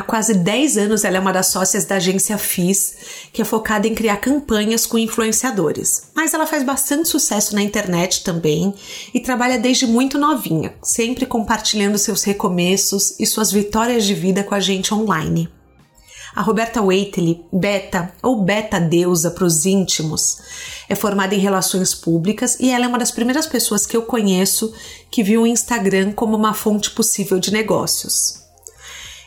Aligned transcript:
Há 0.00 0.02
quase 0.02 0.32
10 0.32 0.78
anos 0.78 1.04
ela 1.04 1.18
é 1.18 1.20
uma 1.20 1.30
das 1.30 1.48
sócias 1.48 1.84
da 1.84 1.96
agência 1.96 2.38
FIS, 2.38 2.94
que 3.34 3.42
é 3.42 3.44
focada 3.44 3.86
em 3.86 3.94
criar 3.94 4.16
campanhas 4.16 4.86
com 4.86 4.96
influenciadores. 4.96 6.04
Mas 6.16 6.32
ela 6.32 6.46
faz 6.46 6.62
bastante 6.62 7.06
sucesso 7.06 7.54
na 7.54 7.60
internet 7.60 8.24
também 8.24 8.72
e 9.12 9.20
trabalha 9.20 9.58
desde 9.58 9.86
muito 9.86 10.16
novinha, 10.16 10.72
sempre 10.82 11.26
compartilhando 11.26 11.98
seus 11.98 12.22
recomeços 12.22 13.20
e 13.20 13.26
suas 13.26 13.52
vitórias 13.52 14.06
de 14.06 14.14
vida 14.14 14.42
com 14.42 14.54
a 14.54 14.58
gente 14.58 14.94
online. 14.94 15.50
A 16.34 16.40
Roberta 16.40 16.80
Waitley, 16.80 17.44
Beta 17.52 18.10
ou 18.22 18.42
Beta 18.42 18.80
Deusa 18.80 19.30
para 19.30 19.44
os 19.44 19.66
íntimos, 19.66 20.38
é 20.88 20.94
formada 20.94 21.34
em 21.34 21.38
relações 21.38 21.94
públicas 21.94 22.56
e 22.58 22.70
ela 22.70 22.86
é 22.86 22.88
uma 22.88 22.98
das 22.98 23.10
primeiras 23.10 23.46
pessoas 23.46 23.84
que 23.84 23.98
eu 23.98 24.00
conheço 24.00 24.72
que 25.10 25.22
viu 25.22 25.42
o 25.42 25.46
Instagram 25.46 26.12
como 26.12 26.34
uma 26.38 26.54
fonte 26.54 26.90
possível 26.90 27.38
de 27.38 27.52
negócios. 27.52 28.39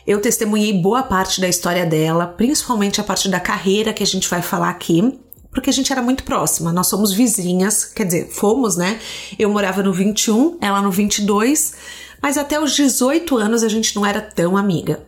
Eu 0.06 0.20
testemunhei 0.20 0.72
boa 0.72 1.02
parte 1.02 1.40
da 1.40 1.48
história 1.48 1.86
dela, 1.86 2.26
principalmente 2.26 3.00
a 3.00 3.04
parte 3.04 3.26
da 3.28 3.40
carreira 3.40 3.92
que 3.92 4.02
a 4.02 4.06
gente 4.06 4.28
vai 4.28 4.42
falar 4.42 4.68
aqui, 4.68 5.18
porque 5.50 5.70
a 5.70 5.72
gente 5.72 5.90
era 5.90 6.02
muito 6.02 6.24
próxima. 6.24 6.72
Nós 6.72 6.88
somos 6.88 7.10
vizinhas, 7.10 7.86
quer 7.86 8.04
dizer, 8.04 8.28
fomos, 8.28 8.76
né? 8.76 9.00
Eu 9.38 9.48
morava 9.48 9.82
no 9.82 9.94
21, 9.94 10.58
ela 10.60 10.82
no 10.82 10.90
22, 10.90 11.72
mas 12.20 12.36
até 12.36 12.60
os 12.60 12.74
18 12.74 13.34
anos 13.38 13.62
a 13.62 13.68
gente 13.68 13.96
não 13.96 14.04
era 14.04 14.20
tão 14.20 14.58
amiga. 14.58 15.06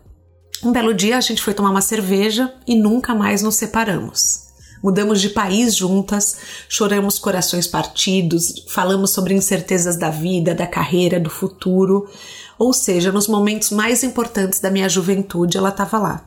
Um 0.65 0.73
belo 0.73 0.95
dia 0.95 1.19
a 1.19 1.21
gente 1.21 1.43
foi 1.43 1.53
tomar 1.53 1.71
uma 1.71 1.83
cerveja 1.83 2.55
e 2.67 2.75
nunca 2.75 3.15
mais 3.15 3.43
nos 3.43 3.57
separamos. 3.57 4.47
Mudamos 4.83 5.21
de 5.21 5.31
país 5.31 5.75
juntas, 5.75 6.39
choramos 6.69 7.19
corações 7.19 7.67
partidos, 7.67 8.65
falamos 8.69 9.11
sobre 9.11 9.35
incertezas 9.35 9.99
da 9.99 10.11
vida, 10.11 10.55
da 10.55 10.67
carreira, 10.67 11.19
do 11.19 11.29
futuro. 11.29 12.09
Ou 12.59 12.73
seja, 12.73 13.13
nos 13.13 13.29
momentos 13.29 13.71
mais 13.71 14.03
importantes 14.03 14.61
da 14.61 14.71
minha 14.71 14.89
juventude, 14.89 15.59
ela 15.59 15.69
estava 15.69 15.99
lá. 15.99 16.25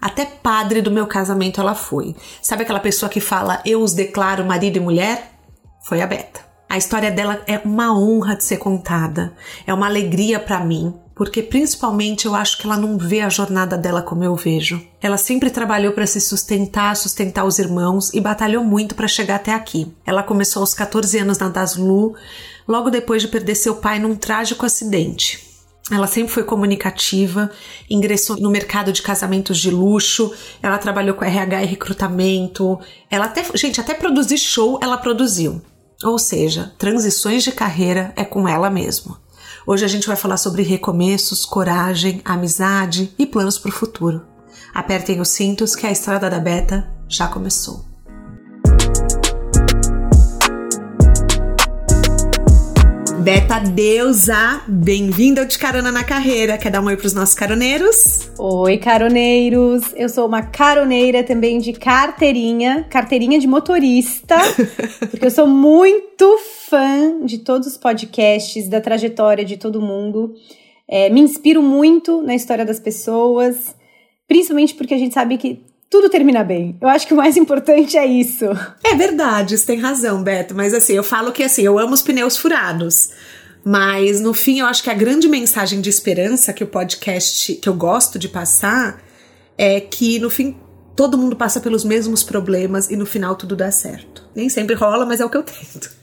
Até 0.00 0.24
padre 0.24 0.82
do 0.82 0.90
meu 0.90 1.06
casamento 1.06 1.60
ela 1.60 1.74
foi. 1.74 2.16
Sabe 2.42 2.62
aquela 2.62 2.80
pessoa 2.80 3.08
que 3.08 3.20
fala 3.20 3.62
eu 3.64 3.80
os 3.80 3.92
declaro 3.92 4.44
marido 4.44 4.76
e 4.76 4.80
mulher? 4.80 5.32
Foi 5.80 6.00
a 6.00 6.06
Beta. 6.06 6.40
A 6.68 6.78
história 6.78 7.10
dela 7.10 7.42
é 7.46 7.60
uma 7.64 7.96
honra 7.96 8.34
de 8.34 8.44
ser 8.44 8.56
contada, 8.56 9.34
é 9.66 9.74
uma 9.74 9.86
alegria 9.86 10.40
para 10.40 10.64
mim, 10.64 10.94
porque 11.14 11.42
principalmente 11.42 12.24
eu 12.24 12.34
acho 12.34 12.56
que 12.56 12.66
ela 12.66 12.78
não 12.78 12.96
vê 12.96 13.20
a 13.20 13.28
jornada 13.28 13.76
dela 13.76 14.00
como 14.00 14.24
eu 14.24 14.34
vejo. 14.34 14.82
Ela 15.00 15.18
sempre 15.18 15.50
trabalhou 15.50 15.92
para 15.92 16.06
se 16.06 16.18
sustentar, 16.18 16.96
sustentar 16.96 17.44
os 17.44 17.58
irmãos 17.58 18.12
e 18.14 18.20
batalhou 18.20 18.64
muito 18.64 18.94
para 18.94 19.06
chegar 19.06 19.36
até 19.36 19.52
aqui. 19.52 19.94
Ela 20.06 20.22
começou 20.22 20.62
aos 20.62 20.72
14 20.72 21.18
anos 21.18 21.38
na 21.38 21.50
Daslu, 21.50 22.14
logo 22.66 22.88
depois 22.88 23.20
de 23.20 23.28
perder 23.28 23.54
seu 23.54 23.76
pai 23.76 23.98
num 23.98 24.16
trágico 24.16 24.64
acidente. 24.64 25.51
Ela 25.90 26.06
sempre 26.06 26.32
foi 26.32 26.44
comunicativa, 26.44 27.50
ingressou 27.90 28.36
no 28.36 28.50
mercado 28.50 28.92
de 28.92 29.02
casamentos 29.02 29.58
de 29.58 29.70
luxo, 29.70 30.32
ela 30.62 30.78
trabalhou 30.78 31.16
com 31.16 31.24
RH 31.24 31.62
e 31.62 31.66
recrutamento, 31.66 32.78
ela 33.10 33.24
até, 33.24 33.44
gente, 33.54 33.80
até 33.80 33.92
produzir 33.92 34.38
show 34.38 34.78
ela 34.80 34.96
produziu. 34.96 35.60
Ou 36.04 36.18
seja, 36.18 36.72
transições 36.78 37.42
de 37.42 37.52
carreira 37.52 38.12
é 38.16 38.24
com 38.24 38.48
ela 38.48 38.70
mesmo. 38.70 39.16
Hoje 39.66 39.84
a 39.84 39.88
gente 39.88 40.06
vai 40.06 40.16
falar 40.16 40.36
sobre 40.36 40.62
recomeços, 40.62 41.44
coragem, 41.44 42.20
amizade 42.24 43.12
e 43.18 43.26
planos 43.26 43.58
para 43.58 43.68
o 43.68 43.74
futuro. 43.74 44.26
Apertem 44.74 45.20
os 45.20 45.28
cintos 45.28 45.76
que 45.76 45.86
a 45.86 45.92
estrada 45.92 46.28
da 46.28 46.40
Beta 46.40 46.90
já 47.08 47.28
começou. 47.28 47.91
Beta 53.22 53.60
Deusa, 53.60 54.62
bem-vinda 54.66 55.42
ao 55.42 55.46
De 55.46 55.56
Carona 55.56 55.92
na 55.92 56.02
Carreira. 56.02 56.58
Quer 56.58 56.70
dar 56.70 56.80
um 56.80 56.86
oi 56.86 56.96
para 56.96 57.06
os 57.06 57.14
nossos 57.14 57.36
caroneiros? 57.36 58.28
Oi, 58.36 58.78
caroneiros. 58.78 59.92
Eu 59.94 60.08
sou 60.08 60.26
uma 60.26 60.42
caroneira 60.42 61.22
também 61.22 61.60
de 61.60 61.72
carteirinha, 61.72 62.84
carteirinha 62.90 63.38
de 63.38 63.46
motorista, 63.46 64.34
porque 65.08 65.24
eu 65.24 65.30
sou 65.30 65.46
muito 65.46 66.36
fã 66.68 67.24
de 67.24 67.38
todos 67.38 67.68
os 67.68 67.76
podcasts, 67.76 68.68
da 68.68 68.80
trajetória 68.80 69.44
de 69.44 69.56
todo 69.56 69.80
mundo. 69.80 70.34
É, 70.88 71.08
me 71.08 71.20
inspiro 71.20 71.62
muito 71.62 72.22
na 72.22 72.34
história 72.34 72.64
das 72.64 72.80
pessoas, 72.80 73.76
principalmente 74.26 74.74
porque 74.74 74.94
a 74.94 74.98
gente 74.98 75.14
sabe 75.14 75.38
que 75.38 75.60
tudo 75.92 76.08
termina 76.08 76.42
bem. 76.42 76.74
Eu 76.80 76.88
acho 76.88 77.06
que 77.06 77.12
o 77.12 77.16
mais 77.18 77.36
importante 77.36 77.98
é 77.98 78.06
isso. 78.06 78.46
É 78.82 78.94
verdade, 78.94 79.58
você 79.58 79.66
tem 79.66 79.78
razão, 79.78 80.22
Beto. 80.22 80.54
Mas 80.54 80.72
assim, 80.72 80.94
eu 80.94 81.04
falo 81.04 81.30
que 81.32 81.42
assim, 81.42 81.60
eu 81.62 81.78
amo 81.78 81.92
os 81.92 82.00
pneus 82.00 82.34
furados. 82.34 83.10
Mas 83.62 84.18
no 84.18 84.32
fim, 84.32 84.60
eu 84.60 84.66
acho 84.66 84.82
que 84.82 84.88
a 84.88 84.94
grande 84.94 85.28
mensagem 85.28 85.82
de 85.82 85.90
esperança 85.90 86.50
que 86.54 86.64
o 86.64 86.66
podcast 86.66 87.56
que 87.56 87.68
eu 87.68 87.74
gosto 87.74 88.18
de 88.18 88.26
passar 88.26 89.02
é 89.58 89.80
que 89.80 90.18
no 90.18 90.30
fim 90.30 90.56
todo 90.96 91.18
mundo 91.18 91.36
passa 91.36 91.60
pelos 91.60 91.84
mesmos 91.84 92.24
problemas 92.24 92.90
e 92.90 92.96
no 92.96 93.04
final 93.04 93.36
tudo 93.36 93.54
dá 93.54 93.70
certo. 93.70 94.26
Nem 94.34 94.48
sempre 94.48 94.74
rola, 94.74 95.04
mas 95.04 95.20
é 95.20 95.26
o 95.26 95.28
que 95.28 95.36
eu 95.36 95.42
tento. 95.42 95.94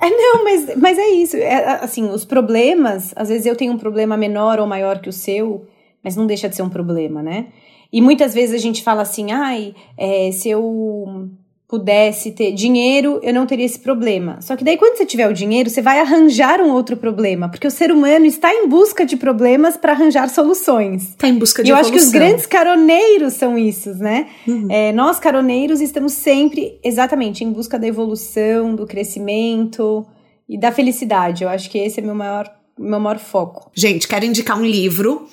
É, 0.00 0.08
não, 0.08 0.42
mas, 0.42 0.74
mas 0.74 0.98
é 0.98 1.08
isso. 1.10 1.36
É, 1.36 1.84
assim, 1.84 2.08
os 2.08 2.24
problemas, 2.24 3.12
às 3.14 3.28
vezes 3.28 3.44
eu 3.44 3.54
tenho 3.54 3.74
um 3.74 3.78
problema 3.78 4.16
menor 4.16 4.58
ou 4.58 4.66
maior 4.66 5.00
que 5.00 5.10
o 5.10 5.12
seu, 5.12 5.66
mas 6.02 6.16
não 6.16 6.26
deixa 6.26 6.48
de 6.48 6.56
ser 6.56 6.62
um 6.62 6.70
problema, 6.70 7.22
né? 7.22 7.48
E 7.92 8.00
muitas 8.00 8.34
vezes 8.34 8.54
a 8.54 8.58
gente 8.58 8.82
fala 8.82 9.02
assim, 9.02 9.32
ai, 9.32 9.74
é, 9.96 10.30
se 10.32 10.48
eu 10.50 11.30
pudesse 11.68 12.32
ter 12.32 12.52
dinheiro, 12.52 13.20
eu 13.22 13.32
não 13.32 13.44
teria 13.44 13.66
esse 13.66 13.78
problema. 13.78 14.40
Só 14.40 14.56
que 14.56 14.64
daí, 14.64 14.78
quando 14.78 14.96
você 14.96 15.04
tiver 15.04 15.28
o 15.28 15.34
dinheiro, 15.34 15.68
você 15.68 15.82
vai 15.82 16.00
arranjar 16.00 16.62
um 16.62 16.72
outro 16.72 16.96
problema, 16.96 17.50
porque 17.50 17.66
o 17.66 17.70
ser 17.70 17.92
humano 17.92 18.24
está 18.24 18.50
em 18.54 18.66
busca 18.66 19.04
de 19.04 19.18
problemas 19.18 19.76
para 19.76 19.92
arranjar 19.92 20.30
soluções. 20.30 21.10
Está 21.10 21.28
em 21.28 21.38
busca 21.38 21.62
de 21.62 21.68
E 21.68 21.72
eu 21.72 21.76
evolução. 21.76 21.94
acho 21.94 22.02
que 22.02 22.06
os 22.06 22.12
grandes 22.12 22.46
caroneiros 22.46 23.34
são 23.34 23.58
isso, 23.58 23.94
né? 23.96 24.28
Uhum. 24.46 24.66
É, 24.70 24.92
nós, 24.92 25.18
caroneiros, 25.20 25.82
estamos 25.82 26.14
sempre 26.14 26.80
exatamente 26.82 27.44
em 27.44 27.52
busca 27.52 27.78
da 27.78 27.86
evolução, 27.86 28.74
do 28.74 28.86
crescimento 28.86 30.06
e 30.48 30.58
da 30.58 30.72
felicidade. 30.72 31.44
Eu 31.44 31.50
acho 31.50 31.68
que 31.68 31.76
esse 31.76 32.00
é 32.00 32.02
meu 32.02 32.14
maior, 32.14 32.50
meu 32.78 32.98
maior 32.98 33.18
foco. 33.18 33.70
Gente, 33.74 34.08
quero 34.08 34.24
indicar 34.24 34.58
um 34.58 34.64
livro 34.64 35.28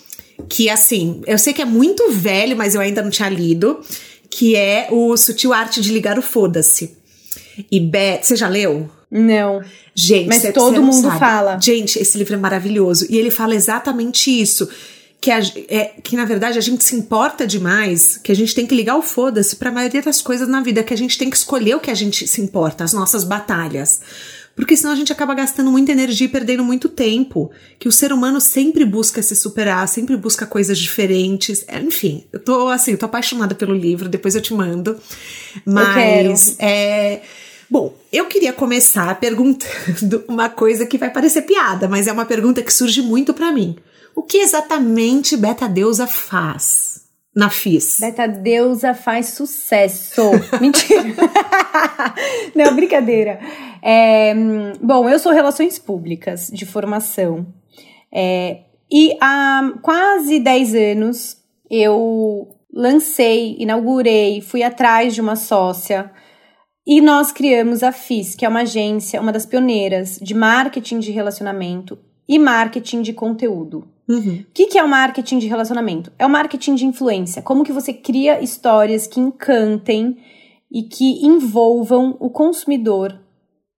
que 0.49 0.69
assim, 0.69 1.21
eu 1.25 1.37
sei 1.37 1.53
que 1.53 1.61
é 1.61 1.65
muito 1.65 2.11
velho, 2.11 2.55
mas 2.55 2.75
eu 2.75 2.81
ainda 2.81 3.01
não 3.01 3.09
tinha 3.09 3.29
lido, 3.29 3.79
que 4.29 4.55
é 4.55 4.87
o 4.91 5.15
Sutil 5.15 5.53
Arte 5.53 5.81
de 5.81 5.91
Ligar 5.91 6.19
o 6.19 6.21
Foda-se. 6.21 6.97
E 7.71 7.79
Beth, 7.79 8.23
você 8.23 8.35
já 8.35 8.47
leu? 8.47 8.89
Não. 9.09 9.63
Gente, 9.93 10.27
mas 10.27 10.41
cê, 10.41 10.51
todo 10.51 10.73
cê 10.73 10.79
mundo 10.79 11.07
sabe. 11.07 11.19
fala. 11.19 11.59
Gente, 11.61 11.97
esse 11.97 12.17
livro 12.17 12.33
é 12.33 12.37
maravilhoso 12.37 13.07
e 13.09 13.17
ele 13.17 13.31
fala 13.31 13.55
exatamente 13.55 14.29
isso. 14.29 14.67
Que, 15.21 15.31
a, 15.31 15.39
é, 15.69 15.93
que 16.03 16.15
na 16.15 16.25
verdade 16.25 16.57
a 16.57 16.61
gente 16.61 16.83
se 16.83 16.95
importa 16.95 17.47
demais, 17.47 18.17
que 18.17 18.31
a 18.31 18.35
gente 18.35 18.53
tem 18.53 18.67
que 18.67 18.75
ligar 18.75 18.97
o 18.97 19.01
foda-se 19.01 19.55
pra 19.55 19.71
maioria 19.71 20.01
das 20.01 20.21
coisas 20.21 20.47
na 20.47 20.61
vida, 20.61 20.83
que 20.83 20.93
a 20.93 20.97
gente 20.97 21.17
tem 21.17 21.29
que 21.29 21.37
escolher 21.37 21.75
o 21.75 21.79
que 21.79 21.89
a 21.89 21.95
gente 21.95 22.27
se 22.27 22.41
importa, 22.41 22.83
as 22.83 22.93
nossas 22.93 23.23
batalhas 23.23 24.01
porque 24.55 24.77
senão 24.77 24.93
a 24.93 24.95
gente 24.95 25.11
acaba 25.11 25.33
gastando 25.33 25.69
muita 25.69 25.91
energia 25.91 26.25
e 26.25 26.29
perdendo 26.29 26.63
muito 26.63 26.87
tempo. 26.87 27.51
Que 27.77 27.89
o 27.89 27.91
ser 27.91 28.13
humano 28.13 28.39
sempre 28.39 28.85
busca 28.85 29.21
se 29.21 29.35
superar, 29.35 29.85
sempre 29.87 30.15
busca 30.15 30.45
coisas 30.45 30.79
diferentes. 30.79 31.65
É, 31.67 31.79
enfim, 31.79 32.23
eu 32.31 32.39
tô 32.39 32.69
assim, 32.69 32.91
eu 32.91 32.97
tô 32.97 33.05
apaixonada 33.05 33.53
pelo 33.53 33.75
livro, 33.75 34.07
depois 34.07 34.33
eu 34.33 34.41
te 34.41 34.53
mando. 34.53 34.97
Mas 35.65 36.55
é. 36.59 37.21
Bom, 37.69 37.93
eu 38.13 38.27
queria 38.27 38.53
começar 38.53 39.19
perguntando 39.19 40.23
uma 40.29 40.47
coisa 40.47 40.85
que 40.85 40.97
vai 40.97 41.09
parecer 41.09 41.41
piada, 41.41 41.87
mas 41.89 42.07
é 42.07 42.11
uma 42.11 42.25
pergunta 42.25 42.61
que 42.61 42.71
surge 42.71 43.01
muito 43.01 43.33
para 43.33 43.51
mim. 43.51 43.75
O 44.15 44.21
que 44.21 44.37
exatamente 44.37 45.35
Beta 45.35 45.67
Deusa 45.67 46.07
faz? 46.07 46.94
Na 47.35 47.49
FIS? 47.49 47.97
Beta 47.99 48.27
Deusa 48.27 48.93
faz 48.93 49.29
sucesso. 49.29 50.21
Mentira. 50.61 51.03
Não, 52.55 52.75
brincadeira. 52.75 53.39
É, 53.81 54.33
bom, 54.81 55.09
eu 55.09 55.19
sou 55.19 55.31
Relações 55.31 55.77
Públicas 55.77 56.49
de 56.51 56.65
formação. 56.65 57.45
É, 58.13 58.61
e 58.89 59.17
há 59.19 59.73
quase 59.81 60.39
10 60.39 60.75
anos 60.75 61.37
eu 61.69 62.47
lancei, 62.73 63.55
inaugurei, 63.59 64.41
fui 64.41 64.63
atrás 64.63 65.13
de 65.13 65.21
uma 65.21 65.35
sócia 65.35 66.11
e 66.87 67.01
nós 67.01 67.31
criamos 67.31 67.81
a 67.81 67.91
FIS, 67.91 68.35
que 68.35 68.45
é 68.45 68.49
uma 68.49 68.61
agência, 68.61 69.19
uma 69.19 69.31
das 69.31 69.45
pioneiras 69.45 70.19
de 70.21 70.33
marketing 70.33 70.99
de 70.99 71.11
relacionamento 71.11 71.97
e 72.27 72.39
marketing 72.39 73.01
de 73.01 73.13
conteúdo. 73.13 73.87
Uhum. 74.07 74.43
O 74.47 74.53
que, 74.53 74.67
que 74.67 74.77
é 74.77 74.83
o 74.83 74.87
marketing 74.87 75.39
de 75.39 75.47
relacionamento? 75.47 76.11
É 76.17 76.25
o 76.25 76.29
marketing 76.29 76.75
de 76.75 76.85
influência. 76.85 77.41
Como 77.41 77.63
que 77.63 77.71
você 77.71 77.93
cria 77.93 78.41
histórias 78.41 79.07
que 79.07 79.19
encantem 79.19 80.17
e 80.71 80.83
que 80.83 81.25
envolvam 81.25 82.17
o 82.19 82.29
consumidor 82.29 83.19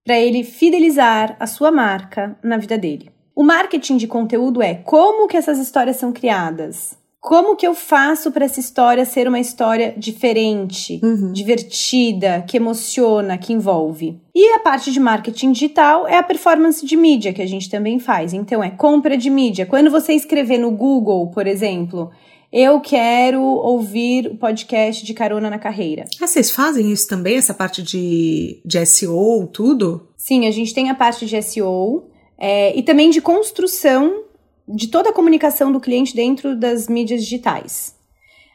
para 0.04 0.18
ele 0.18 0.42
fidelizar 0.42 1.36
a 1.38 1.46
sua 1.46 1.70
marca 1.70 2.36
na 2.42 2.56
vida 2.56 2.78
dele. 2.78 3.10
O 3.36 3.44
marketing 3.44 3.98
de 3.98 4.06
conteúdo 4.06 4.62
é 4.62 4.74
como 4.74 5.28
que 5.28 5.36
essas 5.36 5.58
histórias 5.58 5.96
são 5.96 6.12
criadas, 6.12 6.98
como 7.20 7.56
que 7.56 7.66
eu 7.66 7.74
faço 7.74 8.30
para 8.30 8.44
essa 8.44 8.60
história 8.60 9.04
ser 9.04 9.26
uma 9.26 9.40
história 9.40 9.92
diferente, 9.96 11.00
uhum. 11.02 11.32
divertida, 11.32 12.44
que 12.46 12.56
emociona, 12.56 13.36
que 13.36 13.52
envolve? 13.52 14.20
E 14.34 14.54
a 14.54 14.60
parte 14.60 14.92
de 14.92 15.00
marketing 15.00 15.52
digital 15.52 16.06
é 16.06 16.16
a 16.16 16.22
performance 16.22 16.84
de 16.86 16.96
mídia 16.96 17.32
que 17.32 17.42
a 17.42 17.46
gente 17.46 17.68
também 17.68 17.98
faz. 17.98 18.32
Então 18.32 18.62
é 18.62 18.70
compra 18.70 19.16
de 19.16 19.28
mídia. 19.28 19.66
Quando 19.66 19.90
você 19.90 20.12
escrever 20.12 20.58
no 20.58 20.70
Google, 20.70 21.28
por 21.30 21.46
exemplo, 21.46 22.10
eu 22.52 22.80
quero 22.80 23.42
ouvir 23.42 24.28
o 24.28 24.36
podcast 24.36 25.04
de 25.04 25.12
Carona 25.12 25.50
na 25.50 25.58
Carreira. 25.58 26.04
Ah, 26.20 26.26
vocês 26.26 26.50
fazem 26.50 26.90
isso 26.92 27.08
também, 27.08 27.36
essa 27.36 27.52
parte 27.52 27.82
de, 27.82 28.62
de 28.64 28.86
SEO, 28.86 29.46
tudo? 29.52 30.08
Sim, 30.16 30.46
a 30.46 30.50
gente 30.50 30.72
tem 30.72 30.88
a 30.88 30.94
parte 30.94 31.26
de 31.26 31.42
SEO 31.42 32.08
é, 32.38 32.78
e 32.78 32.82
também 32.82 33.10
de 33.10 33.20
construção 33.20 34.27
de 34.68 34.88
toda 34.88 35.10
a 35.10 35.12
comunicação 35.12 35.72
do 35.72 35.80
cliente 35.80 36.14
dentro 36.14 36.54
das 36.56 36.88
mídias 36.88 37.22
digitais. 37.22 37.96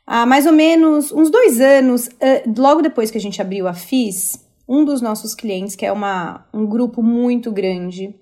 Há 0.05 0.25
mais 0.25 0.45
ou 0.45 0.51
menos 0.51 1.11
uns 1.11 1.29
dois 1.29 1.59
anos, 1.61 2.09
logo 2.57 2.81
depois 2.81 3.09
que 3.09 3.17
a 3.17 3.21
gente 3.21 3.41
abriu 3.41 3.67
a 3.67 3.73
FIS, 3.73 4.45
um 4.67 4.83
dos 4.85 5.01
nossos 5.01 5.33
clientes, 5.33 5.75
que 5.75 5.85
é 5.85 5.91
uma, 5.91 6.45
um 6.53 6.65
grupo 6.65 7.01
muito 7.01 7.51
grande, 7.51 8.13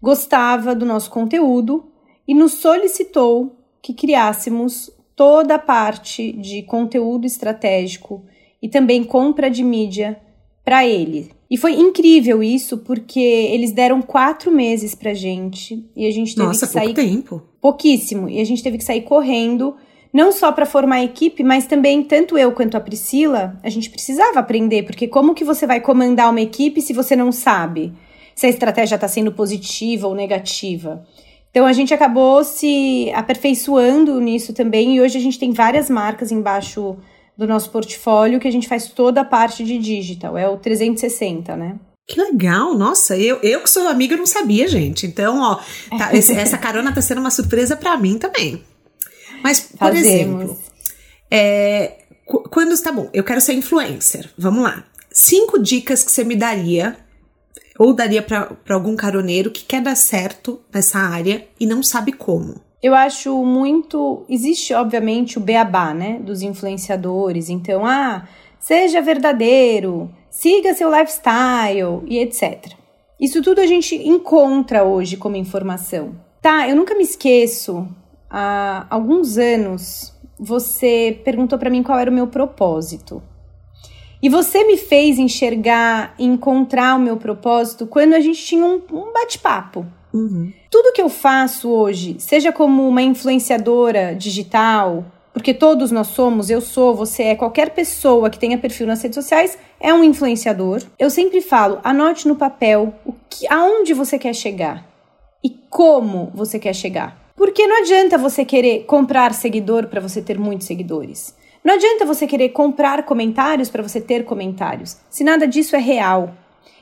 gostava 0.00 0.74
do 0.74 0.86
nosso 0.86 1.10
conteúdo 1.10 1.90
e 2.26 2.34
nos 2.34 2.54
solicitou 2.54 3.58
que 3.82 3.92
criássemos 3.92 4.90
toda 5.16 5.56
a 5.56 5.58
parte 5.58 6.32
de 6.32 6.62
conteúdo 6.62 7.26
estratégico 7.26 8.24
e 8.62 8.68
também 8.68 9.04
compra 9.04 9.50
de 9.50 9.62
mídia 9.62 10.20
para 10.64 10.86
ele. 10.86 11.33
E 11.50 11.56
foi 11.56 11.74
incrível 11.74 12.42
isso, 12.42 12.78
porque 12.78 13.20
eles 13.20 13.72
deram 13.72 14.00
quatro 14.00 14.50
meses 14.50 14.94
pra 14.94 15.12
gente 15.12 15.84
e 15.94 16.06
a 16.06 16.10
gente 16.10 16.34
teve 16.34 16.46
Nossa, 16.46 16.66
que 16.66 16.72
sair. 16.72 16.94
Pouco 16.94 17.00
tempo. 17.00 17.42
Pouquíssimo. 17.60 18.28
E 18.28 18.40
a 18.40 18.44
gente 18.44 18.62
teve 18.62 18.78
que 18.78 18.84
sair 18.84 19.02
correndo, 19.02 19.76
não 20.12 20.32
só 20.32 20.50
para 20.52 20.66
formar 20.66 20.96
a 20.96 21.04
equipe, 21.04 21.42
mas 21.42 21.66
também, 21.66 22.02
tanto 22.02 22.38
eu 22.38 22.52
quanto 22.52 22.76
a 22.76 22.80
Priscila, 22.80 23.58
a 23.62 23.68
gente 23.68 23.90
precisava 23.90 24.40
aprender, 24.40 24.84
porque 24.84 25.06
como 25.06 25.34
que 25.34 25.44
você 25.44 25.66
vai 25.66 25.80
comandar 25.80 26.30
uma 26.30 26.40
equipe 26.40 26.80
se 26.80 26.92
você 26.92 27.14
não 27.14 27.30
sabe 27.30 27.92
se 28.34 28.46
a 28.46 28.48
estratégia 28.48 28.96
está 28.96 29.06
sendo 29.06 29.30
positiva 29.30 30.08
ou 30.08 30.14
negativa? 30.14 31.04
Então 31.50 31.66
a 31.66 31.72
gente 31.72 31.94
acabou 31.94 32.42
se 32.42 33.12
aperfeiçoando 33.14 34.20
nisso 34.20 34.52
também 34.52 34.96
e 34.96 35.00
hoje 35.00 35.18
a 35.18 35.20
gente 35.20 35.38
tem 35.38 35.52
várias 35.52 35.88
marcas 35.88 36.32
embaixo 36.32 36.96
do 37.36 37.46
nosso 37.46 37.70
portfólio 37.70 38.38
que 38.38 38.48
a 38.48 38.50
gente 38.50 38.68
faz 38.68 38.88
toda 38.88 39.22
a 39.22 39.24
parte 39.24 39.64
de 39.64 39.78
digital, 39.78 40.38
é 40.38 40.48
o 40.48 40.56
360, 40.56 41.56
né? 41.56 41.76
Que 42.06 42.20
legal, 42.20 42.74
nossa, 42.74 43.16
eu, 43.16 43.38
eu 43.42 43.62
que 43.62 43.70
sou 43.70 43.88
amiga 43.88 44.16
não 44.16 44.26
sabia, 44.26 44.68
gente. 44.68 45.06
Então, 45.06 45.40
ó, 45.40 45.58
tá, 45.96 46.14
esse, 46.14 46.34
essa 46.36 46.58
carona 46.58 46.92
tá 46.92 47.00
sendo 47.00 47.20
uma 47.20 47.30
surpresa 47.30 47.76
para 47.76 47.96
mim 47.96 48.18
também. 48.18 48.62
Mas, 49.42 49.60
por 49.60 49.78
Fazemos. 49.78 50.04
exemplo, 50.04 50.58
é, 51.30 51.98
quando 52.50 52.72
está 52.72 52.92
bom, 52.92 53.08
eu 53.12 53.24
quero 53.24 53.40
ser 53.40 53.54
influencer. 53.54 54.30
Vamos 54.36 54.62
lá. 54.62 54.84
Cinco 55.10 55.58
dicas 55.58 56.02
que 56.02 56.10
você 56.10 56.24
me 56.24 56.36
daria 56.36 56.96
ou 57.78 57.92
daria 57.92 58.22
para 58.22 58.56
algum 58.70 58.94
caroneiro 58.94 59.50
que 59.50 59.64
quer 59.64 59.82
dar 59.82 59.96
certo 59.96 60.60
nessa 60.72 60.98
área 60.98 61.46
e 61.58 61.66
não 61.66 61.82
sabe 61.82 62.12
como? 62.12 62.60
Eu 62.84 62.94
acho 62.94 63.42
muito. 63.42 64.26
Existe, 64.28 64.74
obviamente, 64.74 65.38
o 65.38 65.40
beabá, 65.40 65.94
né? 65.94 66.20
Dos 66.22 66.42
influenciadores. 66.42 67.48
Então, 67.48 67.86
ah, 67.86 68.28
seja 68.60 69.00
verdadeiro, 69.00 70.10
siga 70.28 70.74
seu 70.74 70.90
lifestyle 70.90 72.02
e 72.04 72.18
etc. 72.18 72.74
Isso 73.18 73.40
tudo 73.40 73.62
a 73.62 73.66
gente 73.66 73.96
encontra 73.96 74.84
hoje 74.84 75.16
como 75.16 75.34
informação. 75.34 76.14
Tá, 76.42 76.68
eu 76.68 76.76
nunca 76.76 76.94
me 76.94 77.04
esqueço. 77.04 77.88
Há 78.28 78.86
alguns 78.90 79.38
anos, 79.38 80.14
você 80.38 81.18
perguntou 81.24 81.58
para 81.58 81.70
mim 81.70 81.82
qual 81.82 81.98
era 81.98 82.10
o 82.10 82.14
meu 82.14 82.26
propósito. 82.26 83.22
E 84.22 84.28
você 84.28 84.62
me 84.62 84.76
fez 84.76 85.18
enxergar 85.18 86.14
encontrar 86.18 86.96
o 86.96 87.00
meu 87.00 87.16
propósito 87.16 87.86
quando 87.86 88.12
a 88.12 88.20
gente 88.20 88.44
tinha 88.44 88.62
um, 88.62 88.82
um 88.92 89.10
bate-papo. 89.10 89.86
Uhum. 90.14 90.52
Tudo 90.70 90.92
que 90.92 91.02
eu 91.02 91.08
faço 91.08 91.68
hoje, 91.68 92.14
seja 92.20 92.52
como 92.52 92.86
uma 92.86 93.02
influenciadora 93.02 94.14
digital, 94.14 95.04
porque 95.32 95.52
todos 95.52 95.90
nós 95.90 96.06
somos, 96.06 96.48
eu 96.48 96.60
sou, 96.60 96.94
você 96.94 97.24
é, 97.24 97.34
qualquer 97.34 97.70
pessoa 97.70 98.30
que 98.30 98.38
tenha 98.38 98.56
perfil 98.56 98.86
nas 98.86 99.02
redes 99.02 99.16
sociais 99.16 99.58
é 99.80 99.92
um 99.92 100.04
influenciador. 100.04 100.80
Eu 100.96 101.10
sempre 101.10 101.40
falo, 101.40 101.80
anote 101.82 102.28
no 102.28 102.36
papel 102.36 102.94
o 103.04 103.12
que, 103.28 103.44
aonde 103.52 103.92
você 103.92 104.16
quer 104.16 104.32
chegar 104.32 104.86
e 105.42 105.50
como 105.68 106.30
você 106.32 106.60
quer 106.60 106.74
chegar. 106.74 107.32
Porque 107.34 107.66
não 107.66 107.82
adianta 107.82 108.16
você 108.16 108.44
querer 108.44 108.84
comprar 108.84 109.34
seguidor 109.34 109.88
para 109.88 110.00
você 110.00 110.22
ter 110.22 110.38
muitos 110.38 110.68
seguidores. 110.68 111.34
Não 111.64 111.74
adianta 111.74 112.04
você 112.04 112.28
querer 112.28 112.50
comprar 112.50 113.02
comentários 113.02 113.68
para 113.68 113.82
você 113.82 114.00
ter 114.00 114.24
comentários, 114.24 114.96
se 115.10 115.24
nada 115.24 115.48
disso 115.48 115.74
é 115.74 115.80
real. 115.80 116.32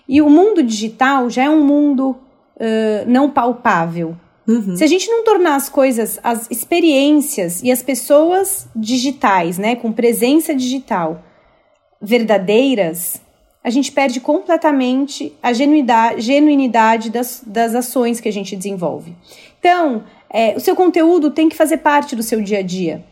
E 0.07 0.21
o 0.21 0.29
mundo 0.29 0.63
digital 0.63 1.31
já 1.31 1.45
é 1.45 1.49
um 1.49 1.65
mundo 1.65 2.19
uh, 2.57 3.09
não 3.09 3.31
palpável. 3.31 4.17
Uhum. 4.47 4.77
Se 4.77 4.83
a 4.83 4.87
gente 4.87 5.09
não 5.09 5.25
tornar 5.25 5.55
as 5.55 5.69
coisas, 5.69 6.19
as 6.23 6.51
experiências 6.51 7.63
e 7.63 7.71
as 7.71 7.83
pessoas 7.83 8.67
digitais, 8.75 9.59
né, 9.59 9.77
com 9.77 9.93
presença 9.93 10.55
digital, 10.55 11.23
verdadeiras, 12.01 13.21
a 13.63 13.71
gente 13.71 13.93
perde 13.93 14.21
completamente 14.21 15.33
a 15.41 15.53
genuidade, 15.53 16.21
genuinidade 16.21 17.11
das, 17.11 17.43
das 17.47 17.75
ações 17.75 18.21
que 18.21 18.29
a 18.29 18.33
gente 18.33 18.57
desenvolve. 18.57 19.15
Então, 19.61 20.03
é, 20.29 20.57
o 20.57 20.61
seu 20.61 20.75
conteúdo 20.75 21.31
tem 21.31 21.49
que 21.49 21.57
fazer 21.57 21.79
parte 21.79 22.17
do 22.17 22.23
seu 22.23 22.41
dia 22.41 22.59
a 22.59 22.63
dia. 22.63 23.05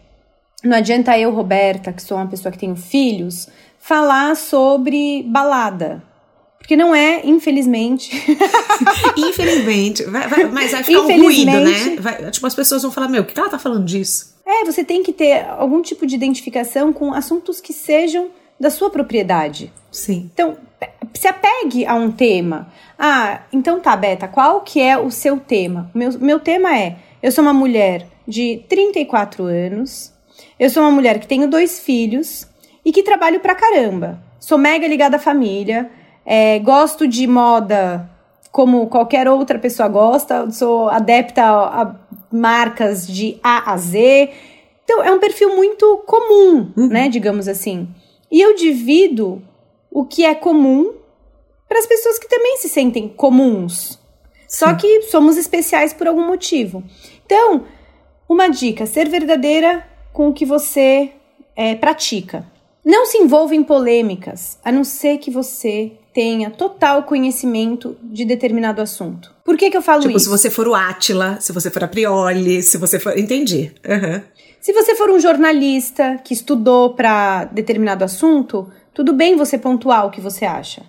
Não 0.65 0.77
adianta 0.77 1.17
eu, 1.17 1.33
Roberta, 1.33 1.93
que 1.93 2.03
sou 2.03 2.17
uma 2.17 2.27
pessoa 2.27 2.51
que 2.51 2.59
tenho 2.59 2.75
filhos, 2.75 3.49
falar 3.79 4.35
sobre 4.37 5.23
balada. 5.23 6.03
Porque 6.61 6.77
não 6.77 6.95
é, 6.95 7.23
infelizmente. 7.25 8.13
infelizmente. 9.17 10.05
Vai, 10.05 10.29
vai, 10.29 10.45
mas 10.45 10.71
vai 10.71 10.85
ficar 10.85 11.01
um 11.01 11.23
ruído, 11.23 11.51
né? 11.51 11.97
Vai, 11.99 12.31
tipo, 12.31 12.47
as 12.47 12.55
pessoas 12.55 12.83
vão 12.83 12.93
falar: 12.93 13.09
Meu, 13.09 13.23
o 13.23 13.25
que 13.27 13.39
ela 13.39 13.49
tá 13.49 13.59
falando 13.59 13.85
disso? 13.85 14.37
É, 14.47 14.65
você 14.65 14.85
tem 14.85 15.03
que 15.03 15.13
ter 15.13 15.47
algum 15.59 15.83
tipo 15.83 16.07
de 16.07 16.15
identificação 16.15 16.93
com 16.93 17.13
assuntos 17.13 17.61
que 17.61 17.73
sejam 17.73 18.31
da 18.59 18.71
sua 18.71 18.91
propriedade. 18.91 19.73
Sim. 19.91 20.31
Então, 20.33 20.59
se 21.15 21.27
apegue 21.27 21.87
a 21.87 21.95
um 21.95 22.13
tema. 22.13 22.73
Ah, 22.99 23.41
então 23.53 23.81
tá, 23.81 23.97
Beta, 23.97 24.29
qual 24.29 24.61
que 24.61 24.81
é 24.81 24.99
o 24.99 25.11
seu 25.11 25.41
tema? 25.41 25.91
Meu, 25.95 26.13
meu 26.21 26.39
tema 26.39 26.79
é: 26.79 26.99
eu 27.23 27.33
sou 27.33 27.43
uma 27.43 27.55
mulher 27.55 28.07
de 28.29 28.63
34 28.69 29.45
anos, 29.45 30.13
eu 30.59 30.71
sou 30.71 30.83
uma 30.83 30.93
mulher 30.93 31.19
que 31.19 31.27
tenho 31.27 31.49
dois 31.49 31.81
filhos 31.81 32.47
e 32.85 32.93
que 32.93 33.03
trabalho 33.03 33.41
pra 33.41 33.55
caramba. 33.55 34.23
Sou 34.39 34.57
mega 34.57 34.87
ligada 34.87 35.17
à 35.17 35.19
família, 35.19 35.91
é, 36.25 36.59
gosto 36.59 37.07
de 37.07 37.27
moda 37.27 38.09
como 38.51 38.89
qualquer 38.89 39.29
outra 39.29 39.59
pessoa 39.59 39.89
gosta, 39.89 40.51
sou 40.51 40.89
adepta 40.89 41.43
a, 41.45 41.95
marcas 42.31 43.07
de 43.07 43.39
A 43.43 43.73
a 43.73 43.77
Z. 43.77 44.31
Então, 44.85 45.03
é 45.03 45.13
um 45.13 45.21
perfil 45.21 45.55
muito 45.55 45.99
comum, 46.07 46.73
uhum. 46.77 46.89
né, 46.89 47.09
digamos 47.09 47.47
assim. 47.47 47.89
E 48.31 48.41
eu 48.41 48.55
divido 48.55 49.43
o 49.91 50.05
que 50.05 50.25
é 50.25 50.35
comum 50.35 50.93
para 51.69 51.79
as 51.79 51.87
pessoas 51.87 52.19
que 52.19 52.29
também 52.29 52.57
se 52.57 52.69
sentem 52.69 53.09
comuns. 53.09 53.91
Sim. 53.93 53.99
Só 54.49 54.75
que 54.75 55.03
somos 55.03 55.37
especiais 55.37 55.93
por 55.93 56.09
algum 56.09 56.27
motivo. 56.27 56.83
Então, 57.25 57.65
uma 58.29 58.49
dica: 58.49 58.87
ser 58.87 59.09
verdadeira 59.09 59.87
com 60.13 60.29
o 60.29 60.33
que 60.33 60.45
você 60.45 61.13
é, 61.55 61.77
pratica. 61.77 62.45
Não 62.85 63.07
se 63.07 63.19
envolva 63.19 63.55
em 63.55 63.63
polêmicas, 63.63 64.59
a 64.65 64.73
não 64.73 64.83
ser 64.83 65.19
que 65.19 65.31
você 65.31 65.93
tenha 66.13 66.51
total 66.51 67.05
conhecimento 67.05 67.97
de 68.03 68.25
determinado 68.25 68.81
assunto. 68.81 69.33
Por 69.45 69.57
que, 69.57 69.71
que 69.71 69.77
eu 69.77 69.83
falo 69.83 70.03
tipo, 70.03 70.17
isso? 70.17 70.25
se 70.25 70.31
você 70.31 70.51
for 70.51 70.67
o 70.69 70.75
Átila, 70.75 71.39
se 71.41 71.53
você 71.53 71.71
for 71.71 71.85
a 71.85 71.89
Prioli, 71.89 72.63
se 72.63 72.77
você 72.77 72.99
for. 72.99 73.17
Entendi. 73.19 73.73
Uhum. 73.87 74.23
Se 74.61 74.73
você 74.73 74.95
for 74.95 75.11
um 75.11 75.19
jornalista 75.19 76.21
que 76.23 76.35
estudou 76.35 76.95
para 76.95 77.45
determinado 77.45 78.05
assunto, 78.05 78.71
tudo 78.93 79.13
bem 79.13 79.37
você 79.37 79.57
pontuar 79.57 80.07
o 80.07 80.11
que 80.11 80.21
você 80.21 80.45
acha. 80.45 80.83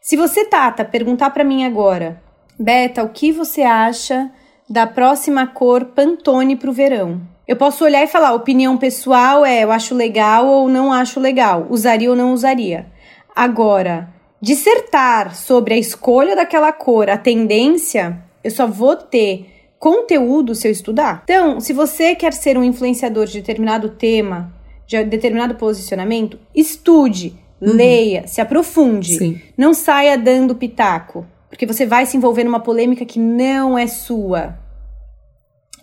Se 0.00 0.16
você, 0.16 0.44
Tata, 0.44 0.84
perguntar 0.84 1.30
para 1.30 1.44
mim 1.44 1.64
agora, 1.64 2.22
Beta, 2.58 3.02
o 3.02 3.10
que 3.10 3.30
você 3.30 3.62
acha 3.62 4.30
da 4.68 4.86
próxima 4.86 5.46
cor 5.46 5.86
Pantone 5.86 6.56
para 6.56 6.70
o 6.70 6.72
verão? 6.72 7.20
Eu 7.46 7.56
posso 7.56 7.84
olhar 7.84 8.02
e 8.02 8.06
falar, 8.06 8.32
opinião 8.32 8.78
pessoal 8.78 9.44
é 9.44 9.64
eu 9.64 9.72
acho 9.72 9.94
legal 9.94 10.46
ou 10.46 10.68
não 10.68 10.92
acho 10.92 11.18
legal, 11.18 11.66
usaria 11.68 12.08
ou 12.08 12.16
não 12.16 12.32
usaria. 12.32 12.86
Agora, 13.34 14.08
dissertar 14.40 15.34
sobre 15.34 15.74
a 15.74 15.78
escolha 15.78 16.34
daquela 16.34 16.72
cor, 16.72 17.10
a 17.10 17.18
tendência, 17.18 18.22
eu 18.42 18.50
só 18.50 18.66
vou 18.66 18.96
ter 18.96 19.46
conteúdo 19.78 20.54
se 20.54 20.68
eu 20.68 20.72
estudar. 20.72 21.22
Então, 21.24 21.60
se 21.60 21.72
você 21.72 22.14
quer 22.14 22.32
ser 22.32 22.56
um 22.56 22.64
influenciador 22.64 23.26
de 23.26 23.40
determinado 23.40 23.90
tema, 23.90 24.54
de 24.86 25.02
determinado 25.04 25.54
posicionamento, 25.54 26.38
estude, 26.54 27.38
Uhum. 27.60 27.74
Leia, 27.74 28.26
se 28.26 28.40
aprofunde. 28.40 29.18
Sim. 29.18 29.40
Não 29.56 29.74
saia 29.74 30.16
dando 30.16 30.54
pitaco, 30.54 31.26
porque 31.48 31.66
você 31.66 31.84
vai 31.84 32.06
se 32.06 32.16
envolver 32.16 32.44
numa 32.44 32.60
polêmica 32.60 33.04
que 33.04 33.18
não 33.18 33.78
é 33.78 33.86
sua. 33.86 34.58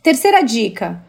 Terceira 0.02 0.42
dica: 0.42 1.06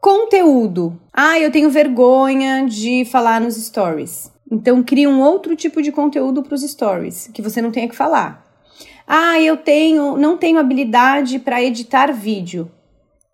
conteúdo. 0.00 1.00
Ah, 1.12 1.38
eu 1.38 1.50
tenho 1.50 1.70
vergonha 1.70 2.66
de 2.66 3.04
falar 3.06 3.40
nos 3.40 3.56
stories. 3.56 4.30
Então 4.50 4.82
crie 4.82 5.06
um 5.06 5.20
outro 5.20 5.56
tipo 5.56 5.80
de 5.82 5.90
conteúdo 5.90 6.42
para 6.42 6.54
os 6.54 6.62
stories, 6.62 7.30
que 7.32 7.42
você 7.42 7.60
não 7.62 7.70
tenha 7.70 7.88
que 7.88 7.96
falar. 7.96 8.44
Ah, 9.06 9.40
eu 9.40 9.56
tenho, 9.56 10.16
não 10.16 10.36
tenho 10.36 10.58
habilidade 10.58 11.38
para 11.38 11.62
editar 11.62 12.12
vídeo. 12.12 12.70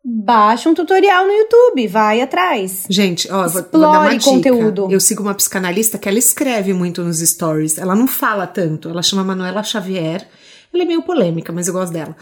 Baixa 0.03 0.69
um 0.69 0.75
tutorial 0.75 1.27
no 1.27 1.33
YouTube, 1.33 1.87
vai 1.87 2.23
atrás. 2.23 2.87
Gente, 2.89 3.31
ó, 3.31 3.45
Explore 3.45 3.69
vou, 3.71 3.81
vou 3.81 3.93
dar 3.93 4.01
uma 4.01 4.17
dica. 4.17 4.31
conteúdo. 4.31 4.89
Eu 4.91 4.99
sigo 4.99 5.23
uma 5.23 5.35
psicanalista 5.35 5.99
que 5.99 6.09
ela 6.09 6.19
escreve 6.19 6.73
muito 6.73 7.05
nos 7.05 7.19
stories. 7.19 7.77
Ela 7.77 7.95
não 7.95 8.07
fala 8.07 8.47
tanto. 8.47 8.89
Ela 8.89 9.03
chama 9.03 9.23
Manuela 9.23 9.63
Xavier. 9.63 10.27
Ela 10.73 10.85
é 10.85 10.87
meio 10.87 11.03
polêmica, 11.03 11.53
mas 11.53 11.69
eu 11.69 11.75
gosto 11.75 11.93
dela. 11.93 12.17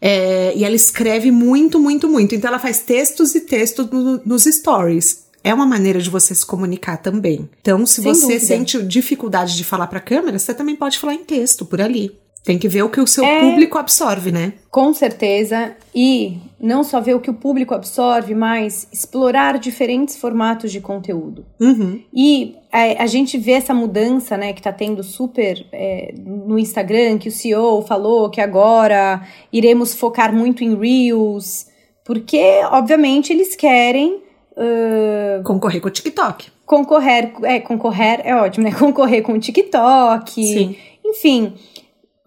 É, 0.00 0.52
e 0.56 0.64
ela 0.64 0.74
escreve 0.74 1.30
muito, 1.30 1.78
muito, 1.78 2.08
muito. 2.08 2.34
Então 2.34 2.48
ela 2.48 2.58
faz 2.58 2.80
textos 2.80 3.34
e 3.34 3.42
textos 3.42 3.88
no, 3.90 4.20
nos 4.24 4.44
stories 4.44 5.29
é 5.42 5.52
uma 5.52 5.66
maneira 5.66 6.00
de 6.00 6.10
você 6.10 6.34
se 6.34 6.44
comunicar 6.44 6.96
também. 6.98 7.48
Então, 7.60 7.84
se 7.86 8.02
Sem 8.02 8.14
você 8.14 8.20
dúvida. 8.22 8.40
sente 8.40 8.82
dificuldade 8.82 9.56
de 9.56 9.64
falar 9.64 9.86
para 9.86 9.98
a 9.98 10.02
câmera, 10.02 10.38
você 10.38 10.52
também 10.54 10.76
pode 10.76 10.98
falar 10.98 11.14
em 11.14 11.24
texto 11.24 11.64
por 11.64 11.80
ali. 11.80 12.12
Tem 12.42 12.58
que 12.58 12.68
ver 12.68 12.82
o 12.82 12.88
que 12.88 13.00
o 13.00 13.06
seu 13.06 13.22
é, 13.22 13.40
público 13.40 13.76
absorve, 13.76 14.32
né? 14.32 14.54
Com 14.70 14.94
certeza. 14.94 15.76
E 15.94 16.38
não 16.58 16.82
só 16.82 16.98
ver 16.98 17.14
o 17.14 17.20
que 17.20 17.28
o 17.28 17.34
público 17.34 17.74
absorve, 17.74 18.34
mas 18.34 18.88
explorar 18.90 19.58
diferentes 19.58 20.16
formatos 20.16 20.72
de 20.72 20.80
conteúdo. 20.80 21.44
Uhum. 21.60 22.00
E 22.14 22.54
é, 22.72 23.00
a 23.00 23.06
gente 23.06 23.36
vê 23.36 23.52
essa 23.52 23.74
mudança, 23.74 24.38
né, 24.38 24.54
que 24.54 24.62
tá 24.62 24.72
tendo 24.72 25.02
super 25.02 25.66
é, 25.70 26.14
no 26.16 26.58
Instagram, 26.58 27.18
que 27.18 27.28
o 27.28 27.32
CEO 27.32 27.82
falou 27.82 28.30
que 28.30 28.40
agora 28.40 29.22
iremos 29.52 29.94
focar 29.94 30.34
muito 30.34 30.64
em 30.64 30.74
Reels, 30.74 31.66
porque, 32.04 32.62
obviamente, 32.70 33.32
eles 33.32 33.54
querem. 33.54 34.22
Uh, 34.52 35.42
concorrer 35.42 35.80
com 35.80 35.88
o 35.88 35.90
TikTok. 35.90 36.50
Concorrer, 36.66 37.32
é, 37.42 37.60
concorrer 37.60 38.20
é 38.24 38.34
ótimo, 38.34 38.64
né? 38.64 38.72
Concorrer 38.78 39.22
com 39.22 39.32
o 39.32 39.40
TikTok. 39.40 40.32
Sim. 40.32 40.76
Enfim 41.04 41.54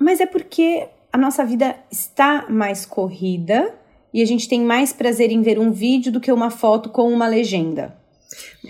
mas 0.04 0.20
é 0.20 0.26
porque 0.26 0.88
a 1.12 1.18
nossa 1.18 1.46
vida 1.46 1.76
está 1.90 2.46
mais 2.50 2.86
corrida 2.86 3.74
e 4.14 4.22
a 4.22 4.26
gente 4.26 4.50
tem 4.50 4.62
mais 4.62 4.92
prazer 4.92 5.32
em 5.32 5.42
ver 5.42 5.58
um 5.58 5.72
vídeo 5.72 6.12
do 6.12 6.20
que 6.20 6.32
uma 6.32 6.50
foto 6.50 6.90
com 6.90 7.12
uma 7.12 7.26
legenda. 7.26 7.96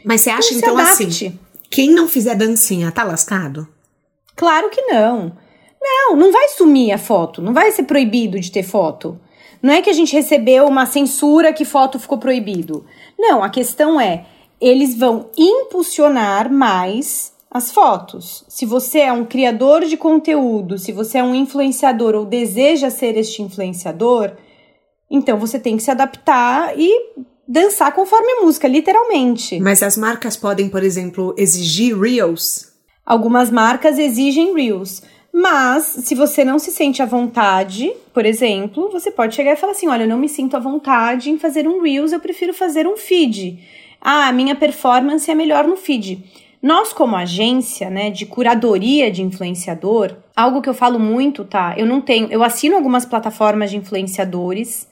Mas 0.05 0.22
você 0.22 0.29
acha 0.29 0.53
então, 0.53 0.74
então 0.74 0.86
assim, 0.86 1.38
quem 1.69 1.89
não 1.89 2.07
fizer 2.07 2.36
dancinha 2.36 2.91
tá 2.91 3.03
lascado? 3.03 3.67
Claro 4.36 4.69
que 4.69 4.81
não. 4.83 5.36
Não, 5.81 6.15
não 6.15 6.31
vai 6.31 6.48
sumir 6.50 6.93
a 6.93 6.98
foto, 6.98 7.41
não 7.41 7.53
vai 7.53 7.72
ser 7.72 7.83
proibido 7.83 8.39
de 8.39 8.51
ter 8.51 8.63
foto. 8.63 9.19
Não 9.63 9.74
é 9.74 9.82
que 9.82 9.89
a 9.89 9.93
gente 9.93 10.13
recebeu 10.13 10.67
uma 10.67 10.86
censura 10.86 11.53
que 11.53 11.63
foto 11.63 11.98
ficou 11.98 12.17
proibido. 12.17 12.86
Não, 13.17 13.41
a 13.41 13.50
questão 13.50 14.00
é, 14.00 14.25
eles 14.60 14.93
vão 14.93 15.29
impulsionar 15.38 16.51
mais 16.51 17.32
as 17.50 17.72
fotos. 17.72 18.43
Se 18.50 18.65
você 18.65 19.00
é 19.00 19.13
um 19.13 19.24
criador 19.24 19.86
de 19.86 19.96
conteúdo, 19.96 20.77
se 20.77 20.91
você 20.91 21.20
é 21.20 21.24
um 21.24 21.34
influenciador 21.34 22.13
ou 22.13 22.25
deseja 22.25 22.89
ser 22.89 23.15
este 23.15 23.41
influenciador, 23.41 24.34
então 25.10 25.38
você 25.38 25.58
tem 25.58 25.77
que 25.77 25.84
se 25.84 25.91
adaptar 25.91 26.77
e 26.77 27.13
dançar 27.48 27.93
conforme 27.93 28.32
a 28.34 28.41
música, 28.41 28.67
literalmente. 28.67 29.62
Mas 29.62 29.82
as 29.82 29.96
marcas 29.96 30.36
podem, 30.36 30.67
por 30.67 30.84
exemplo, 30.84 31.34
exigir 31.38 31.98
reels? 31.98 32.74
Algumas 33.05 33.50
marcas 33.50 33.98
exigem 33.98 34.53
reels. 34.53 35.01
Mas, 35.36 35.86
se 35.86 36.13
você 36.13 36.46
não 36.46 36.60
se 36.60 36.72
sente 36.72 37.02
à 37.02 37.08
vontade, 37.08 37.92
por 38.13 38.24
exemplo, 38.24 38.92
você 38.92 39.10
pode 39.10 39.34
chegar 39.34 39.54
e 39.54 39.56
falar 39.56 39.72
assim: 39.72 39.88
olha, 39.88 40.04
eu 40.04 40.08
não 40.08 40.20
me 40.20 40.30
sinto 40.30 40.56
à 40.56 40.60
vontade 40.60 41.32
em 41.32 41.40
fazer 41.40 41.68
um 41.68 41.82
Reels, 41.82 42.12
eu 42.12 42.20
prefiro 42.20 42.54
fazer 42.54 42.86
um 42.86 42.96
feed. 42.96 43.58
Ah, 44.00 44.32
minha 44.32 44.54
performance 44.54 45.30
é 45.32 45.34
melhor 45.34 45.68
no 45.68 45.75
feed. 45.75 46.24
Nós, 46.62 46.94
como 46.94 47.16
agência, 47.16 47.90
né, 47.90 48.12
de 48.12 48.28
curadoria 48.28 49.12
de 49.12 49.24
influenciador, 49.24 50.16
algo 50.36 50.62
que 50.62 50.70
eu 50.70 50.74
falo 50.74 51.00
muito, 51.00 51.44
tá? 51.44 51.74
Eu 51.75 51.88
não 51.88 52.00
tenho, 52.00 52.32
eu 52.32 52.44
assino 52.44 52.75
algumas 52.75 53.06
plataformas 53.06 53.72
de 53.72 53.78
influenciadores, 53.78 54.88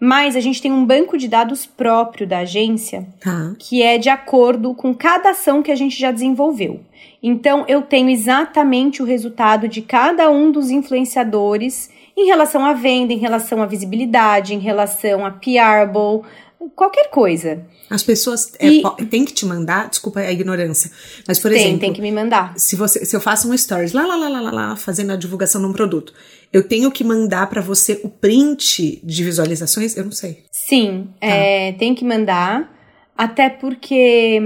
mas 0.00 0.36
a 0.36 0.40
gente 0.40 0.60
tem 0.60 0.72
um 0.72 0.84
banco 0.84 1.16
de 1.16 1.28
dados 1.28 1.66
próprio 1.66 2.26
da 2.26 2.38
agência, 2.40 3.06
tá. 3.20 3.54
que 3.58 3.82
é 3.82 3.96
de 3.98 4.08
acordo 4.08 4.74
com 4.74 4.94
cada 4.94 5.30
ação 5.30 5.62
que 5.62 5.70
a 5.70 5.76
gente 5.76 5.98
já 5.98 6.10
desenvolveu. 6.10 6.80
Então, 7.22 7.64
eu 7.66 7.80
tenho 7.82 8.10
exatamente 8.10 9.02
o 9.02 9.06
resultado 9.06 9.66
de 9.66 9.80
cada 9.80 10.30
um 10.30 10.52
dos 10.52 10.70
influenciadores 10.70 11.90
em 12.16 12.26
relação 12.26 12.64
à 12.64 12.72
venda, 12.72 13.12
em 13.12 13.18
relação 13.18 13.62
à 13.62 13.66
visibilidade, 13.66 14.54
em 14.54 14.58
relação 14.58 15.24
a 15.24 15.30
PRable, 15.30 16.22
qualquer 16.70 17.10
coisa. 17.10 17.64
As 17.90 18.02
pessoas 18.02 18.52
é, 18.58 18.68
e... 18.68 18.82
têm 19.06 19.24
que 19.24 19.32
te 19.32 19.44
mandar, 19.44 19.88
desculpa 19.88 20.20
a 20.20 20.32
ignorância, 20.32 20.90
mas 21.26 21.38
por 21.38 21.50
tem, 21.50 21.60
exemplo, 21.60 21.80
tem 21.80 21.92
que 21.92 22.00
me 22.00 22.12
mandar. 22.12 22.54
Se 22.56 22.76
você, 22.76 23.04
se 23.04 23.14
eu 23.14 23.20
faço 23.20 23.50
um 23.50 23.56
stories 23.56 23.92
lá, 23.92 24.06
lá, 24.06 24.16
lá, 24.16 24.28
lá, 24.28 24.40
lá, 24.40 24.50
lá 24.50 24.76
fazendo 24.76 25.12
a 25.12 25.16
divulgação 25.16 25.60
de 25.60 25.66
um 25.66 25.72
produto, 25.72 26.12
eu 26.52 26.66
tenho 26.66 26.90
que 26.90 27.04
mandar 27.04 27.48
para 27.48 27.60
você 27.60 28.00
o 28.02 28.08
print 28.08 29.00
de 29.02 29.24
visualizações? 29.24 29.96
Eu 29.96 30.04
não 30.04 30.12
sei. 30.12 30.44
Sim, 30.50 31.08
tá. 31.20 31.26
é, 31.26 31.72
tem 31.72 31.94
que 31.94 32.04
mandar, 32.04 32.72
até 33.16 33.50
porque 33.50 34.40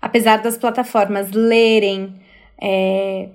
apesar 0.00 0.38
das 0.38 0.56
plataformas 0.56 1.30
lerem 1.30 2.14
é, 2.60 3.28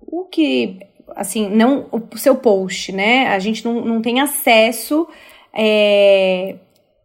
o 0.00 0.24
que, 0.24 0.78
assim, 1.16 1.48
não 1.48 1.88
o 1.90 2.16
seu 2.18 2.36
post, 2.36 2.92
né? 2.92 3.28
A 3.28 3.38
gente 3.38 3.64
não, 3.64 3.84
não 3.84 4.02
tem 4.02 4.20
acesso 4.20 5.06
é, 5.52 6.56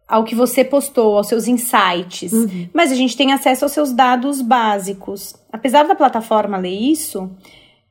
ao 0.09 0.23
que 0.23 0.33
você 0.33 0.65
postou, 0.65 1.15
aos 1.15 1.27
seus 1.27 1.47
insights, 1.47 2.33
uhum. 2.33 2.67
mas 2.73 2.91
a 2.91 2.95
gente 2.95 3.15
tem 3.15 3.31
acesso 3.31 3.63
aos 3.63 3.71
seus 3.71 3.93
dados 3.93 4.41
básicos. 4.41 5.35
Apesar 5.53 5.87
da 5.87 5.93
plataforma 5.93 6.57
ler 6.57 6.73
isso, 6.73 7.29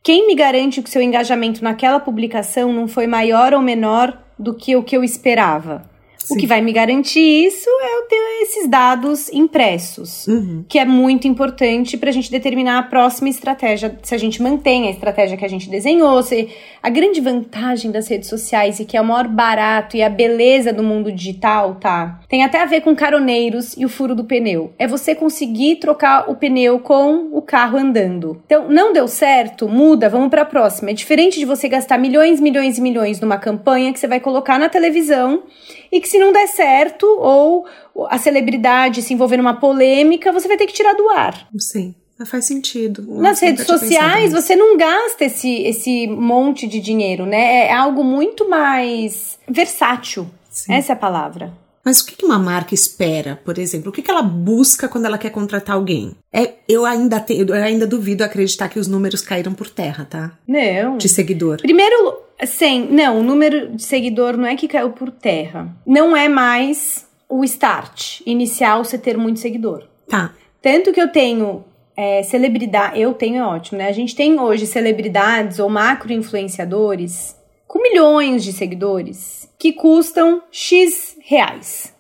quem 0.03 0.27
me 0.27 0.35
garante 0.35 0.83
que 0.83 0.89
o 0.89 0.93
seu 0.93 1.01
engajamento 1.01 1.63
naquela 1.63 2.01
publicação 2.01 2.73
não 2.73 2.89
foi 2.89 3.07
maior 3.07 3.55
ou 3.55 3.63
menor 3.63 4.21
do 4.37 4.53
que 4.53 4.75
o 4.75 4.83
que 4.83 4.97
eu 4.97 5.05
esperava? 5.05 5.89
Sim. 6.29 6.35
O 6.35 6.39
que 6.39 6.47
vai 6.47 6.61
me 6.61 6.73
garantir 6.73 7.47
isso 7.47 7.69
é 7.81 7.97
eu 7.97 8.03
ter 8.03 8.43
esses 8.43 8.69
dados 8.69 9.33
impressos, 9.33 10.27
uhum. 10.27 10.63
que 10.69 10.79
é 10.79 10.85
muito 10.85 11.27
importante 11.27 11.97
para 11.97 12.11
a 12.11 12.13
gente 12.13 12.31
determinar 12.31 12.79
a 12.79 12.83
próxima 12.83 13.31
estratégia, 13.31 13.99
se 14.03 14.15
a 14.15 14.19
gente 14.19 14.43
mantém 14.43 14.89
a 14.89 14.91
estratégia 14.91 15.39
que 15.39 15.45
a 15.45 15.49
gente 15.49 15.71
desenhou. 15.71 16.23
Se, 16.23 16.49
a 16.83 16.91
grande 16.91 17.21
vantagem 17.21 17.91
das 17.91 18.09
redes 18.09 18.29
sociais 18.29 18.79
e 18.79 18.85
que 18.85 18.97
é 18.97 19.01
o 19.01 19.05
maior 19.05 19.27
barato 19.27 19.97
e 19.97 20.03
a 20.03 20.11
beleza 20.11 20.73
do 20.73 20.83
mundo 20.83 21.11
digital, 21.11 21.77
tá? 21.77 22.21
Tem 22.29 22.45
até 22.45 22.61
a 22.61 22.67
ver 22.67 22.83
com 22.83 22.95
caroneiros 22.95 23.75
e 23.77 23.87
o 23.87 23.89
furo 23.89 24.15
do 24.15 24.25
pneu. 24.25 24.73
É 24.79 24.87
você 24.87 25.15
conseguir 25.15 25.77
trocar 25.77 26.31
o 26.31 26.35
pneu 26.35 26.79
com 26.79 27.31
o 27.33 27.41
carro 27.41 27.79
andando. 27.79 28.43
Então, 28.45 28.69
não 28.69 28.93
deu 28.93 29.09
certo, 29.09 29.67
muda, 29.67 30.09
vamos 30.11 30.29
para 30.29 30.43
a 30.43 30.47
próxima. 30.47 30.91
É 30.91 30.95
diferente 30.95 31.39
de 31.39 31.47
você 31.47 31.69
gastar 31.69 31.99
milhões, 31.99 32.39
milhões 32.39 32.77
e 32.77 32.81
milhões 32.81 33.19
numa 33.19 33.39
campanha 33.39 33.93
que 33.93 33.99
você 33.99 34.07
vai 34.07 34.21
colocar 34.21 34.59
na 34.59 34.69
televisão 34.69 35.43
e 35.91 36.01
que 36.01 36.09
se 36.09 36.19
não 36.19 36.33
der 36.33 36.47
certo 36.49 37.07
ou 37.07 37.67
a 38.09 38.19
celebridade 38.19 39.03
se 39.03 39.15
envolver 39.15 39.37
numa 39.37 39.55
polêmica, 39.55 40.33
você 40.33 40.49
vai 40.49 40.57
ter 40.57 40.67
que 40.67 40.73
tirar 40.73 40.95
do 40.95 41.09
ar. 41.11 41.49
Sim. 41.59 41.95
Faz 42.27 42.47
sentido. 42.47 43.05
Nas 43.21 43.39
redes 43.39 43.65
sociais, 43.65 44.33
você 44.33 44.57
não 44.57 44.77
gasta 44.77 45.25
esse, 45.25 45.63
esse 45.63 46.09
monte 46.09 46.67
de 46.67 46.81
dinheiro, 46.81 47.25
né? 47.25 47.67
É 47.69 47.73
algo 47.73 48.03
muito 48.03 48.49
mais 48.49 49.39
versátil. 49.49 50.29
Sim. 50.51 50.73
Essa 50.75 50.93
é 50.93 50.95
a 50.95 50.97
palavra. 50.97 51.53
Mas 51.85 52.01
o 52.01 52.07
que 52.07 52.25
uma 52.25 52.39
marca 52.39 52.75
espera, 52.75 53.41
por 53.45 53.59
exemplo? 53.59 53.91
O 53.91 53.93
que 53.93 54.09
ela 54.11 54.23
busca 54.23 54.89
quando 54.89 55.07
ela 55.07 55.19
quer 55.19 55.31
contratar 55.31 55.77
alguém? 55.77 56.15
É, 56.33 56.55
eu 56.69 56.85
ainda 56.85 57.21
te, 57.21 57.39
eu 57.39 57.53
ainda 57.55 57.87
duvido 57.87 58.25
acreditar 58.25 58.69
que 58.69 58.79
os 58.79 58.89
números 58.89 59.23
caíram 59.23 59.55
por 59.55 59.71
terra, 59.71 60.07
tá? 60.09 60.33
Não. 60.47 60.99
De 60.99 61.09
seguidor. 61.09 61.59
Primeiro, 61.59 62.29
Sim, 62.47 62.89
não, 62.91 63.19
o 63.19 63.23
número 63.23 63.71
de 63.71 63.83
seguidor 63.83 64.37
não 64.37 64.47
é 64.47 64.55
que 64.55 64.69
caiu 64.69 64.91
por 64.91 65.11
terra. 65.11 65.75
Não 65.85 66.17
é 66.17 66.29
mais 66.29 67.07
o 67.29 67.43
start 67.45 68.21
inicial 68.25 68.85
você 68.85 68.97
ter 68.97 69.17
muito 69.17 69.41
seguidor. 69.41 69.85
Tá. 70.09 70.33
Tanto 70.63 70.93
que 70.93 71.01
eu 71.01 71.11
tenho 71.11 71.65
é, 71.97 72.23
celebridade, 72.23 73.01
eu 73.01 73.13
tenho 73.13 73.37
é 73.39 73.45
ótimo, 73.45 73.79
né? 73.79 73.89
A 73.89 73.93
gente 73.93 74.15
tem 74.15 74.39
hoje 74.39 74.67
celebridades 74.67 75.59
ou 75.59 75.69
macro 75.69 76.13
influenciadores 76.13 77.37
com 77.69 77.83
milhões 77.83 78.43
de 78.43 78.53
seguidores 78.53 79.49
que 79.59 79.73
custam 79.73 80.43
X 80.51 81.17
reais. 81.21 81.95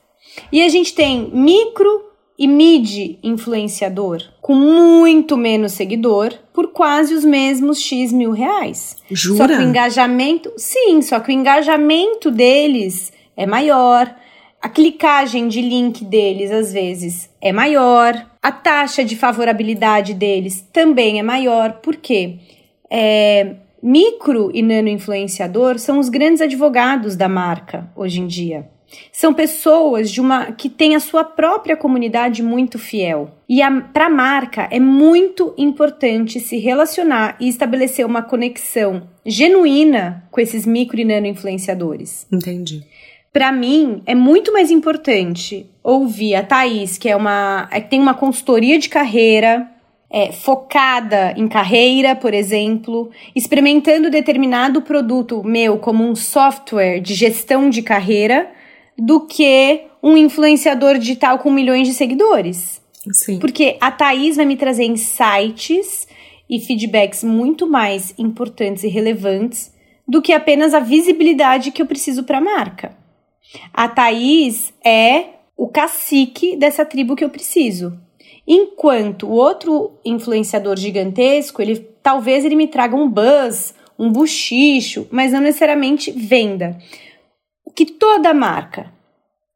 E 0.50 0.62
a 0.62 0.68
gente 0.68 0.94
tem 0.94 1.30
micro 1.32 2.08
e 2.38 2.46
mid 2.46 3.18
influenciador 3.22 4.22
com 4.40 4.54
muito 4.54 5.36
menos 5.36 5.72
seguidor 5.72 6.32
por 6.54 6.68
quase 6.68 7.12
os 7.12 7.24
mesmos 7.24 7.80
X 7.80 8.12
mil 8.12 8.30
reais. 8.30 8.96
Jura? 9.10 9.36
Só 9.36 9.46
que 9.46 9.54
o 9.54 9.62
engajamento, 9.62 10.52
sim, 10.56 11.02
só 11.02 11.20
que 11.20 11.30
o 11.30 11.32
engajamento 11.32 12.30
deles 12.30 13.12
é 13.36 13.44
maior, 13.44 14.14
a 14.62 14.68
clicagem 14.68 15.48
de 15.48 15.60
link 15.60 16.04
deles 16.04 16.50
às 16.50 16.72
vezes 16.72 17.28
é 17.40 17.52
maior, 17.52 18.26
a 18.42 18.52
taxa 18.52 19.04
de 19.04 19.16
favorabilidade 19.16 20.14
deles 20.14 20.66
também 20.72 21.18
é 21.18 21.22
maior, 21.22 21.80
porque 21.82 22.38
é, 22.90 23.56
micro 23.82 24.50
e 24.52 24.62
nano 24.62 24.88
influenciador 24.88 25.78
são 25.78 25.98
os 25.98 26.08
grandes 26.08 26.40
advogados 26.40 27.16
da 27.16 27.28
marca 27.28 27.90
hoje 27.94 28.20
em 28.20 28.26
dia. 28.26 28.68
São 29.12 29.34
pessoas 29.34 30.10
de 30.10 30.20
uma 30.20 30.52
que 30.52 30.68
têm 30.68 30.96
a 30.96 31.00
sua 31.00 31.22
própria 31.22 31.76
comunidade 31.76 32.42
muito 32.42 32.78
fiel. 32.78 33.30
E 33.48 33.60
para 33.92 34.06
a 34.06 34.10
marca 34.10 34.68
é 34.70 34.80
muito 34.80 35.54
importante 35.58 36.40
se 36.40 36.58
relacionar 36.58 37.36
e 37.38 37.48
estabelecer 37.48 38.06
uma 38.06 38.22
conexão 38.22 39.02
genuína 39.24 40.24
com 40.30 40.40
esses 40.40 40.64
micro 40.64 40.98
e 40.98 41.04
nano 41.04 41.26
influenciadores. 41.26 42.26
Entendi. 42.32 42.82
Para 43.32 43.52
mim, 43.52 44.02
é 44.06 44.14
muito 44.14 44.52
mais 44.52 44.70
importante 44.70 45.68
ouvir 45.82 46.34
a 46.34 46.42
Thaís, 46.42 46.96
que 46.96 47.08
é 47.08 47.14
uma 47.14 47.68
é, 47.70 47.80
que 47.80 47.90
tem 47.90 48.00
uma 48.00 48.14
consultoria 48.14 48.78
de 48.78 48.88
carreira, 48.88 49.70
é, 50.10 50.32
focada 50.32 51.34
em 51.36 51.46
carreira, 51.46 52.16
por 52.16 52.32
exemplo, 52.32 53.10
experimentando 53.34 54.10
determinado 54.10 54.82
produto 54.82 55.42
meu 55.44 55.78
como 55.78 56.04
um 56.04 56.14
software 56.14 57.00
de 57.00 57.14
gestão 57.14 57.68
de 57.68 57.82
carreira, 57.82 58.50
do 58.96 59.26
que 59.26 59.82
um 60.02 60.16
influenciador 60.16 60.98
digital 60.98 61.38
com 61.38 61.50
milhões 61.50 61.86
de 61.86 61.94
seguidores. 61.94 62.80
Sim. 63.12 63.38
Porque 63.38 63.76
a 63.80 63.90
Thaís 63.90 64.36
vai 64.36 64.44
me 64.44 64.56
trazer 64.56 64.84
insights 64.84 66.08
e 66.48 66.58
feedbacks 66.60 67.22
muito 67.22 67.66
mais 67.66 68.14
importantes 68.18 68.82
e 68.84 68.88
relevantes 68.88 69.72
do 70.06 70.22
que 70.22 70.32
apenas 70.32 70.72
a 70.72 70.80
visibilidade 70.80 71.70
que 71.70 71.82
eu 71.82 71.86
preciso 71.86 72.24
para 72.24 72.38
a 72.38 72.40
marca. 72.40 72.96
A 73.72 73.88
Thaís 73.88 74.72
é 74.84 75.24
o 75.56 75.68
cacique 75.68 76.56
dessa 76.56 76.84
tribo 76.84 77.14
que 77.14 77.24
eu 77.24 77.30
preciso. 77.30 77.98
Enquanto 78.50 79.26
o 79.26 79.32
outro 79.32 79.92
influenciador 80.02 80.78
gigantesco, 80.78 81.60
ele 81.60 81.76
talvez 82.02 82.46
ele 82.46 82.56
me 82.56 82.66
traga 82.66 82.96
um 82.96 83.06
buzz, 83.06 83.74
um 83.98 84.10
buchicho, 84.10 85.06
mas 85.10 85.32
não 85.32 85.40
necessariamente 85.40 86.10
venda. 86.10 86.78
O 87.62 87.70
que 87.70 87.84
toda 87.84 88.32
marca 88.32 88.90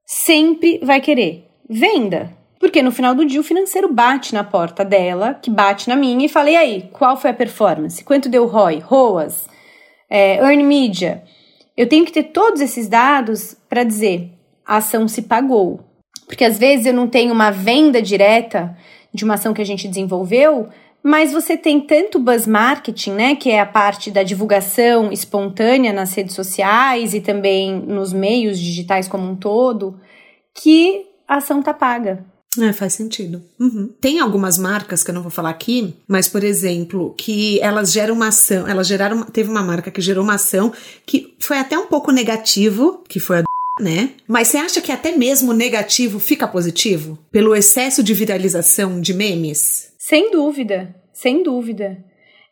sempre 0.05 0.79
vai 0.83 1.01
querer? 1.01 1.49
Venda. 1.67 2.37
Porque 2.61 2.83
no 2.83 2.93
final 2.93 3.15
do 3.15 3.25
dia 3.25 3.41
o 3.41 3.45
financeiro 3.45 3.91
bate 3.91 4.35
na 4.35 4.45
porta 4.45 4.85
dela, 4.85 5.35
que 5.35 5.51
bate 5.51 5.89
na 5.89 5.97
minha, 5.97 6.27
e 6.27 6.29
fala: 6.29 6.51
e 6.51 6.57
aí, 6.57 6.91
qual 6.93 7.17
foi 7.17 7.31
a 7.31 7.35
performance? 7.35 8.05
Quanto 8.05 8.29
deu 8.29 8.47
ROI? 8.47 8.79
ROAS? 8.81 9.49
É, 10.09 10.37
earn 10.37 10.63
Media? 10.63 11.25
Eu 11.75 11.89
tenho 11.89 12.05
que 12.05 12.13
ter 12.13 12.25
todos 12.25 12.61
esses 12.61 12.89
dados 12.89 13.57
para 13.71 13.85
dizer 13.85 14.31
a 14.67 14.77
ação 14.77 15.09
se 15.09 15.23
pagou. 15.23 15.81
Porque 16.27 16.45
às 16.45 16.59
vezes 16.59 16.87
eu 16.87 16.95
não 16.95 17.09
tenho 17.09 17.33
uma 17.33 17.51
venda 17.51 18.01
direta 18.01 18.77
de 19.13 19.25
uma 19.25 19.35
ação 19.35 19.53
que 19.53 19.63
a 19.63 19.67
gente 19.67 19.89
desenvolveu, 19.89 20.69
mas 21.03 21.33
você 21.33 21.57
tem 21.57 21.81
tanto 21.81 22.19
buzz 22.19 22.47
marketing, 22.47 23.11
né, 23.13 23.37
que 23.37 23.51
é 23.51 23.61
a 23.61 23.67
parte 23.67 24.11
da 24.11 24.23
divulgação 24.23 25.11
espontânea 25.11 25.93
nas 25.93 26.15
redes 26.15 26.35
sociais 26.35 27.13
e 27.13 27.21
também 27.21 27.75
nos 27.75 28.13
meios 28.13 28.59
digitais 28.59 29.09
como 29.09 29.29
um 29.29 29.35
todo, 29.35 29.99
que 30.55 31.07
a 31.27 31.37
ação 31.37 31.63
tá 31.63 31.75
paga. 31.75 32.25
É, 32.61 32.71
faz 32.73 32.93
sentido. 32.93 33.43
Uhum. 33.59 33.89
Tem 33.99 34.21
algumas 34.21 34.59
marcas 34.59 35.03
que 35.03 35.11
eu 35.11 35.15
não 35.15 35.23
vou 35.23 35.31
falar 35.31 35.49
aqui, 35.49 35.95
mas, 36.07 36.29
por 36.29 36.45
exemplo, 36.45 37.15
que 37.17 37.59
elas 37.61 37.91
geram 37.91 38.15
uma 38.15 38.29
ação, 38.29 38.69
elas 38.69 38.87
geraram, 38.87 39.23
teve 39.23 39.51
uma 39.51 39.63
marca 39.63 39.91
que 39.91 40.03
gerou 40.03 40.23
uma 40.23 40.35
ação 40.35 40.71
que 41.07 41.35
foi 41.41 41.59
até 41.59 41.79
um 41.79 41.87
pouco 41.87 42.13
negativo, 42.13 43.03
que 43.09 43.19
foi 43.19 43.39
a 43.39 43.43
né? 43.81 44.11
Mas 44.27 44.49
você 44.49 44.59
acha 44.59 44.81
que 44.81 44.93
até 44.93 45.17
mesmo 45.17 45.53
negativo 45.53 46.19
fica 46.19 46.47
positivo? 46.47 47.19
Pelo 47.31 47.55
excesso 47.55 48.03
de 48.03 48.13
viralização 48.15 49.01
de 49.01 49.15
memes? 49.15 49.93
Sem 49.99 50.31
dúvida, 50.31 50.95
sem 51.13 51.43
dúvida. 51.43 51.99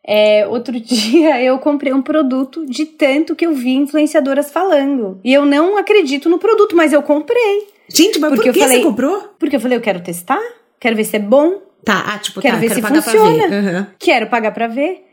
É, 0.06 0.46
outro 0.46 0.78
dia 0.80 1.42
eu 1.42 1.58
comprei 1.58 1.92
um 1.92 2.02
produto 2.02 2.64
de 2.66 2.86
tanto 2.86 3.36
que 3.36 3.46
eu 3.46 3.54
vi 3.54 3.74
influenciadoras 3.74 4.50
falando. 4.50 5.20
E 5.24 5.32
eu 5.32 5.44
não 5.44 5.76
acredito 5.76 6.28
no 6.28 6.38
produto, 6.38 6.74
mas 6.76 6.92
eu 6.92 7.02
comprei. 7.02 7.68
Gente, 7.88 8.18
mas 8.18 8.30
porque 8.30 8.50
por 8.50 8.54
que 8.54 8.60
falei, 8.60 8.78
você 8.78 8.84
comprou? 8.84 9.34
Porque 9.38 9.56
eu 9.56 9.60
falei, 9.60 9.76
eu 9.76 9.82
quero 9.82 10.00
testar, 10.00 10.40
quero 10.78 10.96
ver 10.96 11.04
se 11.04 11.16
é 11.16 11.20
bom. 11.20 11.60
Tá, 11.84 12.04
ah, 12.14 12.18
tipo, 12.18 12.40
quero 12.40 12.54
tá, 12.54 12.60
ver 12.60 12.68
quero 12.68 12.80
se 12.80 12.82
pagar 12.82 13.02
funciona. 13.02 13.48
Pra 13.48 13.60
ver. 13.60 13.74
Uhum. 13.74 13.86
Quero 13.98 14.26
pagar 14.28 14.52
pra 14.52 14.66
ver. 14.68 15.04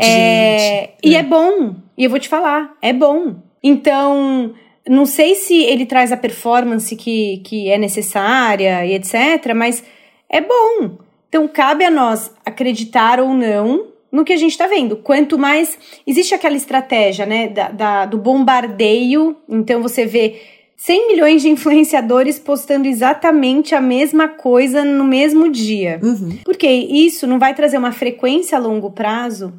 É, 0.00 0.90
e 1.02 1.16
é 1.16 1.22
bom. 1.22 1.74
E 1.98 2.04
eu 2.04 2.10
vou 2.10 2.18
te 2.18 2.28
falar, 2.28 2.74
é 2.80 2.92
bom. 2.92 3.42
Então, 3.62 4.54
não 4.88 5.06
sei 5.06 5.34
se 5.34 5.62
ele 5.62 5.86
traz 5.86 6.10
a 6.10 6.16
performance 6.16 6.94
que, 6.96 7.38
que 7.44 7.70
é 7.70 7.78
necessária 7.78 8.84
e 8.84 8.94
etc., 8.94 9.54
mas 9.54 9.82
é 10.28 10.40
bom. 10.40 10.98
Então, 11.28 11.46
cabe 11.48 11.84
a 11.84 11.90
nós 11.90 12.32
acreditar 12.44 13.20
ou 13.20 13.32
não 13.32 13.92
no 14.10 14.24
que 14.24 14.32
a 14.32 14.36
gente 14.36 14.52
está 14.52 14.66
vendo. 14.66 14.96
Quanto 14.96 15.38
mais. 15.38 15.78
Existe 16.06 16.34
aquela 16.34 16.56
estratégia, 16.56 17.24
né, 17.24 17.48
da, 17.48 17.68
da, 17.70 18.06
do 18.06 18.18
bombardeio. 18.18 19.36
Então, 19.48 19.80
você 19.80 20.04
vê 20.04 20.40
100 20.76 21.08
milhões 21.08 21.42
de 21.42 21.48
influenciadores 21.50 22.38
postando 22.38 22.86
exatamente 22.86 23.74
a 23.74 23.80
mesma 23.80 24.28
coisa 24.28 24.84
no 24.84 25.04
mesmo 25.04 25.50
dia. 25.50 26.00
Uhum. 26.02 26.38
Porque 26.44 26.68
isso 26.68 27.26
não 27.26 27.38
vai 27.38 27.54
trazer 27.54 27.78
uma 27.78 27.92
frequência 27.92 28.58
a 28.58 28.60
longo 28.60 28.90
prazo, 28.90 29.54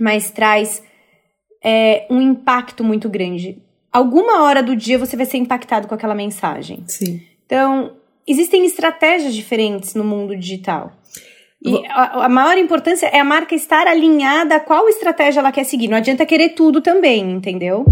mas 0.00 0.30
traz 0.30 0.82
é, 1.62 2.06
um 2.10 2.20
impacto 2.20 2.82
muito 2.82 3.08
grande 3.08 3.61
alguma 3.92 4.42
hora 4.42 4.62
do 4.62 4.74
dia 4.74 4.98
você 4.98 5.16
vai 5.16 5.26
ser 5.26 5.36
impactado 5.36 5.86
com 5.86 5.94
aquela 5.94 6.14
mensagem. 6.14 6.84
Sim. 6.88 7.20
Então, 7.46 7.92
existem 8.26 8.64
estratégias 8.64 9.34
diferentes 9.34 9.94
no 9.94 10.04
mundo 10.04 10.36
digital. 10.36 10.92
E 11.64 11.86
a, 11.86 12.24
a, 12.24 12.28
maior 12.28 12.58
importância 12.58 13.06
é 13.06 13.20
a 13.20 13.24
marca 13.24 13.54
estar 13.54 13.86
alinhada 13.86 14.56
a 14.56 14.60
qual 14.60 14.88
estratégia 14.88 15.38
ela 15.38 15.52
quer 15.52 15.64
seguir. 15.64 15.86
Não 15.86 15.96
adianta 15.96 16.26
querer 16.26 16.50
tudo 16.50 16.80
também, 16.80 17.30
entendeu? 17.30 17.84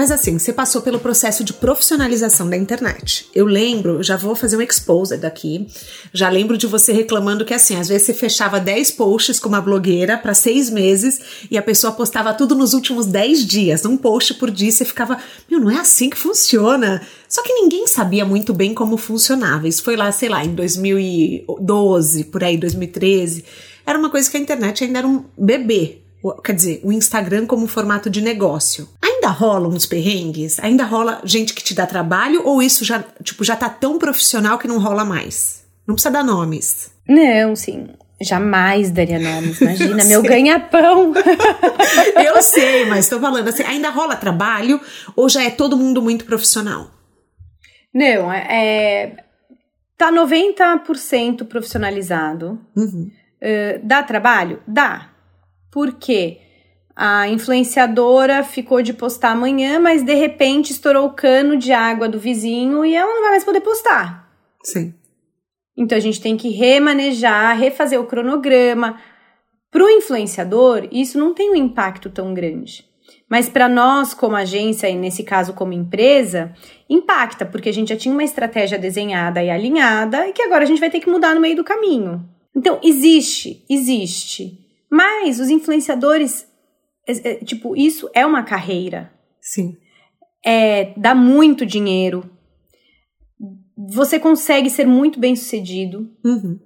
Mas 0.00 0.10
assim, 0.10 0.38
você 0.38 0.50
passou 0.50 0.80
pelo 0.80 0.98
processo 0.98 1.44
de 1.44 1.52
profissionalização 1.52 2.48
da 2.48 2.56
internet. 2.56 3.28
Eu 3.34 3.44
lembro, 3.44 4.02
já 4.02 4.16
vou 4.16 4.34
fazer 4.34 4.56
um 4.56 4.62
exposer 4.62 5.20
daqui. 5.20 5.66
Já 6.10 6.30
lembro 6.30 6.56
de 6.56 6.66
você 6.66 6.90
reclamando 6.90 7.44
que 7.44 7.52
assim, 7.52 7.76
às 7.76 7.88
vezes 7.88 8.06
você 8.06 8.14
fechava 8.14 8.58
10 8.58 8.92
posts 8.92 9.38
com 9.38 9.50
uma 9.50 9.60
blogueira 9.60 10.16
para 10.16 10.32
seis 10.32 10.70
meses 10.70 11.20
e 11.50 11.58
a 11.58 11.62
pessoa 11.62 11.92
postava 11.92 12.32
tudo 12.32 12.54
nos 12.54 12.72
últimos 12.72 13.04
10 13.04 13.44
dias, 13.44 13.84
um 13.84 13.94
post 13.94 14.32
por 14.32 14.50
dia, 14.50 14.72
você 14.72 14.86
ficava, 14.86 15.18
meu, 15.50 15.60
não 15.60 15.70
é 15.70 15.76
assim 15.76 16.08
que 16.08 16.16
funciona. 16.16 17.02
Só 17.28 17.42
que 17.42 17.52
ninguém 17.52 17.86
sabia 17.86 18.24
muito 18.24 18.54
bem 18.54 18.72
como 18.72 18.96
funcionava. 18.96 19.68
Isso 19.68 19.84
foi 19.84 19.96
lá, 19.96 20.10
sei 20.10 20.30
lá, 20.30 20.42
em 20.42 20.54
2012, 20.54 22.24
por 22.24 22.42
aí, 22.42 22.56
2013. 22.56 23.44
Era 23.84 23.98
uma 23.98 24.08
coisa 24.08 24.30
que 24.30 24.38
a 24.38 24.40
internet 24.40 24.82
ainda 24.82 25.00
era 25.00 25.06
um 25.06 25.26
bebê 25.36 26.00
quer 26.44 26.54
dizer, 26.54 26.80
o 26.84 26.92
Instagram 26.92 27.46
como 27.46 27.66
formato 27.66 28.10
de 28.10 28.20
negócio. 28.20 28.88
Ainda 29.02 29.28
rola 29.28 29.68
uns 29.68 29.86
perrengues? 29.86 30.58
Ainda 30.60 30.84
rola 30.84 31.20
gente 31.24 31.54
que 31.54 31.62
te 31.62 31.74
dá 31.74 31.86
trabalho 31.86 32.42
ou 32.44 32.62
isso 32.62 32.84
já, 32.84 33.02
tipo, 33.22 33.44
já 33.44 33.56
tá 33.56 33.68
tão 33.68 33.98
profissional 33.98 34.58
que 34.58 34.68
não 34.68 34.78
rola 34.78 35.04
mais? 35.04 35.64
Não 35.86 35.94
precisa 35.94 36.12
dar 36.12 36.24
nomes. 36.24 36.92
Não, 37.08 37.56
sim. 37.56 37.88
Jamais 38.22 38.90
daria 38.90 39.18
nomes, 39.18 39.58
imagina, 39.62 40.04
meu 40.04 40.22
ganha-pão. 40.22 41.14
Eu 42.22 42.42
sei, 42.42 42.84
mas 42.84 43.08
tô 43.08 43.18
falando 43.18 43.48
assim, 43.48 43.62
ainda 43.62 43.90
rola 43.90 44.14
trabalho 44.14 44.80
ou 45.16 45.28
já 45.28 45.42
é 45.42 45.50
todo 45.50 45.76
mundo 45.76 46.02
muito 46.02 46.24
profissional? 46.24 46.90
Não, 47.94 48.32
é. 48.32 48.46
é 48.48 49.16
tá 50.00 50.10
90% 50.10 51.44
profissionalizado. 51.46 52.58
Uhum. 52.74 53.10
Uh, 53.42 53.80
dá 53.82 54.02
trabalho? 54.02 54.62
Dá. 54.66 55.09
Por 55.70 55.94
quê? 55.94 56.38
A 56.94 57.28
influenciadora 57.28 58.42
ficou 58.42 58.82
de 58.82 58.92
postar 58.92 59.30
amanhã, 59.30 59.78
mas 59.78 60.02
de 60.02 60.14
repente 60.14 60.72
estourou 60.72 61.06
o 61.06 61.12
cano 61.14 61.56
de 61.56 61.72
água 61.72 62.08
do 62.08 62.18
vizinho 62.18 62.84
e 62.84 62.94
ela 62.94 63.10
não 63.10 63.22
vai 63.22 63.30
mais 63.30 63.44
poder 63.44 63.60
postar. 63.60 64.30
Sim. 64.62 64.92
Então 65.76 65.96
a 65.96 66.00
gente 66.00 66.20
tem 66.20 66.36
que 66.36 66.50
remanejar, 66.50 67.56
refazer 67.56 67.98
o 67.98 68.06
cronograma. 68.06 69.00
Para 69.70 69.84
o 69.84 69.88
influenciador, 69.88 70.88
isso 70.90 71.18
não 71.18 71.32
tem 71.32 71.50
um 71.50 71.54
impacto 71.54 72.10
tão 72.10 72.34
grande. 72.34 72.84
Mas 73.28 73.48
para 73.48 73.68
nós, 73.68 74.12
como 74.12 74.36
agência, 74.36 74.88
e 74.88 74.96
nesse 74.96 75.22
caso 75.22 75.54
como 75.54 75.72
empresa, 75.72 76.52
impacta, 76.88 77.46
porque 77.46 77.68
a 77.68 77.72
gente 77.72 77.88
já 77.88 77.96
tinha 77.96 78.12
uma 78.12 78.24
estratégia 78.24 78.76
desenhada 78.76 79.42
e 79.42 79.48
alinhada 79.48 80.26
e 80.28 80.32
que 80.32 80.42
agora 80.42 80.64
a 80.64 80.66
gente 80.66 80.80
vai 80.80 80.90
ter 80.90 81.00
que 81.00 81.08
mudar 81.08 81.34
no 81.34 81.40
meio 81.40 81.56
do 81.56 81.64
caminho. 81.64 82.28
Então, 82.54 82.80
existe, 82.82 83.64
existe 83.70 84.69
mas 84.90 85.38
os 85.38 85.48
influenciadores, 85.48 86.46
é, 87.06 87.30
é, 87.30 87.34
tipo, 87.36 87.76
isso 87.76 88.10
é 88.12 88.26
uma 88.26 88.42
carreira. 88.42 89.12
Sim. 89.40 89.76
É, 90.44 90.92
dá 90.96 91.14
muito 91.14 91.64
dinheiro. 91.64 92.28
Você 93.76 94.18
consegue 94.18 94.68
ser 94.68 94.86
muito 94.86 95.20
bem 95.20 95.36
sucedido. 95.36 96.10
Uhum. 96.24 96.58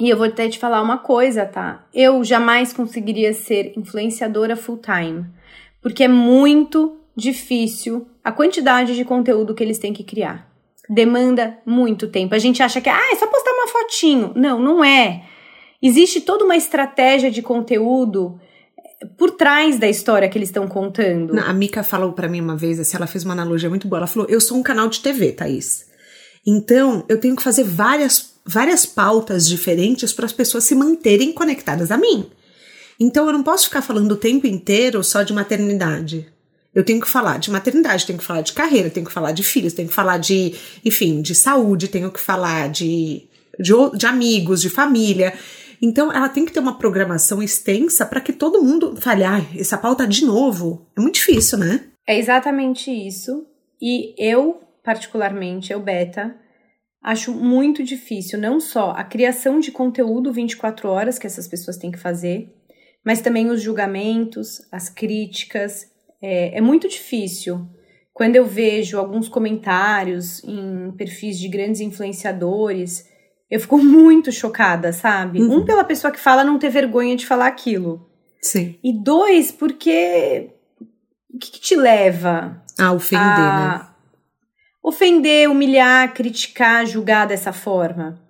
E 0.00 0.08
eu 0.08 0.16
vou 0.16 0.26
até 0.26 0.48
te 0.48 0.58
falar 0.58 0.82
uma 0.82 0.98
coisa, 0.98 1.46
tá? 1.46 1.86
Eu 1.92 2.24
jamais 2.24 2.72
conseguiria 2.72 3.32
ser 3.32 3.72
influenciadora 3.76 4.56
full 4.56 4.78
time. 4.78 5.26
Porque 5.82 6.04
é 6.04 6.08
muito 6.08 6.98
difícil 7.16 8.08
a 8.22 8.32
quantidade 8.32 8.96
de 8.96 9.04
conteúdo 9.04 9.54
que 9.54 9.62
eles 9.62 9.78
têm 9.78 9.92
que 9.92 10.02
criar. 10.02 10.50
demanda 10.88 11.58
muito 11.64 12.08
tempo. 12.08 12.34
A 12.34 12.38
gente 12.38 12.62
acha 12.62 12.80
que 12.80 12.88
ah, 12.90 13.12
é 13.12 13.16
só 13.16 13.26
postar 13.26 13.52
uma 13.52 13.68
fotinho. 13.68 14.32
Não, 14.34 14.60
não 14.60 14.84
é. 14.84 15.24
Existe 15.86 16.22
toda 16.22 16.46
uma 16.46 16.56
estratégia 16.56 17.30
de 17.30 17.42
conteúdo 17.42 18.40
eh, 18.78 19.06
por 19.18 19.32
trás 19.32 19.78
da 19.78 19.86
história 19.86 20.26
que 20.30 20.38
eles 20.38 20.48
estão 20.48 20.66
contando. 20.66 21.38
A 21.38 21.52
Mika 21.52 21.84
falou 21.84 22.14
para 22.14 22.26
mim 22.26 22.40
uma 22.40 22.56
vez, 22.56 22.80
assim, 22.80 22.96
ela 22.96 23.06
fez 23.06 23.22
uma 23.22 23.34
analogia 23.34 23.68
muito 23.68 23.86
boa. 23.86 23.98
Ela 23.98 24.06
falou: 24.06 24.26
Eu 24.30 24.40
sou 24.40 24.56
um 24.56 24.62
canal 24.62 24.88
de 24.88 25.00
TV, 25.00 25.32
Thaís. 25.32 25.84
Então, 26.46 27.04
eu 27.06 27.20
tenho 27.20 27.36
que 27.36 27.42
fazer 27.42 27.64
várias, 27.64 28.32
várias 28.46 28.86
pautas 28.86 29.46
diferentes 29.46 30.10
para 30.10 30.24
as 30.24 30.32
pessoas 30.32 30.64
se 30.64 30.74
manterem 30.74 31.32
conectadas 31.34 31.90
a 31.90 31.98
mim. 31.98 32.30
Então, 32.98 33.26
eu 33.26 33.32
não 33.34 33.42
posso 33.42 33.64
ficar 33.64 33.82
falando 33.82 34.12
o 34.12 34.16
tempo 34.16 34.46
inteiro 34.46 35.04
só 35.04 35.22
de 35.22 35.34
maternidade. 35.34 36.26
Eu 36.74 36.82
tenho 36.82 37.00
que 37.00 37.08
falar 37.08 37.38
de 37.38 37.50
maternidade, 37.50 38.06
tenho 38.06 38.18
que 38.18 38.24
falar 38.24 38.40
de 38.40 38.54
carreira, 38.54 38.88
tenho 38.88 39.06
que 39.06 39.12
falar 39.12 39.32
de 39.32 39.42
filhos, 39.42 39.74
tenho 39.74 39.88
que 39.88 39.94
falar 39.94 40.16
de, 40.16 40.54
enfim, 40.82 41.20
de 41.20 41.34
saúde, 41.34 41.88
tenho 41.88 42.10
que 42.10 42.20
falar 42.20 42.70
de, 42.70 43.26
de, 43.60 43.72
de 43.96 44.06
amigos, 44.06 44.62
de 44.62 44.70
família. 44.70 45.34
Então, 45.84 46.10
ela 46.10 46.30
tem 46.30 46.46
que 46.46 46.52
ter 46.52 46.60
uma 46.60 46.78
programação 46.78 47.42
extensa 47.42 48.06
para 48.06 48.18
que 48.18 48.32
todo 48.32 48.62
mundo 48.62 48.96
fale, 48.96 49.22
ah, 49.22 49.44
essa 49.54 49.76
pauta 49.76 50.06
de 50.06 50.24
novo. 50.24 50.86
É 50.96 51.00
muito 51.00 51.16
difícil, 51.16 51.58
né? 51.58 51.84
É 52.08 52.18
exatamente 52.18 52.90
isso. 52.90 53.46
E 53.82 54.14
eu, 54.16 54.62
particularmente, 54.82 55.74
eu, 55.74 55.80
Beta, 55.80 56.34
acho 57.02 57.34
muito 57.34 57.84
difícil 57.84 58.38
não 58.38 58.58
só 58.58 58.92
a 58.92 59.04
criação 59.04 59.60
de 59.60 59.70
conteúdo 59.70 60.32
24 60.32 60.88
horas 60.88 61.18
que 61.18 61.26
essas 61.26 61.46
pessoas 61.46 61.76
têm 61.76 61.90
que 61.90 61.98
fazer, 61.98 62.50
mas 63.04 63.20
também 63.20 63.50
os 63.50 63.60
julgamentos, 63.60 64.62
as 64.72 64.88
críticas 64.88 65.84
é, 66.22 66.56
é 66.56 66.60
muito 66.62 66.88
difícil. 66.88 67.60
Quando 68.14 68.36
eu 68.36 68.46
vejo 68.46 68.96
alguns 68.96 69.28
comentários 69.28 70.42
em 70.44 70.92
perfis 70.92 71.38
de 71.38 71.46
grandes 71.46 71.82
influenciadores, 71.82 73.06
eu 73.50 73.60
fico 73.60 73.78
muito 73.78 74.32
chocada, 74.32 74.92
sabe? 74.92 75.40
Uhum. 75.40 75.58
Um, 75.58 75.64
pela 75.64 75.84
pessoa 75.84 76.12
que 76.12 76.20
fala 76.20 76.44
não 76.44 76.58
ter 76.58 76.70
vergonha 76.70 77.16
de 77.16 77.26
falar 77.26 77.46
aquilo. 77.46 78.08
Sim. 78.40 78.78
E 78.82 78.92
dois, 78.92 79.50
porque. 79.52 80.50
O 81.32 81.38
que, 81.38 81.50
que 81.50 81.60
te 81.60 81.74
leva 81.74 82.62
a 82.78 82.92
ofender, 82.92 83.26
a... 83.26 83.78
né? 83.78 83.86
Ofender, 84.82 85.50
humilhar, 85.50 86.12
criticar, 86.14 86.86
julgar 86.86 87.26
dessa 87.26 87.52
forma. 87.52 88.20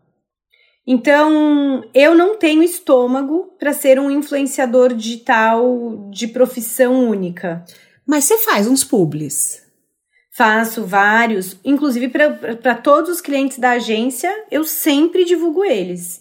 Então, 0.86 1.82
eu 1.94 2.14
não 2.14 2.36
tenho 2.36 2.62
estômago 2.62 3.54
para 3.58 3.72
ser 3.72 3.98
um 3.98 4.10
influenciador 4.10 4.94
digital 4.94 6.08
de 6.10 6.28
profissão 6.28 7.08
única. 7.08 7.64
Mas 8.06 8.24
você 8.24 8.38
faz 8.38 8.66
uns 8.66 8.84
publis. 8.84 9.63
Faço 10.36 10.84
vários, 10.84 11.60
inclusive 11.64 12.08
para 12.08 12.74
todos 12.74 13.08
os 13.08 13.20
clientes 13.20 13.56
da 13.56 13.70
agência, 13.72 14.34
eu 14.50 14.64
sempre 14.64 15.24
divulgo 15.24 15.64
eles. 15.64 16.20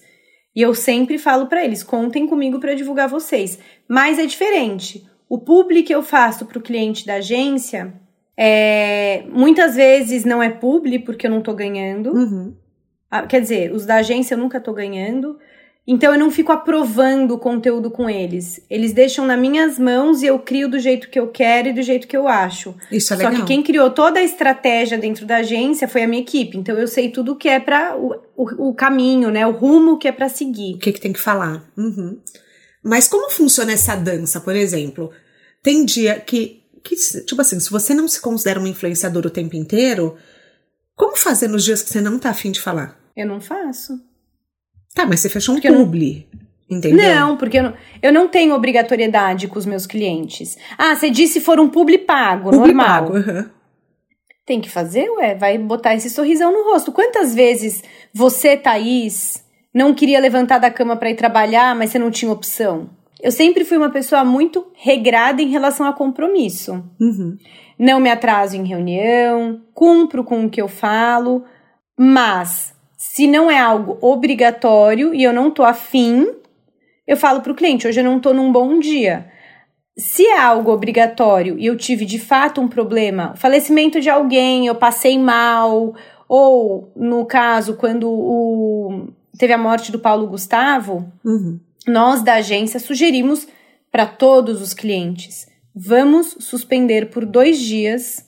E 0.55 0.61
eu 0.61 0.75
sempre 0.75 1.17
falo 1.17 1.47
para 1.47 1.65
eles: 1.65 1.81
contem 1.81 2.27
comigo 2.27 2.59
para 2.59 2.75
divulgar 2.75 3.09
vocês. 3.09 3.57
Mas 3.87 4.19
é 4.19 4.25
diferente. 4.27 5.03
O 5.27 5.39
publi 5.39 5.81
que 5.81 5.95
eu 5.95 6.03
faço 6.03 6.45
para 6.45 6.59
o 6.59 6.61
cliente 6.61 7.07
da 7.07 7.15
agência 7.15 7.91
é, 8.37 9.23
muitas 9.29 9.75
vezes 9.75 10.23
não 10.23 10.43
é 10.43 10.49
publi 10.49 10.99
porque 10.99 11.25
eu 11.25 11.31
não 11.31 11.39
estou 11.39 11.55
ganhando. 11.55 12.11
Uhum. 12.11 12.55
Ah, 13.09 13.25
quer 13.25 13.41
dizer, 13.41 13.71
os 13.71 13.83
da 13.83 13.95
agência 13.95 14.35
eu 14.35 14.39
nunca 14.39 14.59
estou 14.59 14.75
ganhando. 14.75 15.39
Então 15.85 16.13
eu 16.13 16.19
não 16.19 16.31
fico 16.31 16.51
aprovando 16.51 17.33
o 17.33 17.37
conteúdo 17.37 17.91
com 17.91 18.09
eles. 18.09 18.61
Eles 18.69 18.93
deixam 18.93 19.25
nas 19.25 19.37
minhas 19.37 19.77
mãos 19.77 20.21
e 20.21 20.27
eu 20.27 20.39
crio 20.39 20.69
do 20.69 20.79
jeito 20.79 21.09
que 21.09 21.19
eu 21.19 21.27
quero 21.27 21.67
e 21.67 21.73
do 21.73 21.81
jeito 21.81 22.07
que 22.07 22.15
eu 22.15 22.25
acho. 22.25 22.73
Isso 22.89 23.13
é 23.13 23.17
legal. 23.17 23.33
Só 23.33 23.39
que 23.39 23.45
quem 23.45 23.61
criou 23.61 23.89
toda 23.91 24.21
a 24.21 24.23
estratégia 24.23 24.97
dentro 24.97 25.25
da 25.25 25.37
agência 25.37 25.87
foi 25.87 26.03
a 26.03 26.07
minha 26.07 26.21
equipe. 26.21 26.57
Então 26.57 26.77
eu 26.77 26.87
sei 26.87 27.09
tudo 27.09 27.33
o 27.33 27.35
que 27.35 27.49
é 27.49 27.59
para 27.59 27.97
o, 27.97 28.15
o, 28.37 28.69
o, 28.69 28.73
caminho, 28.73 29.29
né? 29.29 29.45
O 29.45 29.51
rumo 29.51 29.99
que 29.99 30.07
é 30.07 30.11
para 30.13 30.29
seguir. 30.29 30.75
O 30.75 30.79
que, 30.79 30.93
que 30.93 31.01
tem 31.01 31.11
que 31.11 31.19
falar. 31.19 31.69
Uhum. 31.75 32.17
Mas 32.81 33.09
como 33.09 33.29
funciona 33.29 33.73
essa 33.73 33.95
dança, 33.95 34.39
por 34.39 34.55
exemplo? 34.55 35.11
Tem 35.61 35.83
dia 35.83 36.17
que, 36.17 36.63
que, 36.81 36.95
tipo 37.25 37.41
assim, 37.41 37.59
se 37.59 37.69
você 37.69 37.93
não 37.93 38.07
se 38.07 38.21
considera 38.21 38.59
uma 38.59 38.69
influenciadora 38.69 39.27
o 39.27 39.31
tempo 39.31 39.57
inteiro, 39.57 40.15
como 40.95 41.17
fazer 41.17 41.49
nos 41.49 41.65
dias 41.65 41.81
que 41.81 41.89
você 41.89 41.99
não 41.99 42.17
tá 42.17 42.29
afim 42.29 42.51
de 42.51 42.61
falar? 42.61 42.97
Eu 43.15 43.27
não 43.27 43.41
faço. 43.41 43.99
Tá, 44.93 45.05
mas 45.05 45.19
você 45.19 45.29
fechou 45.29 45.55
um 45.55 45.57
porque 45.59 45.71
publi. 45.71 46.27
Não... 46.31 46.43
Entendeu? 46.77 47.15
Não, 47.15 47.37
porque 47.37 47.59
eu 47.59 47.63
não, 47.63 47.73
eu 48.01 48.13
não 48.13 48.27
tenho 48.27 48.55
obrigatoriedade 48.55 49.47
com 49.47 49.59
os 49.59 49.65
meus 49.65 49.85
clientes. 49.85 50.57
Ah, 50.77 50.95
você 50.95 51.09
disse 51.09 51.33
se 51.33 51.41
for 51.41 51.59
um 51.59 51.69
publi 51.69 51.99
pago, 51.99 52.49
publi 52.49 52.73
normal. 52.73 53.11
Pago, 53.11 53.17
uhum. 53.17 53.49
Tem 54.45 54.59
que 54.59 54.69
fazer, 54.69 55.09
ué, 55.11 55.35
vai 55.35 55.57
botar 55.57 55.95
esse 55.95 56.09
sorrisão 56.09 56.51
no 56.51 56.71
rosto. 56.71 56.91
Quantas 56.91 57.33
vezes 57.33 57.83
você, 58.13 58.57
Thaís, 58.57 59.43
não 59.73 59.93
queria 59.93 60.19
levantar 60.19 60.57
da 60.57 60.71
cama 60.71 60.97
para 60.97 61.09
ir 61.09 61.15
trabalhar, 61.15 61.75
mas 61.75 61.91
você 61.91 61.99
não 61.99 62.11
tinha 62.11 62.31
opção? 62.31 62.89
Eu 63.21 63.31
sempre 63.31 63.63
fui 63.63 63.77
uma 63.77 63.89
pessoa 63.89 64.25
muito 64.25 64.67
regrada 64.75 65.41
em 65.41 65.47
relação 65.47 65.85
a 65.85 65.93
compromisso. 65.93 66.83
Uhum. 66.99 67.37
Não 67.79 67.99
me 67.99 68.09
atraso 68.09 68.57
em 68.57 68.67
reunião, 68.67 69.61
cumpro 69.73 70.23
com 70.23 70.45
o 70.45 70.49
que 70.49 70.61
eu 70.61 70.67
falo, 70.67 71.45
mas 71.97 72.72
se 73.11 73.27
não 73.27 73.51
é 73.51 73.59
algo 73.59 73.97
obrigatório 74.01 75.13
e 75.13 75.21
eu 75.23 75.33
não 75.33 75.51
tô 75.51 75.63
afim, 75.63 76.25
eu 77.05 77.17
falo 77.17 77.41
pro 77.41 77.53
cliente, 77.53 77.85
hoje 77.85 77.99
eu 77.99 78.03
não 78.03 78.19
tô 78.19 78.33
num 78.33 78.51
bom 78.51 78.79
dia. 78.79 79.29
Se 79.95 80.25
é 80.25 80.39
algo 80.39 80.71
obrigatório 80.71 81.59
e 81.59 81.65
eu 81.65 81.75
tive 81.75 82.05
de 82.05 82.17
fato 82.17 82.61
um 82.61 82.67
problema, 82.67 83.35
falecimento 83.35 83.99
de 83.99 84.09
alguém, 84.09 84.67
eu 84.67 84.75
passei 84.75 85.19
mal, 85.19 85.93
ou 86.29 86.91
no 86.95 87.25
caso, 87.25 87.75
quando 87.75 88.09
o, 88.09 89.09
teve 89.37 89.51
a 89.51 89.57
morte 89.57 89.91
do 89.91 89.99
Paulo 89.99 90.25
Gustavo, 90.25 91.05
uhum. 91.25 91.59
nós 91.85 92.23
da 92.23 92.35
agência 92.35 92.79
sugerimos 92.79 93.47
para 93.91 94.07
todos 94.07 94.61
os 94.61 94.73
clientes: 94.73 95.45
vamos 95.75 96.37
suspender 96.39 97.09
por 97.09 97.25
dois 97.25 97.59
dias 97.59 98.27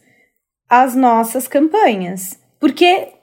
as 0.70 0.96
nossas 0.96 1.48
campanhas. 1.48 2.40
Porque 2.60 3.15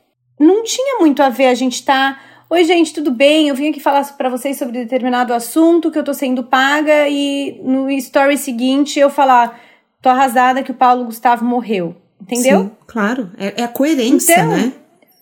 não 0.42 0.64
tinha 0.64 0.98
muito 0.98 1.22
a 1.22 1.28
ver 1.28 1.46
a 1.46 1.54
gente 1.54 1.74
estar. 1.74 2.16
Tá, 2.16 2.20
Oi, 2.50 2.64
gente, 2.64 2.92
tudo 2.92 3.10
bem? 3.10 3.48
Eu 3.48 3.54
vim 3.54 3.70
aqui 3.70 3.80
falar 3.80 4.04
para 4.16 4.28
vocês 4.28 4.58
sobre 4.58 4.78
determinado 4.78 5.32
assunto 5.32 5.90
que 5.90 5.98
eu 5.98 6.04
tô 6.04 6.12
sendo 6.12 6.42
paga 6.42 7.08
e 7.08 7.60
no 7.64 7.88
story 7.92 8.36
seguinte 8.36 8.98
eu 8.98 9.08
falar, 9.08 9.58
tô 10.02 10.10
arrasada 10.10 10.62
que 10.62 10.70
o 10.70 10.74
Paulo 10.74 11.04
Gustavo 11.04 11.44
morreu. 11.44 11.96
Entendeu? 12.20 12.60
Sim, 12.60 12.70
claro. 12.86 13.30
É, 13.38 13.62
é 13.62 13.64
a 13.64 13.68
coerência, 13.68 14.34
então, 14.34 14.48
né? 14.48 14.72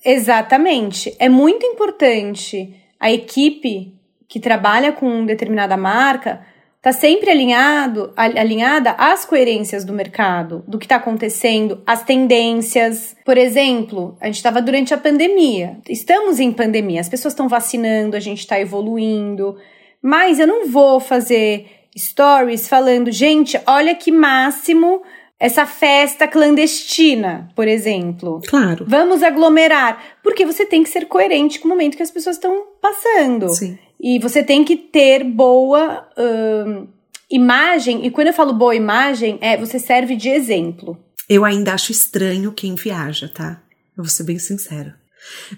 Exatamente. 0.04 1.14
É 1.18 1.28
muito 1.28 1.64
importante 1.64 2.74
a 2.98 3.12
equipe 3.12 3.94
que 4.26 4.40
trabalha 4.40 4.92
com 4.92 5.24
determinada 5.24 5.76
marca 5.76 6.40
está 6.80 6.92
sempre 6.92 7.30
alinhado, 7.30 8.10
alinhada 8.16 8.92
às 8.92 9.26
coerências 9.26 9.84
do 9.84 9.92
mercado, 9.92 10.64
do 10.66 10.78
que 10.78 10.86
está 10.86 10.96
acontecendo, 10.96 11.82
às 11.86 12.02
tendências. 12.02 13.14
Por 13.22 13.36
exemplo, 13.36 14.16
a 14.18 14.26
gente 14.26 14.36
estava 14.36 14.62
durante 14.62 14.94
a 14.94 14.98
pandemia. 14.98 15.76
Estamos 15.86 16.40
em 16.40 16.50
pandemia, 16.50 17.02
as 17.02 17.08
pessoas 17.08 17.32
estão 17.32 17.48
vacinando, 17.48 18.16
a 18.16 18.20
gente 18.20 18.38
está 18.38 18.58
evoluindo. 18.58 19.56
Mas 20.02 20.40
eu 20.40 20.46
não 20.46 20.68
vou 20.68 20.98
fazer 20.98 21.66
stories 21.96 22.66
falando, 22.66 23.12
gente, 23.12 23.60
olha 23.66 23.94
que 23.94 24.10
máximo 24.10 25.02
essa 25.38 25.66
festa 25.66 26.26
clandestina, 26.26 27.50
por 27.54 27.68
exemplo. 27.68 28.40
Claro. 28.48 28.86
Vamos 28.88 29.22
aglomerar. 29.22 30.18
Porque 30.22 30.46
você 30.46 30.64
tem 30.64 30.82
que 30.82 30.88
ser 30.88 31.04
coerente 31.06 31.60
com 31.60 31.66
o 31.66 31.70
momento 31.70 31.98
que 31.98 32.02
as 32.02 32.10
pessoas 32.10 32.36
estão 32.36 32.62
passando. 32.80 33.50
Sim. 33.50 33.78
E 34.00 34.18
você 34.18 34.42
tem 34.42 34.64
que 34.64 34.76
ter 34.76 35.22
boa 35.22 36.08
uh, 36.16 36.88
imagem. 37.30 38.06
E 38.06 38.10
quando 38.10 38.28
eu 38.28 38.32
falo 38.32 38.54
boa 38.54 38.74
imagem, 38.74 39.38
é 39.40 39.56
você 39.56 39.78
serve 39.78 40.16
de 40.16 40.28
exemplo. 40.28 40.98
Eu 41.28 41.44
ainda 41.44 41.74
acho 41.74 41.92
estranho 41.92 42.52
quem 42.52 42.74
viaja, 42.74 43.28
tá? 43.28 43.62
Eu 43.96 44.02
vou 44.02 44.10
ser 44.10 44.24
bem 44.24 44.38
sincera. 44.38 44.99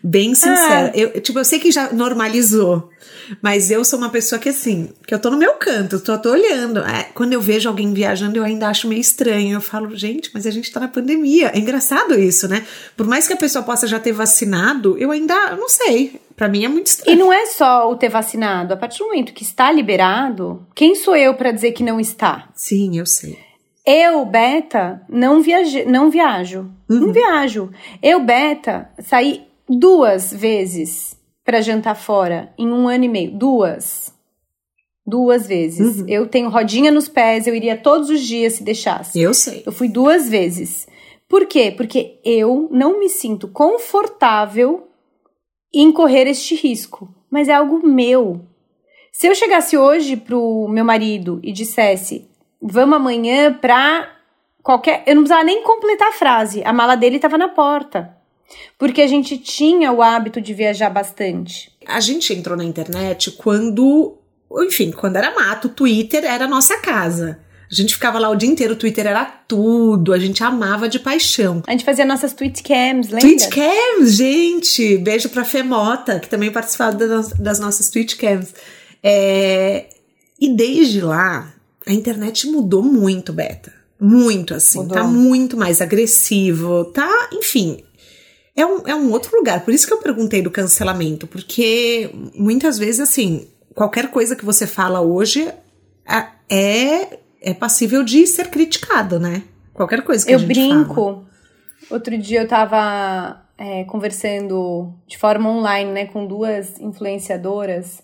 Bem 0.02 0.34
sincera. 0.34 0.92
Ah. 0.94 0.98
Eu, 0.98 1.20
tipo, 1.20 1.38
eu 1.38 1.44
sei 1.44 1.58
que 1.58 1.70
já 1.70 1.92
normalizou, 1.92 2.90
mas 3.40 3.70
eu 3.70 3.84
sou 3.84 3.98
uma 3.98 4.08
pessoa 4.08 4.38
que, 4.38 4.48
assim, 4.48 4.90
que 5.06 5.14
eu 5.14 5.18
tô 5.18 5.30
no 5.30 5.36
meu 5.36 5.54
canto, 5.54 6.00
tô, 6.00 6.18
tô 6.18 6.30
olhando. 6.30 6.80
É, 6.80 7.04
quando 7.14 7.32
eu 7.32 7.40
vejo 7.40 7.68
alguém 7.68 7.92
viajando, 7.92 8.36
eu 8.36 8.44
ainda 8.44 8.68
acho 8.68 8.88
meio 8.88 9.00
estranho. 9.00 9.54
Eu 9.54 9.60
falo, 9.60 9.94
gente, 9.96 10.30
mas 10.34 10.46
a 10.46 10.50
gente 10.50 10.72
tá 10.72 10.80
na 10.80 10.88
pandemia. 10.88 11.50
É 11.54 11.58
engraçado 11.58 12.18
isso, 12.18 12.48
né? 12.48 12.66
Por 12.96 13.06
mais 13.06 13.26
que 13.26 13.32
a 13.32 13.36
pessoa 13.36 13.62
possa 13.62 13.86
já 13.86 13.98
ter 13.98 14.12
vacinado, 14.12 14.96
eu 14.98 15.10
ainda, 15.10 15.34
eu 15.50 15.56
não 15.56 15.68
sei. 15.68 16.20
Para 16.36 16.48
mim 16.48 16.64
é 16.64 16.68
muito 16.68 16.86
estranho. 16.86 17.16
E 17.16 17.18
não 17.18 17.32
é 17.32 17.46
só 17.46 17.90
o 17.90 17.96
ter 17.96 18.08
vacinado. 18.08 18.74
A 18.74 18.76
partir 18.76 18.98
do 18.98 19.06
momento 19.06 19.32
que 19.32 19.42
está 19.42 19.70
liberado, 19.70 20.66
quem 20.74 20.94
sou 20.94 21.16
eu 21.16 21.34
para 21.34 21.52
dizer 21.52 21.72
que 21.72 21.84
não 21.84 22.00
está? 22.00 22.48
Sim, 22.54 22.98
eu 22.98 23.06
sei. 23.06 23.38
Eu, 23.84 24.24
Beta, 24.24 25.02
não, 25.08 25.42
viaje, 25.42 25.84
não 25.84 26.08
viajo. 26.08 26.70
Uhum. 26.88 27.00
Não 27.00 27.12
viajo. 27.12 27.70
Eu, 28.00 28.20
Beta, 28.20 28.88
saí 29.00 29.42
duas 29.68 30.32
vezes 30.32 31.16
para 31.44 31.60
jantar 31.60 31.94
fora 31.94 32.52
em 32.58 32.70
um 32.70 32.88
ano 32.88 33.04
e 33.04 33.08
meio. 33.08 33.36
Duas. 33.36 34.12
Duas 35.04 35.46
vezes. 35.46 36.00
Uhum. 36.00 36.08
Eu 36.08 36.26
tenho 36.28 36.48
rodinha 36.48 36.90
nos 36.90 37.08
pés, 37.08 37.46
eu 37.46 37.54
iria 37.54 37.76
todos 37.76 38.08
os 38.08 38.20
dias 38.20 38.54
se 38.54 38.62
deixasse. 38.62 39.20
Eu 39.20 39.34
sei. 39.34 39.62
Eu 39.66 39.72
fui 39.72 39.88
duas 39.88 40.28
vezes. 40.28 40.86
Por 41.28 41.46
quê? 41.46 41.72
Porque 41.74 42.20
eu 42.24 42.68
não 42.70 43.00
me 43.00 43.08
sinto 43.08 43.48
confortável 43.48 44.88
em 45.74 45.90
correr 45.90 46.26
este 46.28 46.54
risco, 46.54 47.08
mas 47.30 47.48
é 47.48 47.54
algo 47.54 47.86
meu. 47.86 48.46
Se 49.10 49.26
eu 49.26 49.34
chegasse 49.34 49.76
hoje 49.76 50.16
pro 50.16 50.68
meu 50.68 50.84
marido 50.84 51.40
e 51.42 51.50
dissesse, 51.50 52.28
vamos 52.60 52.96
amanhã 52.96 53.52
pra 53.52 54.08
qualquer. 54.62 55.02
Eu 55.06 55.14
não 55.14 55.22
precisava 55.22 55.44
nem 55.44 55.62
completar 55.62 56.08
a 56.08 56.12
frase, 56.12 56.62
a 56.64 56.72
mala 56.72 56.96
dele 56.96 57.16
estava 57.16 57.36
na 57.36 57.48
porta. 57.48 58.21
Porque 58.78 59.00
a 59.00 59.06
gente 59.06 59.38
tinha 59.38 59.92
o 59.92 60.02
hábito 60.02 60.40
de 60.40 60.52
viajar 60.52 60.90
bastante. 60.90 61.72
A 61.86 62.00
gente 62.00 62.32
entrou 62.32 62.56
na 62.56 62.64
internet 62.64 63.30
quando, 63.32 64.18
enfim, 64.60 64.90
quando 64.90 65.16
era 65.16 65.34
mato, 65.34 65.68
o 65.68 65.70
Twitter 65.70 66.24
era 66.24 66.44
a 66.44 66.48
nossa 66.48 66.78
casa. 66.78 67.40
A 67.70 67.74
gente 67.74 67.94
ficava 67.94 68.18
lá 68.18 68.28
o 68.28 68.36
dia 68.36 68.50
inteiro, 68.50 68.74
o 68.74 68.76
Twitter 68.76 69.06
era 69.06 69.24
tudo, 69.24 70.12
a 70.12 70.18
gente 70.18 70.44
amava 70.44 70.90
de 70.90 70.98
paixão. 70.98 71.62
A 71.66 71.70
gente 71.70 71.86
fazia 71.86 72.04
nossas 72.04 72.34
tweetcams, 72.34 73.08
lembra? 73.08 73.20
Tweetcams, 73.20 74.12
gente! 74.12 74.98
Beijo 74.98 75.30
pra 75.30 75.42
Femota, 75.42 76.20
que 76.20 76.28
também 76.28 76.50
participava 76.50 76.94
das 77.38 77.58
nossas 77.58 77.88
tweetcams. 77.88 78.54
É... 79.02 79.86
E 80.38 80.54
desde 80.54 81.00
lá, 81.00 81.50
a 81.86 81.92
internet 81.92 82.46
mudou 82.46 82.82
muito, 82.82 83.32
Beta. 83.32 83.72
Muito, 83.98 84.52
assim. 84.52 84.80
Mudou. 84.80 84.98
Tá 84.98 85.04
muito 85.04 85.56
mais 85.56 85.80
agressivo, 85.80 86.84
tá, 86.86 87.30
enfim. 87.32 87.82
É 88.54 88.66
um, 88.66 88.86
é 88.86 88.94
um 88.94 89.10
outro 89.10 89.36
lugar. 89.36 89.64
Por 89.64 89.72
isso 89.72 89.86
que 89.86 89.92
eu 89.92 89.98
perguntei 89.98 90.42
do 90.42 90.50
cancelamento, 90.50 91.26
porque 91.26 92.10
muitas 92.34 92.78
vezes, 92.78 93.00
assim, 93.00 93.48
qualquer 93.74 94.10
coisa 94.10 94.36
que 94.36 94.44
você 94.44 94.66
fala 94.66 95.00
hoje 95.00 95.50
é 96.50 97.22
é 97.42 97.52
passível 97.52 98.02
de 98.04 98.26
ser 98.26 98.48
criticado, 98.48 99.18
né? 99.18 99.42
Qualquer 99.74 100.02
coisa 100.02 100.24
que 100.24 100.32
eu 100.32 100.36
a 100.36 100.38
gente 100.38 100.48
brinco. 100.48 100.94
Fala. 100.94 101.24
Outro 101.90 102.16
dia 102.16 102.42
eu 102.42 102.48
tava 102.48 103.42
é, 103.58 103.84
conversando 103.84 104.94
de 105.06 105.18
forma 105.18 105.50
online, 105.50 105.90
né, 105.90 106.06
com 106.06 106.26
duas 106.26 106.78
influenciadoras 106.80 108.02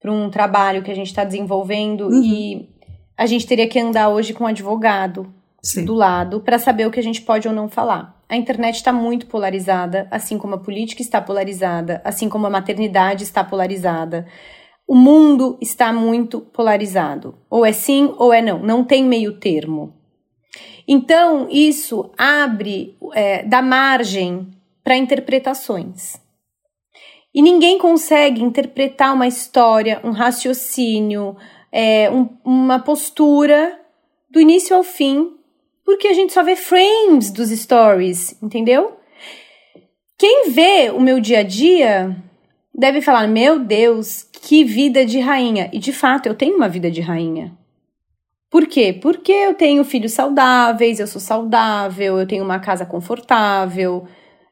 para 0.00 0.12
um 0.12 0.28
trabalho 0.28 0.82
que 0.82 0.90
a 0.90 0.94
gente 0.94 1.06
está 1.06 1.24
desenvolvendo 1.24 2.08
uhum. 2.08 2.22
e 2.22 2.68
a 3.16 3.24
gente 3.24 3.46
teria 3.46 3.68
que 3.68 3.78
andar 3.78 4.08
hoje 4.08 4.34
com 4.34 4.44
um 4.44 4.48
advogado 4.48 5.32
Sim. 5.62 5.84
do 5.84 5.94
lado 5.94 6.40
para 6.40 6.58
saber 6.58 6.86
o 6.86 6.90
que 6.90 7.00
a 7.00 7.02
gente 7.02 7.22
pode 7.22 7.46
ou 7.48 7.54
não 7.54 7.68
falar. 7.68 8.13
A 8.28 8.36
internet 8.36 8.76
está 8.76 8.92
muito 8.92 9.26
polarizada, 9.26 10.08
assim 10.10 10.38
como 10.38 10.54
a 10.54 10.58
política 10.58 11.02
está 11.02 11.20
polarizada, 11.20 12.00
assim 12.04 12.28
como 12.28 12.46
a 12.46 12.50
maternidade 12.50 13.22
está 13.22 13.44
polarizada. 13.44 14.26
O 14.86 14.94
mundo 14.94 15.58
está 15.60 15.92
muito 15.92 16.40
polarizado. 16.40 17.38
Ou 17.48 17.64
é 17.64 17.72
sim 17.72 18.14
ou 18.18 18.32
é 18.32 18.42
não. 18.42 18.58
Não 18.58 18.84
tem 18.84 19.04
meio 19.04 19.38
termo. 19.38 19.94
Então, 20.86 21.48
isso 21.50 22.12
abre, 22.18 22.96
é, 23.14 23.42
dá 23.42 23.62
margem 23.62 24.48
para 24.82 24.96
interpretações. 24.96 26.22
E 27.34 27.42
ninguém 27.42 27.78
consegue 27.78 28.42
interpretar 28.42 29.14
uma 29.14 29.26
história, 29.26 30.00
um 30.04 30.10
raciocínio, 30.10 31.36
é, 31.72 32.08
um, 32.10 32.28
uma 32.44 32.78
postura 32.78 33.80
do 34.30 34.40
início 34.40 34.76
ao 34.76 34.84
fim, 34.84 35.36
porque 35.84 36.08
a 36.08 36.12
gente 36.12 36.32
só 36.32 36.42
vê 36.42 36.56
frames 36.56 37.30
dos 37.30 37.50
stories, 37.50 38.36
entendeu? 38.42 38.96
Quem 40.16 40.50
vê 40.50 40.90
o 40.90 41.00
meu 41.00 41.20
dia 41.20 41.40
a 41.40 41.42
dia 41.42 42.16
deve 42.74 43.00
falar: 43.00 43.26
Meu 43.26 43.58
Deus, 43.58 44.22
que 44.22 44.64
vida 44.64 45.04
de 45.04 45.20
rainha. 45.20 45.68
E 45.72 45.78
de 45.78 45.92
fato, 45.92 46.26
eu 46.26 46.34
tenho 46.34 46.56
uma 46.56 46.68
vida 46.68 46.90
de 46.90 47.00
rainha. 47.00 47.52
Por 48.50 48.66
quê? 48.66 48.92
Porque 48.92 49.32
eu 49.32 49.54
tenho 49.54 49.82
filhos 49.84 50.12
saudáveis, 50.12 51.00
eu 51.00 51.06
sou 51.06 51.20
saudável, 51.20 52.18
eu 52.18 52.26
tenho 52.26 52.44
uma 52.44 52.60
casa 52.60 52.86
confortável, 52.86 54.06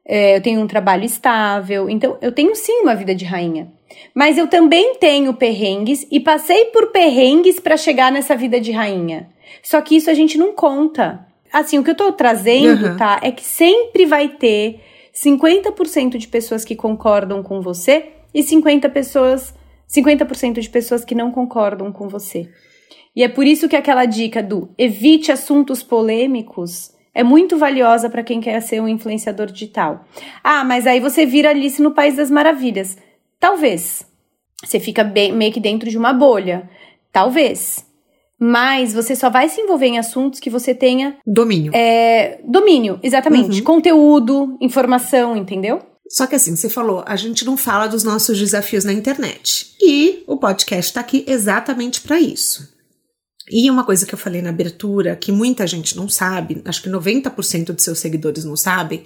é, 0.05 0.37
eu 0.37 0.43
tenho 0.43 0.61
um 0.61 0.67
trabalho 0.67 1.05
estável. 1.05 1.89
Então, 1.89 2.19
eu 2.21 2.33
tenho 2.33 2.55
sim 2.57 2.81
uma 2.83 2.97
vida 2.97 3.15
de 3.15 3.25
rainha. 3.25 3.73
Mas 4.15 4.37
eu 4.37 4.49
também 4.49 4.97
tenho 4.97 5.35
perrengues 5.35 6.07
e 6.11 6.19
passei 6.19 6.65
por 6.67 6.91
perrengues 6.91 7.61
para 7.61 7.77
chegar 7.77 8.11
nessa 8.11 8.35
vida 8.35 8.61
de 8.61 8.73
rainha. 8.73 9.31
Só 9.63 9.81
que 9.81 9.97
isso 9.97 10.11
a 10.11 10.15
gente 10.15 10.39
não 10.39 10.55
conta. 10.55 11.27
Assim, 11.53 11.79
o 11.79 11.85
que 11.85 11.91
eu 11.91 11.95
tô 11.95 12.13
trazendo, 12.13 12.87
uhum. 12.87 12.97
tá? 12.97 13.21
É 13.23 13.31
que 13.31 13.45
sempre 13.45 14.07
vai 14.07 14.29
ter 14.29 14.81
50% 15.15 16.17
de 16.17 16.29
pessoas 16.29 16.65
que 16.65 16.75
concordam 16.75 17.43
com 17.43 17.61
você 17.61 18.11
e 18.35 18.43
50 18.43 18.89
pessoas 18.89 19.55
50% 19.93 20.61
de 20.61 20.71
pessoas 20.71 21.05
que 21.05 21.15
não 21.15 21.31
concordam 21.31 21.93
com 21.93 22.09
você. 22.09 22.49
E 23.15 23.23
é 23.23 23.29
por 23.29 23.47
isso 23.47 23.69
que 23.69 23.77
aquela 23.77 24.07
dica 24.07 24.43
do 24.43 24.71
evite 24.79 25.31
assuntos 25.31 25.83
polêmicos 25.83 26.93
é 27.15 27.23
muito 27.23 27.59
valiosa 27.59 28.09
para 28.09 28.23
quem 28.23 28.41
quer 28.41 28.59
ser 28.63 28.81
um 28.81 28.89
influenciador 28.89 29.47
digital. 29.47 30.07
Ah, 30.43 30.65
mas 30.65 30.87
aí 30.87 30.99
você 30.99 31.27
vira 31.27 31.51
Alice 31.51 31.81
no 31.83 31.91
País 31.91 32.17
das 32.17 32.31
Maravilhas. 32.31 32.97
Talvez. 33.39 34.07
Você 34.65 34.81
fica 34.81 35.05
bem, 35.05 35.33
meio 35.33 35.53
que 35.53 35.61
dentro 35.61 35.91
de 35.91 35.99
uma 35.99 36.15
bolha. 36.15 36.71
Talvez. 37.13 37.85
Mas 38.45 38.93
você 38.93 39.15
só 39.15 39.31
vai 39.31 39.49
se 39.49 39.61
envolver 39.61 39.87
em 39.87 40.01
assuntos 40.01 40.41
que 40.41 40.51
você 40.51 40.75
tenha. 40.75 41.17
Domínio. 41.25 41.71
É, 41.73 42.41
domínio, 42.43 42.99
exatamente. 43.01 43.61
Uhum. 43.61 43.65
Conteúdo, 43.65 44.59
informação, 44.61 45.37
entendeu? 45.37 45.81
Só 46.09 46.27
que 46.27 46.35
assim, 46.35 46.57
você 46.57 46.69
falou, 46.69 47.05
a 47.07 47.15
gente 47.15 47.45
não 47.45 47.57
fala 47.57 47.87
dos 47.87 48.03
nossos 48.03 48.37
desafios 48.37 48.85
na 48.85 48.93
internet. 48.93 49.77
E 49.81 50.25
o 50.27 50.37
podcast 50.37 50.91
está 50.91 51.01
aqui 51.01 51.25
exatamente 51.29 52.01
para 52.01 52.19
isso. 52.19 52.69
E 53.49 53.71
uma 53.71 53.85
coisa 53.85 54.05
que 54.05 54.13
eu 54.13 54.19
falei 54.19 54.43
na 54.43 54.51
abertura, 54.51 55.15
que 55.15 55.31
muita 55.31 55.65
gente 55.65 55.97
não 55.97 56.09
sabe, 56.09 56.61
acho 56.65 56.83
que 56.83 56.91
90% 56.91 57.73
de 57.73 57.81
seus 57.81 58.01
seguidores 58.01 58.45
não 58.45 58.57
sabem, 58.57 59.05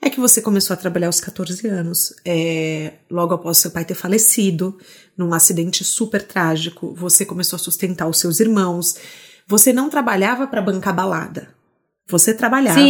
é 0.00 0.10
que 0.10 0.20
você 0.20 0.40
começou 0.40 0.74
a 0.74 0.76
trabalhar 0.76 1.08
aos 1.08 1.20
14 1.20 1.66
anos, 1.66 2.14
é, 2.24 2.94
logo 3.10 3.34
após 3.34 3.58
seu 3.58 3.70
pai 3.70 3.84
ter 3.84 3.94
falecido, 3.94 4.78
num 5.16 5.32
acidente 5.32 5.82
super 5.84 6.22
trágico. 6.22 6.94
Você 6.94 7.24
começou 7.24 7.56
a 7.56 7.60
sustentar 7.60 8.06
os 8.06 8.18
seus 8.18 8.38
irmãos. 8.38 8.96
Você 9.48 9.72
não 9.72 9.88
trabalhava 9.88 10.46
para 10.46 10.62
bancar 10.62 10.94
balada. 10.94 11.48
Você 12.08 12.32
trabalhava 12.34 12.80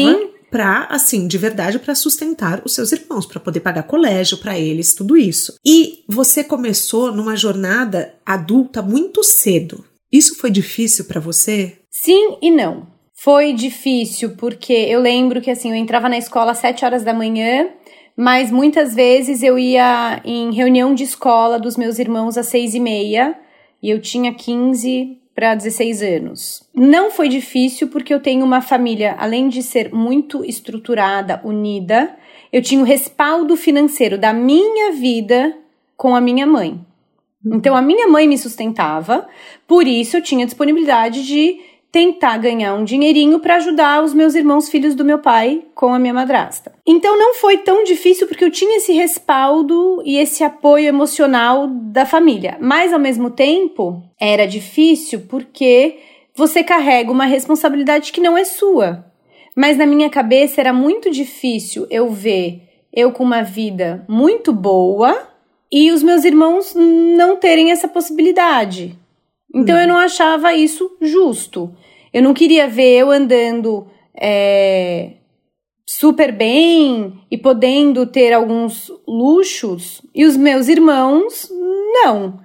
para 0.51 0.85
assim, 0.91 1.27
de 1.27 1.39
verdade, 1.39 1.79
para 1.79 1.95
sustentar 1.95 2.63
os 2.65 2.75
seus 2.75 2.93
irmãos, 2.93 3.27
para 3.27 3.41
poder 3.41 3.61
pagar 3.61 3.85
colégio 3.85 4.39
para 4.39 4.59
eles, 4.59 4.95
tudo 4.95 5.17
isso. 5.17 5.55
E 5.65 6.05
você 6.09 6.45
começou 6.45 7.13
numa 7.13 7.37
jornada 7.37 8.15
adulta 8.25 8.83
muito 8.83 9.23
cedo. 9.23 9.85
Isso 10.11 10.37
foi 10.37 10.51
difícil 10.51 11.07
para 11.07 11.21
você? 11.21 11.79
Sim 11.91 12.39
e 12.41 12.51
não. 12.51 12.96
Foi 13.19 13.55
difícil 13.55 14.37
porque 14.37 14.75
eu 14.75 15.01
lembro 15.01 15.41
que 15.41 15.51
assim, 15.51 15.71
eu 15.71 15.75
entrava 15.75 16.07
na 16.07 16.19
escola 16.19 16.53
às 16.53 16.59
7 16.59 16.85
horas 16.85 17.03
da 17.03 17.15
manhã, 17.15 17.71
mas 18.15 18.51
muitas 18.51 18.95
vezes 18.95 19.43
eu 19.43 19.59
ia 19.59 20.21
em 20.23 20.53
reunião 20.53 20.95
de 20.95 21.05
escola 21.05 21.59
dos 21.59 21.79
meus 21.79 21.99
irmãos 21.99 22.37
às 22.37 22.47
seis 22.47 22.75
e 22.75 22.81
meia 22.81 23.35
e 23.83 23.91
eu 23.91 24.01
tinha 24.01 24.35
15 24.35 25.19
para 25.35 25.55
16 25.55 26.03
anos. 26.03 26.63
Não 26.75 27.11
foi 27.11 27.29
difícil 27.29 27.89
porque 27.89 28.13
eu 28.13 28.21
tenho 28.21 28.45
uma 28.45 28.61
família, 28.61 29.17
além 29.19 29.49
de 29.49 29.63
ser 29.63 29.93
muito 29.95 30.45
estruturada, 30.45 31.41
unida, 31.43 32.15
eu 32.53 32.61
tinha 32.61 32.83
o 32.83 32.85
respaldo 32.85 33.57
financeiro 33.57 34.19
da 34.19 34.33
minha 34.33 34.93
vida 34.93 35.57
com 35.97 36.15
a 36.15 36.21
minha 36.21 36.47
mãe. 36.47 36.79
Então 37.45 37.75
a 37.75 37.83
minha 37.83 38.09
mãe 38.09 38.29
me 38.29 38.37
sustentava, 38.37 39.27
por 39.67 39.87
isso 39.87 40.17
eu 40.17 40.23
tinha 40.23 40.45
disponibilidade 40.45 41.25
de 41.25 41.61
tentar 41.91 42.39
ganhar 42.39 42.75
um 42.75 42.85
dinheirinho 42.85 43.41
para 43.41 43.57
ajudar 43.57 44.03
os 44.05 44.13
meus 44.13 44.35
irmãos 44.35 44.69
filhos 44.69 44.95
do 44.95 45.05
meu 45.05 45.19
pai 45.19 45.63
com 45.75 45.95
a 45.95 45.99
minha 45.99 46.13
madrasta. 46.13 46.73
Então 46.87 47.19
não 47.19 47.35
foi 47.35 47.59
tão 47.59 47.85
difícil 47.85 48.27
porque 48.27 48.45
eu 48.45 48.51
tinha 48.51 48.77
esse 48.77 48.93
respaldo 48.93 50.03
e 50.05 50.19
esse 50.19 50.45
apoio 50.45 50.87
emocional 50.87 51.67
da 51.67 52.05
família. 52.05 52.59
Mas 52.61 52.93
ao 52.93 52.99
mesmo 52.99 53.31
tempo, 53.31 54.03
era 54.21 54.47
difícil 54.47 55.23
porque 55.29 55.99
você 56.35 56.63
carrega 56.63 57.11
uma 57.11 57.25
responsabilidade 57.25 58.13
que 58.13 58.21
não 58.21 58.37
é 58.37 58.45
sua. 58.45 59.07
Mas 59.55 59.79
na 59.79 59.87
minha 59.87 60.11
cabeça 60.11 60.61
era 60.61 60.73
muito 60.73 61.11
difícil 61.11 61.87
eu 61.91 62.11
ver 62.11 62.63
eu 62.93 63.13
com 63.13 63.23
uma 63.23 63.43
vida 63.43 64.05
muito 64.09 64.55
boa 64.55 65.29
e 65.71 65.93
os 65.93 66.03
meus 66.03 66.25
irmãos 66.25 66.75
não 66.75 67.37
terem 67.37 67.71
essa 67.71 67.87
possibilidade. 67.87 68.99
Então 69.57 69.75
uhum. 69.75 69.81
eu 69.81 69.89
não 69.89 69.97
achava 69.97 70.53
isso 70.53 70.99
justo. 71.01 71.75
Eu 72.13 72.23
não 72.23 72.35
queria 72.35 72.69
ver 72.69 72.99
eu 72.99 73.11
andando 73.11 73.87
é, 74.15 75.13
super 75.87 76.31
bem 76.31 77.19
e 77.31 77.39
podendo 77.39 78.07
ter 78.07 78.35
alguns 78.35 78.93
luxos 79.09 80.03
e 80.15 80.27
os 80.27 80.37
meus 80.37 80.69
irmãos 80.69 81.49
não. 81.51 82.39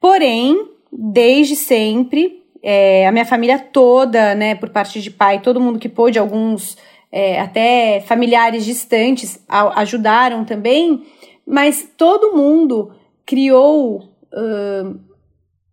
Porém, 0.00 0.68
desde 0.92 1.54
sempre, 1.54 2.42
é, 2.60 3.06
a 3.06 3.12
minha 3.12 3.24
família 3.24 3.60
toda, 3.60 4.34
né, 4.34 4.56
por 4.56 4.70
parte 4.70 5.00
de 5.00 5.12
pai, 5.12 5.40
todo 5.40 5.60
mundo 5.60 5.78
que 5.78 5.88
pôde, 5.88 6.18
alguns 6.18 6.76
é, 7.12 7.40
até 7.40 8.00
familiares 8.00 8.64
distantes 8.64 9.40
a, 9.48 9.80
ajudaram 9.80 10.44
também, 10.44 11.04
mas 11.46 11.88
todo 11.96 12.36
mundo 12.36 12.92
criou 13.24 14.08
uh, 14.32 15.07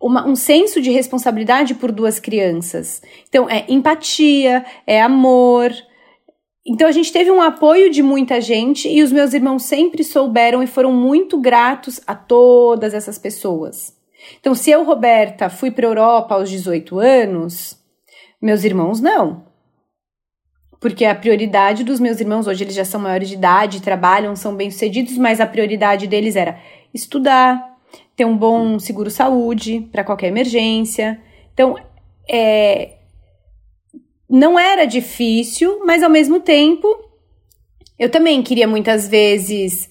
uma, 0.01 0.27
um 0.27 0.35
senso 0.35 0.81
de 0.81 0.91
responsabilidade 0.91 1.75
por 1.75 1.91
duas 1.91 2.19
crianças. 2.19 3.01
Então, 3.27 3.49
é 3.49 3.65
empatia, 3.69 4.65
é 4.85 5.01
amor. 5.01 5.71
Então 6.67 6.87
a 6.87 6.91
gente 6.91 7.13
teve 7.13 7.29
um 7.29 7.41
apoio 7.41 7.91
de 7.91 8.01
muita 8.01 8.41
gente 8.41 8.89
e 8.89 9.03
os 9.03 9.11
meus 9.11 9.33
irmãos 9.33 9.63
sempre 9.63 10.03
souberam 10.03 10.63
e 10.63 10.67
foram 10.67 10.91
muito 10.91 11.39
gratos 11.39 12.01
a 12.07 12.15
todas 12.15 12.95
essas 12.95 13.19
pessoas. 13.19 13.95
Então, 14.39 14.55
se 14.55 14.71
eu, 14.71 14.83
Roberta, 14.83 15.47
fui 15.47 15.69
para 15.69 15.85
a 15.85 15.89
Europa 15.89 16.33
aos 16.33 16.49
18 16.49 16.97
anos, 16.97 17.77
meus 18.41 18.63
irmãos 18.63 18.99
não. 18.99 19.45
Porque 20.79 21.05
a 21.05 21.13
prioridade 21.13 21.83
dos 21.83 21.99
meus 21.99 22.19
irmãos, 22.19 22.47
hoje 22.47 22.63
eles 22.63 22.75
já 22.75 22.83
são 22.83 22.99
maiores 22.99 23.29
de 23.29 23.35
idade, 23.35 23.81
trabalham, 23.81 24.35
são 24.35 24.55
bem-sucedidos, 24.55 25.17
mas 25.17 25.39
a 25.39 25.45
prioridade 25.45 26.07
deles 26.07 26.35
era 26.35 26.59
estudar, 26.91 27.74
ter 28.15 28.25
um 28.25 28.37
bom 28.37 28.79
seguro-saúde 28.79 29.87
para 29.91 30.03
qualquer 30.03 30.27
emergência. 30.27 31.19
Então, 31.53 31.75
é, 32.29 32.93
não 34.29 34.57
era 34.57 34.85
difícil, 34.85 35.81
mas 35.85 36.01
ao 36.01 36.09
mesmo 36.09 36.39
tempo 36.39 36.87
eu 37.97 38.09
também 38.09 38.41
queria 38.41 38.67
muitas 38.67 39.07
vezes 39.07 39.89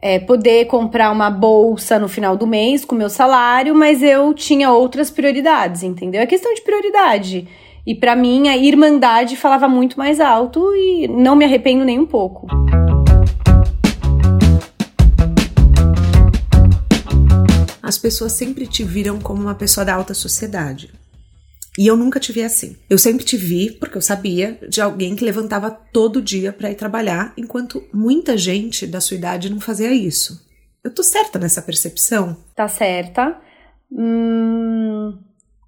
é, 0.00 0.18
poder 0.18 0.66
comprar 0.66 1.10
uma 1.10 1.30
bolsa 1.30 1.98
no 1.98 2.08
final 2.08 2.36
do 2.36 2.46
mês 2.46 2.84
com 2.84 2.94
meu 2.94 3.08
salário, 3.08 3.74
mas 3.74 4.02
eu 4.02 4.34
tinha 4.34 4.70
outras 4.72 5.10
prioridades, 5.10 5.82
entendeu? 5.82 6.20
É 6.20 6.26
questão 6.26 6.52
de 6.54 6.62
prioridade. 6.62 7.48
E 7.86 7.94
para 7.94 8.16
mim 8.16 8.48
a 8.48 8.56
irmandade 8.56 9.36
falava 9.36 9.68
muito 9.68 9.96
mais 9.96 10.20
alto 10.20 10.74
e 10.74 11.06
não 11.06 11.36
me 11.36 11.44
arrependo 11.44 11.84
nem 11.84 11.98
um 12.00 12.06
pouco. 12.06 12.46
As 17.86 17.96
pessoas 17.96 18.32
sempre 18.32 18.66
te 18.66 18.82
viram 18.82 19.20
como 19.20 19.40
uma 19.40 19.54
pessoa 19.54 19.84
da 19.84 19.94
alta 19.94 20.12
sociedade. 20.12 20.92
E 21.78 21.86
eu 21.86 21.96
nunca 21.96 22.18
te 22.18 22.32
vi 22.32 22.42
assim. 22.42 22.76
Eu 22.90 22.98
sempre 22.98 23.24
te 23.24 23.36
vi 23.36 23.70
porque 23.70 23.96
eu 23.96 24.02
sabia 24.02 24.58
de 24.68 24.80
alguém 24.80 25.14
que 25.14 25.24
levantava 25.24 25.70
todo 25.70 26.20
dia 26.20 26.52
para 26.52 26.68
ir 26.68 26.74
trabalhar, 26.74 27.32
enquanto 27.36 27.84
muita 27.94 28.36
gente 28.36 28.88
da 28.88 29.00
sua 29.00 29.16
idade 29.16 29.48
não 29.48 29.60
fazia 29.60 29.92
isso. 29.92 30.44
Eu 30.82 30.92
tô 30.92 31.04
certa 31.04 31.38
nessa 31.38 31.62
percepção? 31.62 32.36
Tá 32.56 32.66
certa. 32.66 33.40
Hum, 33.92 35.16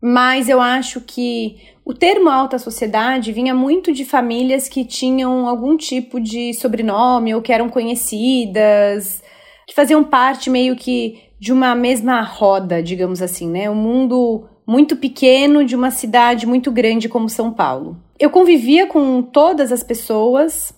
mas 0.02 0.48
eu 0.48 0.60
acho 0.60 1.00
que 1.00 1.56
o 1.84 1.94
termo 1.94 2.28
alta 2.30 2.58
sociedade 2.58 3.32
vinha 3.32 3.54
muito 3.54 3.92
de 3.92 4.04
famílias 4.04 4.68
que 4.68 4.84
tinham 4.84 5.46
algum 5.46 5.76
tipo 5.76 6.18
de 6.18 6.52
sobrenome 6.54 7.32
ou 7.32 7.40
que 7.40 7.52
eram 7.52 7.68
conhecidas, 7.68 9.22
que 9.68 9.74
faziam 9.74 10.02
parte 10.02 10.50
meio 10.50 10.74
que 10.74 11.27
de 11.38 11.52
uma 11.52 11.74
mesma 11.74 12.20
roda, 12.22 12.82
digamos 12.82 13.22
assim, 13.22 13.48
né? 13.48 13.70
O 13.70 13.74
mundo 13.74 14.48
muito 14.66 14.96
pequeno 14.96 15.64
de 15.64 15.74
uma 15.74 15.90
cidade 15.90 16.46
muito 16.46 16.70
grande 16.70 17.08
como 17.08 17.28
São 17.28 17.52
Paulo. 17.52 17.96
Eu 18.18 18.30
convivia 18.30 18.86
com 18.86 19.22
todas 19.22 19.72
as 19.72 19.82
pessoas, 19.82 20.74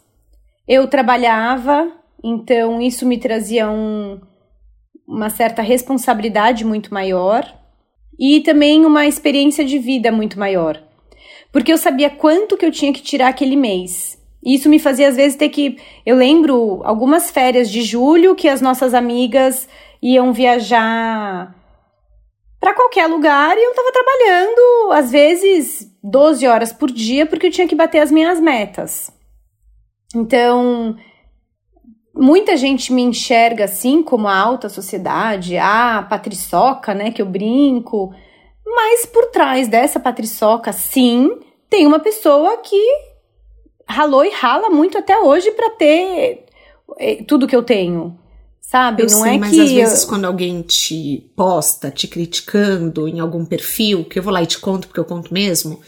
eu 0.68 0.87
trabalhava, 0.87 1.90
então 2.23 2.81
isso 2.81 3.05
me 3.05 3.18
trazia 3.18 3.68
um, 3.68 4.20
uma 5.09 5.31
certa 5.31 5.62
responsabilidade 5.62 6.64
muito 6.64 6.94
maior 6.94 7.53
e 8.18 8.40
também 8.40 8.85
uma 8.85 9.07
experiência 9.07 9.64
de 9.64 9.79
vida 9.79 10.12
muito 10.12 10.38
maior. 10.38 10.81
Porque 11.51 11.73
eu 11.73 11.79
sabia 11.79 12.11
quanto 12.11 12.57
que 12.57 12.64
eu 12.64 12.70
tinha 12.70 12.92
que 12.92 13.03
tirar 13.03 13.29
aquele 13.29 13.57
mês. 13.57 14.20
Isso 14.44 14.68
me 14.68 14.79
fazia 14.79 15.09
às 15.09 15.16
vezes 15.16 15.37
ter 15.37 15.49
que. 15.49 15.77
Eu 16.07 16.16
lembro 16.16 16.81
algumas 16.85 17.31
férias 17.31 17.70
de 17.70 17.83
julho 17.83 18.35
que 18.35 18.49
as 18.49 18.61
nossas 18.61 18.94
amigas 18.94 19.68
iam 20.03 20.33
viajar 20.33 21.55
para 22.59 22.75
qualquer 22.75 23.07
lugar 23.07 23.57
e 23.57 23.65
eu 23.65 23.71
estava 23.71 23.93
trabalhando, 23.93 24.93
às 24.93 25.11
vezes, 25.11 25.91
12 26.03 26.47
horas 26.47 26.73
por 26.73 26.91
dia, 26.91 27.25
porque 27.25 27.47
eu 27.47 27.51
tinha 27.51 27.67
que 27.67 27.75
bater 27.75 28.01
as 28.01 28.11
minhas 28.11 28.39
metas. 28.39 29.11
Então, 30.15 30.97
muita 32.15 32.57
gente 32.57 32.93
me 32.93 33.03
enxerga 33.03 33.65
assim 33.65 34.03
como 34.03 34.29
a 34.29 34.37
alta 34.37 34.69
sociedade, 34.69 35.57
a 35.57 36.07
patriçoca, 36.09 36.93
né, 36.93 37.11
que 37.11 37.23
eu 37.23 37.27
brinco, 37.27 38.13
mas 38.67 39.07
por 39.07 39.27
trás 39.27 39.69
dessa 39.69 39.99
patriçoca, 39.99 40.73
sim, 40.73 41.31
tem 41.69 41.87
uma 41.87 41.99
pessoa 41.99 42.59
que 42.59 42.81
ralou 43.89 44.25
e 44.25 44.31
rala 44.31 44.69
muito 44.69 44.99
até 44.99 45.19
hoje 45.19 45.51
para 45.53 45.71
ter 45.71 46.45
eh, 46.99 47.25
tudo 47.27 47.47
que 47.47 47.57
eu 47.57 47.63
tenho. 47.63 48.19
Sabe? 48.71 49.03
Eu 49.03 49.09
não 49.11 49.23
sei, 49.23 49.35
é 49.35 49.39
mas 49.39 49.51
que 49.51 49.61
às 49.61 49.73
vezes 49.73 50.05
quando 50.05 50.27
alguém 50.27 50.63
te 50.63 51.29
posta, 51.35 51.91
te 51.91 52.07
criticando 52.07 53.09
em 53.09 53.19
algum 53.19 53.45
perfil, 53.45 54.05
que 54.05 54.21
eu 54.21 54.23
vou 54.23 54.33
lá 54.33 54.41
e 54.45 54.47
te 54.47 54.61
conto 54.61 54.87
porque 54.87 55.01
eu 55.01 55.05
conto 55.05 55.35
mesmo, 55.35 55.81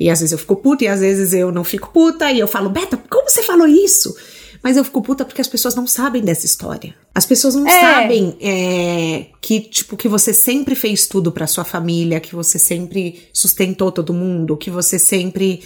e 0.00 0.10
às 0.10 0.18
vezes 0.18 0.32
eu 0.32 0.38
fico 0.38 0.56
puta 0.56 0.82
e 0.82 0.88
às 0.88 0.98
vezes 0.98 1.32
eu 1.32 1.52
não 1.52 1.62
fico 1.62 1.92
puta 1.92 2.28
e 2.32 2.40
eu 2.40 2.48
falo, 2.48 2.70
Beta, 2.70 2.96
como 3.08 3.30
você 3.30 3.44
falou 3.44 3.68
isso? 3.68 4.16
Mas 4.60 4.76
eu 4.76 4.82
fico 4.82 5.00
puta 5.00 5.24
porque 5.24 5.40
as 5.40 5.46
pessoas 5.46 5.76
não 5.76 5.86
sabem 5.86 6.20
dessa 6.20 6.44
história. 6.44 6.92
As 7.14 7.24
pessoas 7.24 7.54
não 7.54 7.68
é. 7.68 7.80
sabem 7.80 8.36
é, 8.40 9.26
que, 9.40 9.60
tipo, 9.60 9.96
que 9.96 10.08
você 10.08 10.34
sempre 10.34 10.74
fez 10.74 11.06
tudo 11.06 11.30
para 11.30 11.46
sua 11.46 11.62
família, 11.62 12.18
que 12.18 12.34
você 12.34 12.58
sempre 12.58 13.28
sustentou 13.32 13.92
todo 13.92 14.12
mundo, 14.12 14.56
que 14.56 14.70
você 14.70 14.98
sempre 14.98 15.62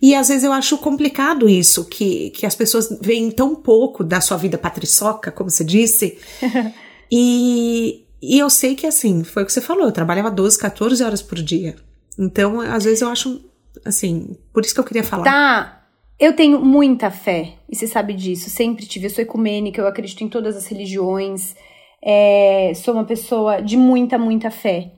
e 0.00 0.14
às 0.14 0.28
vezes 0.28 0.44
eu 0.44 0.52
acho 0.52 0.78
complicado 0.78 1.48
isso, 1.48 1.84
que, 1.86 2.30
que 2.30 2.46
as 2.46 2.54
pessoas 2.54 2.96
veem 3.00 3.30
tão 3.30 3.54
pouco 3.54 4.02
da 4.04 4.20
sua 4.20 4.36
vida 4.36 4.56
patriçoca, 4.56 5.30
como 5.30 5.50
você 5.50 5.64
disse. 5.64 6.18
e, 7.10 8.04
e 8.20 8.38
eu 8.38 8.48
sei 8.48 8.74
que 8.74 8.86
assim, 8.86 9.24
foi 9.24 9.42
o 9.42 9.46
que 9.46 9.52
você 9.52 9.60
falou, 9.60 9.84
eu 9.84 9.92
trabalhava 9.92 10.30
12, 10.30 10.58
14 10.58 11.02
horas 11.02 11.22
por 11.22 11.40
dia. 11.42 11.76
Então, 12.18 12.60
às 12.60 12.84
vezes 12.84 13.00
eu 13.00 13.08
acho, 13.08 13.40
assim, 13.84 14.36
por 14.52 14.64
isso 14.64 14.74
que 14.74 14.80
eu 14.80 14.84
queria 14.84 15.04
falar. 15.04 15.24
Tá. 15.24 15.78
Eu 16.18 16.36
tenho 16.36 16.64
muita 16.64 17.10
fé, 17.10 17.54
e 17.68 17.74
você 17.74 17.86
sabe 17.86 18.14
disso. 18.14 18.48
Sempre 18.48 18.86
tive, 18.86 19.06
eu 19.06 19.10
sou 19.10 19.22
ecumênica, 19.22 19.80
eu 19.80 19.88
acredito 19.88 20.22
em 20.22 20.28
todas 20.28 20.56
as 20.56 20.66
religiões. 20.66 21.56
É, 22.00 22.72
sou 22.76 22.94
uma 22.94 23.04
pessoa 23.04 23.60
de 23.60 23.76
muita, 23.76 24.16
muita 24.18 24.48
fé. 24.48 24.92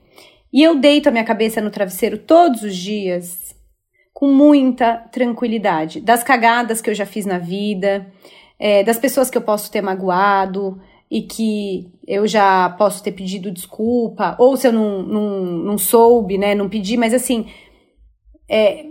E 0.53 0.61
eu 0.61 0.75
deito 0.75 1.09
a 1.09 1.11
minha 1.11 1.23
cabeça 1.23 1.59
no 1.61 1.71
travesseiro 1.71 2.17
todos 2.17 2.61
os 2.61 2.75
dias 2.75 3.54
com 4.15 4.31
muita 4.31 4.95
tranquilidade. 5.11 5.99
Das 5.99 6.23
cagadas 6.23 6.81
que 6.81 6.89
eu 6.89 6.95
já 6.95 7.05
fiz 7.05 7.25
na 7.25 7.37
vida, 7.37 8.07
é, 8.57 8.81
das 8.81 8.97
pessoas 8.97 9.29
que 9.29 9.37
eu 9.37 9.41
posso 9.41 9.69
ter 9.69 9.81
magoado 9.81 10.81
e 11.11 11.21
que 11.21 11.91
eu 12.07 12.25
já 12.25 12.69
posso 12.77 13.03
ter 13.03 13.11
pedido 13.11 13.51
desculpa, 13.51 14.33
ou 14.39 14.55
se 14.55 14.67
eu 14.67 14.71
não, 14.71 15.03
não, 15.03 15.41
não 15.41 15.77
soube, 15.77 16.37
né, 16.37 16.55
não 16.55 16.69
pedi, 16.69 16.95
mas 16.95 17.13
assim, 17.13 17.47
é, 18.49 18.85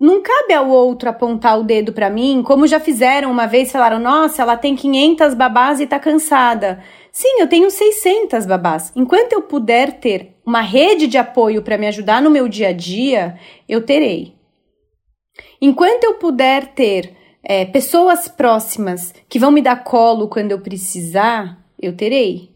não 0.00 0.22
cabe 0.22 0.52
ao 0.54 0.68
outro 0.68 1.08
apontar 1.08 1.58
o 1.58 1.64
dedo 1.64 1.92
para 1.92 2.08
mim, 2.08 2.42
como 2.44 2.66
já 2.66 2.78
fizeram 2.78 3.30
uma 3.30 3.46
vez, 3.46 3.72
falaram, 3.72 3.98
nossa, 3.98 4.42
ela 4.42 4.56
tem 4.56 4.76
500 4.76 5.34
babás 5.34 5.80
e 5.80 5.86
tá 5.86 5.98
cansada. 5.98 6.82
Sim, 7.10 7.40
eu 7.40 7.48
tenho 7.48 7.70
600 7.70 8.46
babás. 8.46 8.92
Enquanto 8.94 9.32
eu 9.32 9.42
puder 9.42 9.98
ter 9.98 10.36
uma 10.46 10.60
rede 10.60 11.06
de 11.06 11.18
apoio 11.18 11.62
para 11.62 11.76
me 11.76 11.86
ajudar 11.88 12.22
no 12.22 12.30
meu 12.30 12.48
dia 12.48 12.68
a 12.68 12.72
dia, 12.72 13.38
eu 13.68 13.84
terei. 13.84 14.34
Enquanto 15.60 16.04
eu 16.04 16.14
puder 16.14 16.68
ter 16.74 17.16
é, 17.42 17.64
pessoas 17.64 18.28
próximas 18.28 19.12
que 19.28 19.38
vão 19.38 19.50
me 19.50 19.62
dar 19.62 19.82
colo 19.82 20.28
quando 20.28 20.52
eu 20.52 20.60
precisar, 20.60 21.58
eu 21.80 21.96
terei. 21.96 22.50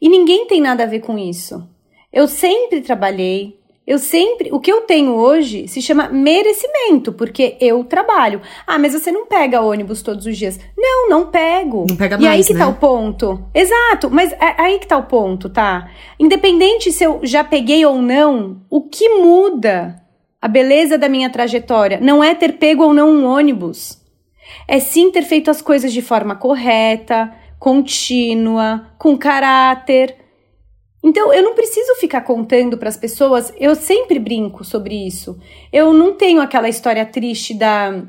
E 0.00 0.08
ninguém 0.08 0.46
tem 0.46 0.60
nada 0.60 0.84
a 0.84 0.86
ver 0.86 1.00
com 1.00 1.18
isso. 1.18 1.68
Eu 2.12 2.28
sempre 2.28 2.80
trabalhei, 2.80 3.58
eu 3.88 3.98
sempre. 3.98 4.50
O 4.52 4.60
que 4.60 4.70
eu 4.70 4.82
tenho 4.82 5.14
hoje 5.14 5.66
se 5.66 5.80
chama 5.80 6.10
merecimento, 6.10 7.10
porque 7.10 7.56
eu 7.58 7.82
trabalho. 7.82 8.42
Ah, 8.66 8.78
mas 8.78 8.92
você 8.92 9.10
não 9.10 9.24
pega 9.24 9.62
ônibus 9.62 10.02
todos 10.02 10.26
os 10.26 10.36
dias. 10.36 10.60
Não, 10.76 11.08
não 11.08 11.26
pego. 11.28 11.86
Não 11.88 11.96
pega 11.96 12.16
e 12.16 12.20
mais. 12.20 12.24
E 12.24 12.28
aí 12.28 12.44
que 12.44 12.52
né? 12.52 12.60
tá 12.60 12.68
o 12.68 12.74
ponto. 12.74 13.42
Exato, 13.54 14.10
mas 14.10 14.30
é 14.32 14.54
aí 14.58 14.78
que 14.78 14.86
tá 14.86 14.98
o 14.98 15.04
ponto, 15.04 15.48
tá? 15.48 15.90
Independente 16.20 16.92
se 16.92 17.02
eu 17.02 17.20
já 17.22 17.42
peguei 17.42 17.86
ou 17.86 18.02
não, 18.02 18.60
o 18.68 18.82
que 18.82 19.08
muda 19.20 20.02
a 20.40 20.46
beleza 20.46 20.98
da 20.98 21.08
minha 21.08 21.30
trajetória 21.30 21.98
não 21.98 22.22
é 22.22 22.34
ter 22.34 22.58
pego 22.58 22.84
ou 22.84 22.92
não 22.92 23.08
um 23.08 23.24
ônibus. 23.24 24.02
É 24.68 24.78
sim 24.78 25.10
ter 25.10 25.22
feito 25.22 25.50
as 25.50 25.62
coisas 25.62 25.94
de 25.94 26.02
forma 26.02 26.36
correta, 26.36 27.32
contínua, 27.58 28.86
com 28.98 29.16
caráter 29.16 30.17
então, 31.02 31.32
eu 31.32 31.42
não 31.42 31.54
preciso 31.54 31.94
ficar 31.96 32.22
contando 32.22 32.76
para 32.76 32.88
as 32.88 32.96
pessoas, 32.96 33.52
eu 33.58 33.74
sempre 33.74 34.18
brinco 34.18 34.64
sobre 34.64 34.94
isso. 35.06 35.38
Eu 35.72 35.92
não 35.92 36.14
tenho 36.14 36.40
aquela 36.40 36.68
história 36.68 37.06
triste 37.06 37.54
da. 37.54 38.02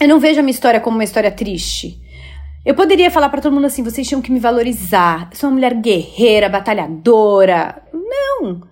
Eu 0.00 0.08
não 0.08 0.18
vejo 0.18 0.40
a 0.40 0.42
minha 0.42 0.54
história 0.54 0.80
como 0.80 0.96
uma 0.96 1.04
história 1.04 1.30
triste. 1.30 2.00
Eu 2.64 2.74
poderia 2.74 3.10
falar 3.10 3.28
para 3.28 3.42
todo 3.42 3.52
mundo 3.52 3.66
assim: 3.66 3.82
vocês 3.82 4.08
tinham 4.08 4.22
que 4.22 4.32
me 4.32 4.40
valorizar. 4.40 5.28
Eu 5.30 5.36
sou 5.36 5.50
uma 5.50 5.54
mulher 5.54 5.74
guerreira, 5.74 6.48
batalhadora. 6.48 7.82
Não! 7.92 8.62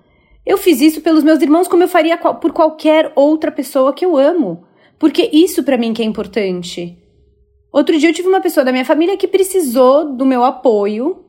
Eu 0.45 0.57
fiz 0.57 0.81
isso 0.81 1.03
pelos 1.03 1.23
meus 1.23 1.41
irmãos 1.41 1.69
como 1.69 1.83
eu 1.83 1.89
faria 1.89 2.17
por 2.17 2.53
qualquer 2.53 3.13
outra 3.15 3.53
pessoa 3.53 3.93
que 3.93 4.05
eu 4.05 4.17
amo. 4.17 4.65
Porque 4.99 5.29
isso 5.33 5.63
para 5.63 5.77
mim 5.77 5.93
que 5.93 6.03
é 6.03 6.05
importante. 6.05 6.99
Outro 7.71 7.99
dia 7.99 8.09
eu 8.09 8.15
tive 8.15 8.29
uma 8.29 8.41
pessoa 8.41 8.65
da 8.65 8.73
minha 8.73 8.85
família 8.85 9.17
que 9.17 9.29
precisou 9.29 10.17
do 10.17 10.25
meu 10.25 10.43
apoio 10.43 11.25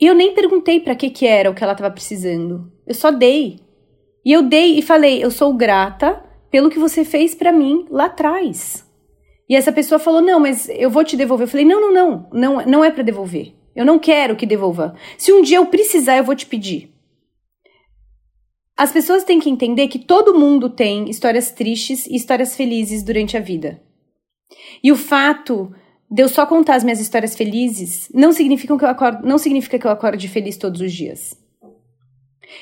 e 0.00 0.06
eu 0.06 0.14
nem 0.14 0.34
perguntei 0.34 0.80
para 0.80 0.94
que 0.94 1.10
que 1.10 1.26
era 1.26 1.50
o 1.50 1.54
que 1.54 1.62
ela 1.62 1.72
estava 1.72 1.92
precisando. 1.92 2.72
Eu 2.86 2.94
só 2.94 3.10
dei. 3.10 3.60
E 4.24 4.32
eu 4.32 4.42
dei 4.42 4.78
e 4.78 4.82
falei: 4.82 5.22
"Eu 5.22 5.30
sou 5.30 5.54
grata 5.54 6.22
pelo 6.50 6.70
que 6.70 6.78
você 6.78 7.04
fez 7.04 7.34
para 7.34 7.52
mim 7.52 7.86
lá 7.90 8.06
atrás". 8.06 8.86
E 9.48 9.56
essa 9.56 9.72
pessoa 9.72 9.98
falou: 9.98 10.20
"Não, 10.20 10.40
mas 10.40 10.68
eu 10.68 10.90
vou 10.90 11.04
te 11.04 11.16
devolver". 11.16 11.46
Eu 11.46 11.50
falei: 11.50 11.66
"Não, 11.66 11.80
não, 11.80 11.92
não, 11.92 12.28
não, 12.32 12.66
não 12.66 12.84
é 12.84 12.90
para 12.90 13.02
devolver. 13.02 13.54
Eu 13.74 13.84
não 13.84 13.98
quero 13.98 14.36
que 14.36 14.44
devolva. 14.46 14.94
Se 15.16 15.32
um 15.32 15.40
dia 15.40 15.56
eu 15.56 15.66
precisar, 15.66 16.16
eu 16.16 16.24
vou 16.24 16.34
te 16.34 16.46
pedir". 16.46 16.92
As 18.76 18.90
pessoas 18.90 19.22
têm 19.22 19.38
que 19.38 19.50
entender 19.50 19.88
que 19.88 19.98
todo 19.98 20.38
mundo 20.38 20.68
tem 20.68 21.08
histórias 21.08 21.50
tristes 21.50 22.06
e 22.06 22.16
histórias 22.16 22.56
felizes 22.56 23.02
durante 23.02 23.36
a 23.36 23.40
vida. 23.40 23.80
E 24.82 24.90
o 24.90 24.96
fato 24.96 25.72
de 26.12 26.22
eu 26.22 26.28
só 26.28 26.44
contar 26.44 26.74
as 26.74 26.84
minhas 26.84 27.00
histórias 27.00 27.34
felizes 27.34 28.10
não 28.12 28.34
significa 28.34 28.76
que 28.76 28.84
eu 28.84 28.88
acorde, 28.88 29.26
não 29.26 29.38
significa 29.38 29.78
que 29.78 29.86
eu 29.86 29.90
acorde 29.90 30.28
feliz 30.28 30.58
todos 30.58 30.82
os 30.82 30.92
dias. 30.92 31.34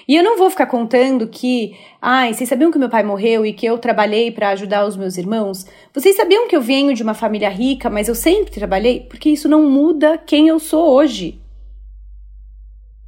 E 0.06 0.14
eu 0.14 0.22
não 0.22 0.38
vou 0.38 0.48
ficar 0.48 0.66
contando 0.66 1.26
que, 1.26 1.76
ai, 2.00 2.32
vocês 2.32 2.48
sabiam 2.48 2.70
que 2.70 2.78
meu 2.78 2.88
pai 2.88 3.02
morreu 3.02 3.44
e 3.44 3.52
que 3.52 3.66
eu 3.66 3.76
trabalhei 3.76 4.30
para 4.30 4.50
ajudar 4.50 4.86
os 4.86 4.96
meus 4.96 5.18
irmãos? 5.18 5.66
Vocês 5.92 6.14
sabiam 6.14 6.46
que 6.46 6.54
eu 6.54 6.60
venho 6.60 6.94
de 6.94 7.02
uma 7.02 7.12
família 7.12 7.48
rica, 7.48 7.90
mas 7.90 8.06
eu 8.06 8.14
sempre 8.14 8.52
trabalhei? 8.52 9.00
Porque 9.00 9.28
isso 9.28 9.48
não 9.48 9.68
muda 9.68 10.16
quem 10.16 10.46
eu 10.46 10.60
sou 10.60 10.88
hoje. 10.88 11.40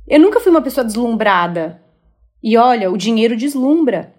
Eu 0.09 0.19
nunca 0.19 0.41
fui 0.41 0.51
uma 0.51 0.61
pessoa 0.61 0.85
deslumbrada. 0.85 1.81
E 2.43 2.57
olha, 2.57 2.91
o 2.91 2.97
dinheiro 2.97 3.37
deslumbra. 3.37 4.13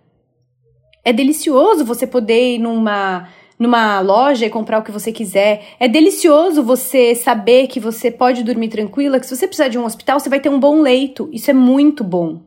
É 1.03 1.11
delicioso 1.11 1.83
você 1.83 2.07
poder 2.07 2.55
ir 2.55 2.59
numa 2.59 3.27
numa 3.63 4.01
loja 4.01 4.45
e 4.45 4.49
comprar 4.49 4.79
o 4.79 4.83
que 4.83 4.91
você 4.91 5.09
quiser. 5.11 5.75
É 5.79 5.87
delicioso 5.87 6.61
você 6.61 7.15
saber 7.15 7.67
que 7.67 7.79
você 7.79 8.11
pode 8.11 8.43
dormir 8.43 8.67
tranquila, 8.67 9.19
que 9.19 9.25
se 9.25 9.35
você 9.35 9.47
precisar 9.47 9.69
de 9.69 9.79
um 9.79 9.85
hospital, 9.85 10.19
você 10.19 10.29
vai 10.29 10.41
ter 10.41 10.49
um 10.49 10.59
bom 10.59 10.81
leito. 10.81 11.29
Isso 11.31 11.49
é 11.49 11.53
muito 11.53 12.03
bom. 12.03 12.41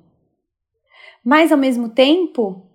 Mas 1.24 1.50
ao 1.50 1.56
mesmo 1.56 1.88
tempo, 1.88 2.68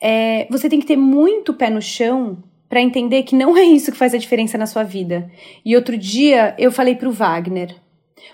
é, 0.00 0.46
você 0.50 0.70
tem 0.70 0.80
que 0.80 0.86
ter 0.86 0.96
muito 0.96 1.52
pé 1.52 1.68
no 1.68 1.82
chão 1.82 2.42
para 2.66 2.80
entender 2.80 3.22
que 3.24 3.36
não 3.36 3.54
é 3.58 3.62
isso 3.62 3.92
que 3.92 3.98
faz 3.98 4.14
a 4.14 4.18
diferença 4.18 4.56
na 4.56 4.66
sua 4.66 4.82
vida. 4.82 5.30
E 5.62 5.76
outro 5.76 5.98
dia 5.98 6.56
eu 6.58 6.72
falei 6.72 6.94
para 6.94 7.10
o 7.10 7.12
Wagner: 7.12 7.76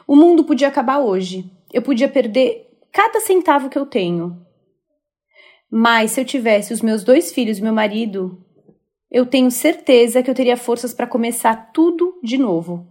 o 0.07 0.15
mundo 0.15 0.45
podia 0.45 0.69
acabar 0.69 1.01
hoje. 1.01 1.51
Eu 1.73 1.83
podia 1.83 2.09
perder 2.09 2.69
cada 2.93 3.19
centavo 3.19 3.69
que 3.69 3.79
eu 3.79 3.87
tenho. 3.87 4.41
Mas 5.69 6.13
se 6.13 6.21
eu 6.21 6.25
tivesse 6.25 6.73
os 6.73 6.81
meus 6.81 7.03
dois 7.03 7.33
filhos 7.33 7.59
e 7.59 7.63
meu 7.63 7.73
marido, 7.73 8.39
eu 9.13 9.27
tenho 9.27 9.51
certeza 9.51 10.23
que 10.23 10.31
eu 10.31 10.35
teria 10.35 10.57
forças 10.57 10.95
para 10.95 11.07
começar 11.07 11.71
tudo 11.73 12.19
de 12.25 12.39
novo. 12.39 12.87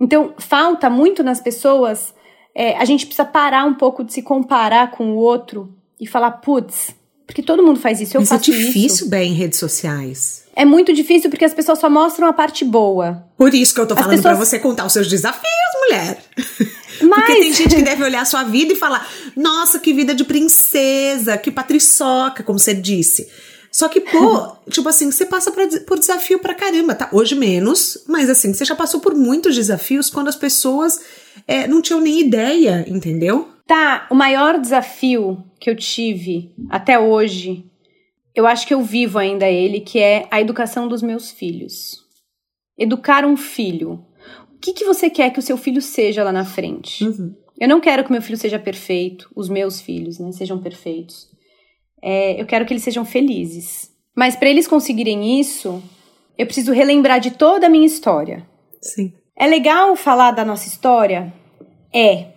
Então, 0.00 0.34
falta 0.38 0.90
muito 0.90 1.22
nas 1.22 1.40
pessoas 1.40 2.12
é, 2.54 2.76
a 2.76 2.84
gente 2.84 3.06
precisa 3.06 3.24
parar 3.24 3.64
um 3.64 3.74
pouco 3.74 4.02
de 4.04 4.12
se 4.12 4.20
comparar 4.22 4.90
com 4.90 5.12
o 5.12 5.16
outro 5.16 5.72
e 6.00 6.06
falar, 6.06 6.32
putz, 6.32 6.94
porque 7.26 7.40
todo 7.42 7.62
mundo 7.62 7.78
faz 7.78 8.00
isso, 8.00 8.16
eu 8.16 8.20
Mas 8.20 8.28
faço 8.30 8.50
é 8.50 8.54
difícil 8.54 8.86
isso. 8.86 9.08
bem 9.08 9.30
em 9.32 9.34
redes 9.34 9.58
sociais. 9.58 10.42
É 10.54 10.64
muito 10.66 10.92
difícil 10.92 11.30
porque 11.30 11.44
as 11.46 11.54
pessoas 11.54 11.78
só 11.78 11.88
mostram 11.88 12.26
a 12.28 12.32
parte 12.32 12.62
boa. 12.64 13.24
Por 13.38 13.54
isso 13.54 13.72
que 13.72 13.80
eu 13.80 13.86
tô 13.86 13.94
As 13.94 14.00
falando 14.00 14.16
pessoas- 14.16 14.36
pra 14.36 14.44
você 14.44 14.58
contar 14.58 14.84
os 14.84 14.92
seus 14.92 15.08
desafios, 15.08 15.46
mulher. 15.88 16.18
Mas 17.00 17.24
Porque 17.24 17.34
tem 17.40 17.52
gente 17.52 17.74
que 17.74 17.82
deve 17.82 18.04
olhar 18.04 18.20
a 18.22 18.24
sua 18.26 18.44
vida 18.44 18.74
e 18.74 18.76
falar: 18.76 19.08
Nossa, 19.34 19.78
que 19.80 19.92
vida 19.94 20.14
de 20.14 20.24
princesa, 20.24 21.38
que 21.38 21.50
patriçoca, 21.50 22.42
como 22.42 22.58
você 22.58 22.74
disse. 22.74 23.28
Só 23.72 23.88
que, 23.88 24.00
pô, 24.00 24.56
tipo 24.70 24.88
assim, 24.88 25.10
você 25.10 25.24
passa 25.24 25.50
por, 25.50 25.66
por 25.86 25.98
desafio 25.98 26.38
pra 26.38 26.54
caramba, 26.54 26.94
tá? 26.94 27.08
Hoje 27.10 27.34
menos, 27.34 28.04
mas 28.06 28.28
assim, 28.28 28.52
você 28.52 28.64
já 28.64 28.76
passou 28.76 29.00
por 29.00 29.14
muitos 29.14 29.54
desafios 29.54 30.10
quando 30.10 30.28
as 30.28 30.36
pessoas 30.36 31.00
é, 31.48 31.66
não 31.66 31.80
tinham 31.80 32.00
nem 32.00 32.20
ideia, 32.20 32.84
entendeu? 32.86 33.48
tá, 33.72 34.06
o 34.10 34.14
maior 34.14 34.60
desafio 34.60 35.42
que 35.58 35.70
eu 35.70 35.74
tive 35.74 36.54
até 36.68 36.98
hoje, 36.98 37.64
eu 38.34 38.46
acho 38.46 38.66
que 38.66 38.74
eu 38.74 38.82
vivo 38.82 39.18
ainda 39.18 39.48
ele, 39.48 39.80
que 39.80 39.98
é 39.98 40.28
a 40.30 40.42
educação 40.42 40.86
dos 40.86 41.00
meus 41.00 41.30
filhos. 41.30 41.96
Educar 42.76 43.24
um 43.24 43.34
filho. 43.34 44.04
O 44.54 44.58
que, 44.60 44.74
que 44.74 44.84
você 44.84 45.08
quer 45.08 45.30
que 45.30 45.38
o 45.38 45.42
seu 45.42 45.56
filho 45.56 45.80
seja 45.80 46.22
lá 46.22 46.30
na 46.30 46.44
frente? 46.44 47.02
Uhum. 47.02 47.34
Eu 47.58 47.66
não 47.66 47.80
quero 47.80 48.04
que 48.04 48.12
meu 48.12 48.20
filho 48.20 48.36
seja 48.36 48.58
perfeito, 48.58 49.30
os 49.34 49.48
meus 49.48 49.80
filhos, 49.80 50.18
né, 50.18 50.32
sejam 50.32 50.60
perfeitos. 50.60 51.30
É, 52.02 52.40
eu 52.40 52.46
quero 52.46 52.66
que 52.66 52.72
eles 52.72 52.82
sejam 52.82 53.04
felizes. 53.04 53.90
Mas 54.14 54.34
para 54.36 54.48
eles 54.48 54.66
conseguirem 54.66 55.40
isso, 55.40 55.82
eu 56.36 56.44
preciso 56.44 56.72
relembrar 56.72 57.20
de 57.20 57.30
toda 57.30 57.66
a 57.66 57.70
minha 57.70 57.86
história. 57.86 58.46
Sim. 58.80 59.12
É 59.36 59.46
legal 59.46 59.94
falar 59.96 60.32
da 60.32 60.44
nossa 60.44 60.66
história? 60.66 61.32
É. 61.94 62.32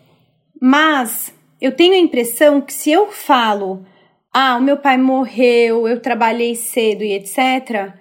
Mas 0.62 1.34
eu 1.60 1.76
tenho 1.76 1.94
a 1.94 1.98
impressão 1.98 2.62
que 2.62 2.74
se 2.74 2.92
eu 2.92 3.12
falo, 3.12 3.86
ah, 4.32 4.58
o 4.58 4.62
meu 4.62 4.78
pai 4.78 4.98
morreu, 4.98 5.88
eu 5.88 6.00
trabalhei 6.00 6.56
cedo 6.56 7.04
e 7.04 7.14
etc., 7.14 7.94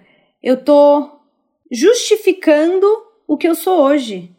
eu 0.43 0.63
tô 0.63 1.11
justificando 1.73 2.87
o 3.27 3.37
que 3.37 3.49
eu 3.49 3.55
sou 3.55 3.81
hoje. 3.81 4.34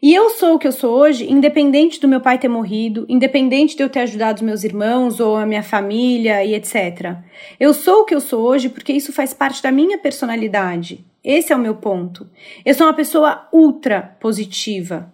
E 0.00 0.14
eu 0.14 0.30
sou 0.30 0.54
o 0.54 0.58
que 0.58 0.68
eu 0.68 0.72
sou 0.72 0.96
hoje, 0.96 1.30
independente 1.30 2.00
do 2.00 2.06
meu 2.06 2.20
pai 2.20 2.38
ter 2.38 2.48
morrido, 2.48 3.04
independente 3.08 3.76
de 3.76 3.82
eu 3.82 3.88
ter 3.88 4.00
ajudado 4.00 4.36
os 4.36 4.42
meus 4.42 4.62
irmãos 4.62 5.18
ou 5.18 5.36
a 5.36 5.44
minha 5.44 5.62
família 5.62 6.44
e 6.44 6.54
etc. 6.54 7.16
Eu 7.58 7.74
sou 7.74 8.02
o 8.02 8.04
que 8.04 8.14
eu 8.14 8.20
sou 8.20 8.42
hoje 8.42 8.68
porque 8.68 8.92
isso 8.92 9.12
faz 9.12 9.34
parte 9.34 9.60
da 9.60 9.72
minha 9.72 9.98
personalidade. 9.98 11.04
Esse 11.24 11.52
é 11.52 11.56
o 11.56 11.58
meu 11.58 11.74
ponto. 11.74 12.28
Eu 12.64 12.74
sou 12.74 12.86
uma 12.86 12.94
pessoa 12.94 13.48
ultra 13.52 14.16
positiva. 14.20 15.12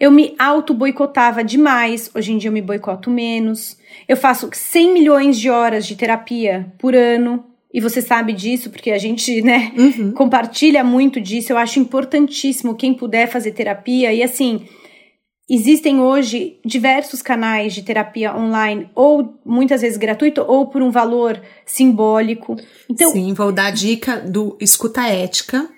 Eu 0.00 0.10
me 0.10 0.34
auto-boicotava 0.38 1.44
demais, 1.44 2.10
hoje 2.14 2.32
em 2.32 2.38
dia 2.38 2.48
eu 2.48 2.54
me 2.54 2.62
boicoto 2.62 3.10
menos. 3.10 3.78
Eu 4.08 4.16
faço 4.16 4.48
100 4.50 4.92
milhões 4.92 5.38
de 5.38 5.50
horas 5.50 5.86
de 5.86 5.94
terapia 5.94 6.72
por 6.78 6.94
ano, 6.94 7.44
e 7.76 7.80
você 7.80 8.00
sabe 8.00 8.32
disso 8.32 8.70
porque 8.70 8.90
a 8.90 8.96
gente, 8.96 9.42
né, 9.42 9.70
Uhum. 9.76 10.12
compartilha 10.12 10.82
muito 10.82 11.20
disso. 11.20 11.52
Eu 11.52 11.58
acho 11.58 11.78
importantíssimo 11.78 12.74
quem 12.74 12.94
puder 12.94 13.28
fazer 13.28 13.52
terapia. 13.52 14.14
E 14.14 14.22
assim, 14.22 14.66
existem 15.46 16.00
hoje 16.00 16.58
diversos 16.64 17.20
canais 17.20 17.74
de 17.74 17.82
terapia 17.82 18.34
online, 18.34 18.88
ou 18.94 19.38
muitas 19.44 19.82
vezes 19.82 19.98
gratuito, 19.98 20.40
ou 20.40 20.68
por 20.68 20.80
um 20.80 20.90
valor 20.90 21.38
simbólico. 21.66 22.56
Então, 22.88 23.12
Sim, 23.12 23.34
vou 23.34 23.52
dar 23.52 23.66
a 23.66 23.70
dica 23.70 24.20
do 24.20 24.56
Escuta 24.58 25.06
Ética, 25.06 25.68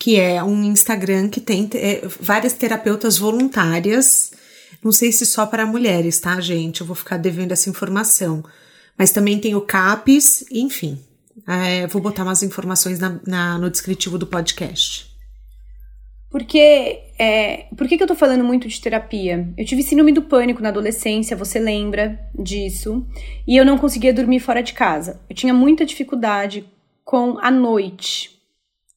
que 0.00 0.18
é 0.18 0.42
um 0.42 0.64
Instagram 0.64 1.28
que 1.28 1.42
tem 1.42 1.68
é, 1.74 2.00
várias 2.20 2.54
terapeutas 2.54 3.18
voluntárias. 3.18 4.32
Não 4.82 4.92
sei 4.92 5.12
se 5.12 5.26
só 5.26 5.44
para 5.44 5.66
mulheres, 5.66 6.18
tá, 6.20 6.40
gente? 6.40 6.80
Eu 6.80 6.86
vou 6.86 6.96
ficar 6.96 7.18
devendo 7.18 7.52
essa 7.52 7.68
informação. 7.68 8.42
Mas 8.96 9.10
também 9.10 9.38
tem 9.38 9.54
o 9.54 9.60
CAPES, 9.60 10.46
enfim. 10.50 10.98
É, 11.48 11.86
vou 11.88 12.00
botar 12.00 12.22
umas 12.22 12.42
informações 12.42 12.98
na- 13.00 13.20
na- 13.26 13.58
no 13.58 13.70
descritivo 13.70 14.18
do 14.18 14.26
podcast. 14.26 15.12
Porque, 16.30 17.00
é, 17.18 17.68
por 17.76 17.86
que, 17.86 17.96
que 17.96 18.02
eu 18.02 18.08
tô 18.08 18.14
falando 18.16 18.42
muito 18.42 18.66
de 18.66 18.80
terapia? 18.80 19.48
Eu 19.56 19.64
tive 19.64 19.82
síndrome 19.84 20.12
do 20.12 20.22
pânico 20.22 20.60
na 20.60 20.68
adolescência, 20.70 21.36
você 21.36 21.60
lembra 21.60 22.18
disso? 22.36 23.06
E 23.46 23.56
eu 23.56 23.64
não 23.64 23.78
conseguia 23.78 24.12
dormir 24.12 24.40
fora 24.40 24.60
de 24.62 24.72
casa. 24.72 25.20
Eu 25.30 25.36
tinha 25.36 25.54
muita 25.54 25.86
dificuldade 25.86 26.68
com 27.04 27.38
a 27.38 27.50
noite. 27.52 28.30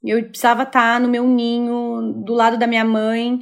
Eu 0.04 0.24
precisava 0.24 0.64
estar 0.64 1.00
no 1.00 1.08
meu 1.10 1.28
ninho, 1.28 2.24
do 2.26 2.34
lado 2.34 2.58
da 2.58 2.66
minha 2.66 2.86
mãe. 2.86 3.40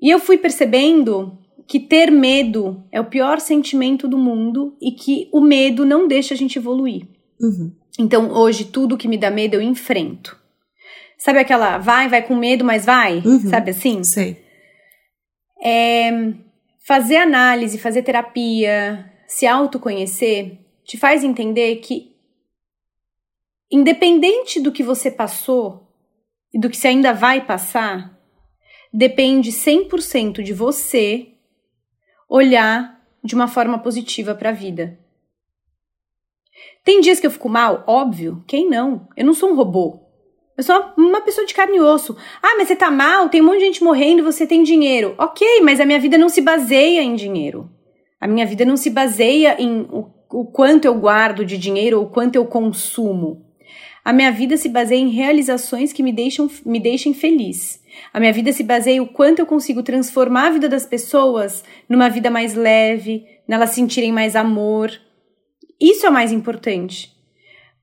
E 0.00 0.08
eu 0.12 0.20
fui 0.20 0.38
percebendo 0.38 1.36
que 1.66 1.80
ter 1.80 2.10
medo 2.12 2.84
é 2.92 3.00
o 3.00 3.06
pior 3.06 3.40
sentimento 3.40 4.06
do 4.06 4.16
mundo 4.18 4.76
e 4.80 4.92
que 4.92 5.28
o 5.32 5.40
medo 5.40 5.84
não 5.84 6.06
deixa 6.06 6.34
a 6.34 6.36
gente 6.36 6.56
evoluir. 6.58 7.08
Uhum. 7.40 7.72
Então, 7.98 8.30
hoje, 8.30 8.66
tudo 8.66 8.96
que 8.96 9.08
me 9.08 9.18
dá 9.18 9.30
medo 9.30 9.54
eu 9.54 9.62
enfrento. 9.62 10.38
Sabe 11.18 11.38
aquela 11.38 11.78
vai, 11.78 12.08
vai 12.08 12.22
com 12.22 12.36
medo, 12.36 12.64
mas 12.64 12.84
vai? 12.84 13.18
Uhum. 13.18 13.48
Sabe 13.48 13.70
assim? 13.70 14.04
Sei. 14.04 14.44
É, 15.62 16.10
fazer 16.86 17.16
análise, 17.16 17.78
fazer 17.78 18.02
terapia, 18.02 19.10
se 19.26 19.46
autoconhecer, 19.46 20.58
te 20.84 20.96
faz 20.96 21.24
entender 21.24 21.76
que, 21.76 22.14
independente 23.70 24.60
do 24.60 24.70
que 24.70 24.82
você 24.82 25.10
passou 25.10 25.90
e 26.54 26.60
do 26.60 26.70
que 26.70 26.76
você 26.76 26.88
ainda 26.88 27.12
vai 27.12 27.44
passar, 27.44 28.16
depende 28.92 29.50
100% 29.50 30.42
de 30.42 30.52
você 30.52 31.32
olhar 32.28 33.02
de 33.24 33.34
uma 33.34 33.48
forma 33.48 33.78
positiva 33.78 34.34
para 34.34 34.50
a 34.50 34.52
vida. 34.52 34.98
Tem 36.84 37.00
dias 37.00 37.18
que 37.18 37.26
eu 37.26 37.30
fico 37.30 37.48
mal? 37.48 37.84
Óbvio. 37.86 38.44
Quem 38.46 38.68
não? 38.68 39.08
Eu 39.16 39.26
não 39.26 39.34
sou 39.34 39.50
um 39.50 39.56
robô. 39.56 40.00
Eu 40.56 40.64
sou 40.64 40.74
uma 40.96 41.20
pessoa 41.20 41.46
de 41.46 41.52
carne 41.52 41.76
e 41.76 41.80
osso. 41.80 42.16
Ah, 42.42 42.54
mas 42.56 42.68
você 42.68 42.76
tá 42.76 42.90
mal, 42.90 43.28
tem 43.28 43.42
um 43.42 43.44
monte 43.44 43.58
de 43.58 43.66
gente 43.66 43.84
morrendo 43.84 44.24
você 44.24 44.46
tem 44.46 44.62
dinheiro. 44.62 45.14
Ok, 45.18 45.60
mas 45.62 45.80
a 45.80 45.84
minha 45.84 45.98
vida 45.98 46.16
não 46.16 46.30
se 46.30 46.40
baseia 46.40 47.02
em 47.02 47.14
dinheiro. 47.14 47.70
A 48.18 48.26
minha 48.26 48.46
vida 48.46 48.64
não 48.64 48.76
se 48.76 48.88
baseia 48.88 49.60
em 49.60 49.82
o, 49.82 50.10
o 50.30 50.46
quanto 50.46 50.86
eu 50.86 50.94
guardo 50.94 51.44
de 51.44 51.58
dinheiro 51.58 51.98
ou 51.98 52.04
o 52.04 52.10
quanto 52.10 52.36
eu 52.36 52.46
consumo. 52.46 53.44
A 54.02 54.12
minha 54.12 54.30
vida 54.30 54.56
se 54.56 54.68
baseia 54.68 55.00
em 55.00 55.10
realizações 55.10 55.92
que 55.92 56.02
me 56.02 56.12
deixam, 56.12 56.48
me 56.64 56.80
deixem 56.80 57.12
feliz. 57.12 57.82
A 58.14 58.20
minha 58.20 58.32
vida 58.32 58.52
se 58.52 58.62
baseia 58.62 59.02
o 59.02 59.08
quanto 59.08 59.40
eu 59.40 59.46
consigo 59.46 59.82
transformar 59.82 60.46
a 60.46 60.50
vida 60.50 60.68
das 60.68 60.86
pessoas 60.86 61.64
numa 61.88 62.08
vida 62.08 62.30
mais 62.30 62.54
leve, 62.54 63.26
nelas 63.48 63.70
sentirem 63.70 64.12
mais 64.12 64.36
amor. 64.36 64.92
Isso 65.80 66.06
é 66.06 66.08
o 66.08 66.12
mais 66.12 66.32
importante. 66.32 67.14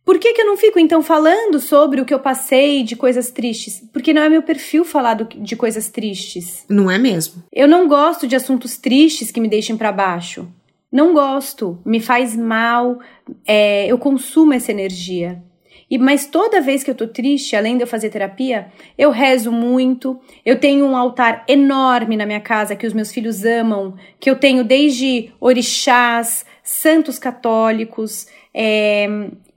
Por 0.05 0.19
que, 0.19 0.33
que 0.33 0.41
eu 0.41 0.45
não 0.45 0.57
fico 0.57 0.77
então 0.77 1.01
falando 1.01 1.59
sobre 1.59 2.01
o 2.01 2.05
que 2.05 2.13
eu 2.13 2.19
passei 2.19 2.83
de 2.83 2.95
coisas 2.95 3.31
tristes? 3.31 3.81
Porque 3.93 4.13
não 4.13 4.21
é 4.21 4.27
meu 4.27 4.43
perfil 4.43 4.83
falar 4.83 5.13
do, 5.13 5.23
de 5.23 5.55
coisas 5.55 5.89
tristes. 5.89 6.65
Não 6.67 6.91
é 6.91 6.97
mesmo? 6.97 7.41
Eu 7.51 7.69
não 7.69 7.87
gosto 7.87 8.27
de 8.27 8.35
assuntos 8.35 8.77
tristes 8.77 9.31
que 9.31 9.39
me 9.39 9.47
deixem 9.47 9.77
para 9.77 9.93
baixo. 9.93 10.47
Não 10.91 11.13
gosto, 11.13 11.79
me 11.85 11.99
faz 11.99 12.35
mal, 12.35 12.99
é, 13.47 13.87
eu 13.87 13.97
consumo 13.97 14.53
essa 14.53 14.71
energia. 14.71 15.41
E 15.89 15.97
mas 15.97 16.25
toda 16.25 16.61
vez 16.61 16.83
que 16.83 16.91
eu 16.91 16.95
tô 16.95 17.07
triste, 17.07 17.55
além 17.55 17.77
de 17.77 17.83
eu 17.83 17.87
fazer 17.87 18.09
terapia, 18.09 18.67
eu 18.97 19.09
rezo 19.09 19.51
muito. 19.51 20.19
Eu 20.45 20.59
tenho 20.59 20.85
um 20.85 20.97
altar 20.97 21.45
enorme 21.47 22.17
na 22.17 22.25
minha 22.25 22.41
casa 22.41 22.75
que 22.75 22.85
os 22.85 22.93
meus 22.93 23.11
filhos 23.11 23.45
amam, 23.45 23.95
que 24.19 24.29
eu 24.29 24.35
tenho 24.35 24.63
desde 24.63 25.31
orixás, 25.39 26.45
santos 26.63 27.19
católicos, 27.19 28.25
é, 28.53 29.07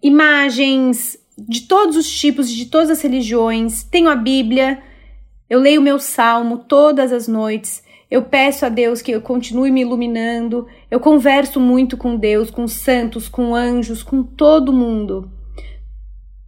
imagens 0.03 1.19
de 1.39 1.63
todos 1.63 1.97
os 1.97 2.11
tipos, 2.11 2.51
de 2.51 2.67
todas 2.67 2.91
as 2.91 3.01
religiões. 3.01 3.85
Tenho 3.85 4.09
a 4.09 4.17
Bíblia. 4.17 4.83
Eu 5.49 5.61
leio 5.61 5.81
meu 5.81 5.99
salmo 5.99 6.59
todas 6.59 7.13
as 7.13 7.29
noites. 7.29 7.85
Eu 8.11 8.23
peço 8.23 8.65
a 8.65 8.69
Deus 8.69 9.03
que 9.03 9.13
eu 9.13 9.21
continue 9.21 9.71
me 9.71 9.83
iluminando. 9.83 10.67
Eu 10.91 10.99
converso 10.99 11.61
muito 11.61 11.97
com 11.97 12.17
Deus, 12.17 12.51
com 12.51 12.67
santos, 12.67 13.29
com 13.29 13.55
anjos, 13.55 14.03
com 14.03 14.23
todo 14.23 14.73
mundo. 14.73 15.31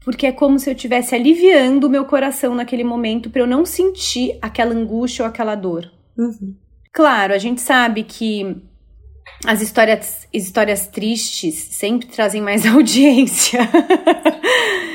Porque 0.05 0.27
é 0.27 0.33
como 0.33 0.59
se 0.59 0.71
eu 0.71 0.75
estivesse 0.75 1.15
aliviando 1.15 1.87
o 1.87 1.91
meu 1.91 2.05
coração 2.05 2.55
naquele 2.55 2.85
momento 2.85 3.29
para 3.29 3.43
eu 3.43 3.47
não 3.47 3.65
sentir 3.65 4.39
aquela 4.41 4.75
angústia 4.75 5.25
ou 5.25 5.29
aquela 5.29 5.55
dor. 5.55 5.91
Uhum. 6.17 6.55
Claro, 6.93 7.35
a 7.35 7.39
gente 7.39 7.61
sabe 7.61 8.03
que 8.05 8.57
as 9.45 9.63
histórias, 9.63 10.27
histórias 10.33 10.87
tristes 10.87 11.55
sempre 11.71 12.09
trazem 12.09 12.41
mais 12.41 12.65
audiência. 12.67 13.61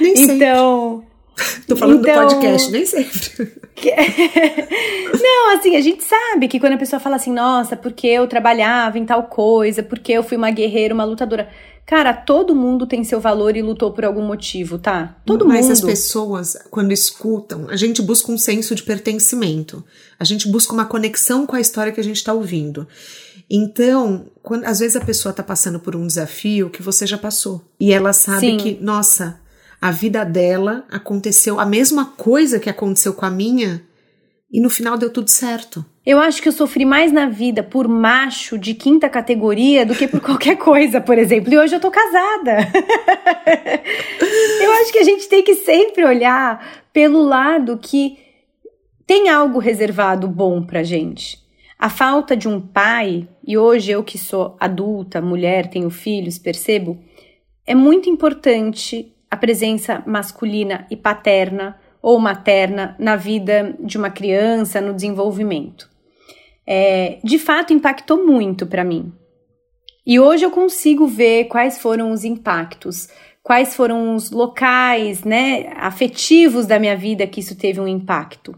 Nem 0.02 0.14
então. 0.14 1.00
Sempre. 1.00 1.14
Tô 1.68 1.76
falando 1.76 2.02
então, 2.02 2.28
do 2.28 2.34
podcast, 2.36 2.72
nem 2.72 2.86
sempre. 2.86 3.54
Não, 5.22 5.58
assim, 5.58 5.76
a 5.76 5.82
gente 5.82 6.04
sabe 6.04 6.48
que 6.48 6.60
quando 6.60 6.74
a 6.74 6.78
pessoa 6.78 7.00
fala 7.00 7.16
assim, 7.16 7.32
nossa, 7.32 7.76
porque 7.76 8.08
eu 8.08 8.28
trabalhava 8.28 9.00
em 9.00 9.06
tal 9.06 9.24
coisa, 9.24 9.82
porque 9.82 10.12
eu 10.12 10.24
fui 10.24 10.38
uma 10.38 10.52
guerreira, 10.52 10.94
uma 10.94 11.04
lutadora. 11.04 11.50
Cara, 11.86 12.14
todo 12.14 12.56
mundo 12.56 12.86
tem 12.88 13.04
seu 13.04 13.20
valor 13.20 13.58
e 13.58 13.62
lutou 13.62 13.92
por 13.92 14.06
algum 14.06 14.22
motivo, 14.22 14.78
tá? 14.78 15.18
Todo 15.26 15.46
Mas 15.46 15.62
mundo. 15.62 15.70
Mas 15.70 15.80
as 15.80 15.86
pessoas, 15.86 16.58
quando 16.70 16.94
escutam, 16.94 17.68
a 17.70 17.76
gente 17.76 18.02
busca 18.02 18.32
um 18.32 18.38
senso 18.38 18.74
de 18.74 18.84
pertencimento. 18.84 19.84
A 20.20 20.24
gente 20.24 20.48
busca 20.48 20.72
uma 20.72 20.86
conexão 20.86 21.46
com 21.46 21.56
a 21.56 21.60
história 21.60 21.92
que 21.92 22.00
a 22.00 22.04
gente 22.04 22.18
está 22.18 22.32
ouvindo. 22.32 22.88
Então, 23.50 24.26
quando, 24.42 24.66
às 24.66 24.80
vezes 24.80 24.96
a 24.96 25.02
pessoa 25.02 25.32
está 25.32 25.44
passando 25.44 25.80
por 25.80 25.96
um 25.96 26.08
desafio 26.08 26.70
que 26.70 26.82
você 26.82 27.06
já 27.06 27.18
passou. 27.18 27.62
E 27.80 27.94
ela 27.94 28.14
sabe 28.14 28.40
Sim. 28.40 28.58
que, 28.58 28.78
nossa, 28.82 29.40
a 29.82 29.92
vida 29.92 30.24
dela 30.24 30.86
aconteceu 30.90 31.60
a 31.60 31.66
mesma 31.66 32.06
coisa 32.06 32.60
que 32.60 32.70
aconteceu 32.70 33.14
com 33.14 33.26
a 33.26 33.30
minha 33.30 33.84
e 34.54 34.62
no 34.62 34.70
final 34.70 34.98
deu 34.98 35.10
tudo 35.10 35.30
certo. 35.30 35.84
Eu 36.06 36.20
acho 36.20 36.40
que 36.40 36.48
eu 36.48 36.54
sofri 36.54 36.86
mais 36.86 37.12
na 37.12 37.28
vida 37.28 37.64
por 37.64 37.88
macho 37.88 38.56
de 38.56 38.76
quinta 38.76 39.10
categoria 39.10 39.84
do 39.84 39.96
que 39.96 40.08
por 40.08 40.20
qualquer 40.22 40.58
coisa, 40.58 41.02
por 41.02 41.18
exemplo. 41.18 41.52
E 41.52 41.58
hoje 41.58 41.76
eu 41.76 41.80
tô 41.80 41.90
casada. 41.90 42.58
eu 44.62 44.72
acho 44.74 44.92
que 44.92 45.00
a 45.00 45.04
gente 45.04 45.28
tem 45.28 45.44
que 45.44 45.56
sempre 45.56 46.06
olhar 46.06 46.84
pelo 46.94 47.24
lado 47.24 47.80
que 47.82 48.20
tem 49.08 49.28
algo 49.28 49.58
reservado 49.58 50.28
bom 50.28 50.64
pra 50.64 50.84
gente. 50.84 51.42
A 51.80 51.90
falta 51.90 52.38
de 52.38 52.48
um 52.48 52.62
pai, 52.62 53.28
e 53.46 53.58
hoje 53.58 53.92
eu 53.92 54.04
que 54.04 54.18
sou 54.18 54.56
adulta, 54.60 55.22
mulher, 55.22 55.68
tenho 55.68 55.90
filhos, 55.90 56.38
percebo, 56.38 56.98
é 57.66 57.76
muito 57.76 58.10
importante 58.10 59.14
a 59.30 59.36
presença 59.36 60.04
masculina 60.06 60.88
e 60.90 60.96
paterna 60.96 61.80
ou 62.02 62.20
materna 62.20 62.96
na 63.00 63.16
vida 63.16 63.76
de 63.80 63.98
uma 63.98 64.10
criança, 64.10 64.80
no 64.80 64.94
desenvolvimento. 64.94 65.90
É, 66.66 67.20
de 67.24 67.38
fato, 67.38 67.74
impactou 67.74 68.26
muito 68.26 68.66
para 68.66 68.84
mim. 68.84 69.12
E 70.06 70.20
hoje 70.20 70.46
eu 70.46 70.52
consigo 70.52 71.08
ver 71.08 71.46
quais 71.46 71.80
foram 71.80 72.12
os 72.12 72.24
impactos, 72.24 73.10
quais 73.42 73.76
foram 73.76 74.16
os 74.16 74.32
locais, 74.32 75.24
né, 75.24 75.74
afetivos 75.78 76.66
da 76.66 76.80
minha 76.80 76.96
vida 76.96 77.28
que 77.28 77.40
isso 77.40 77.58
teve 77.58 77.80
um 77.80 77.88
impacto. 77.88 78.56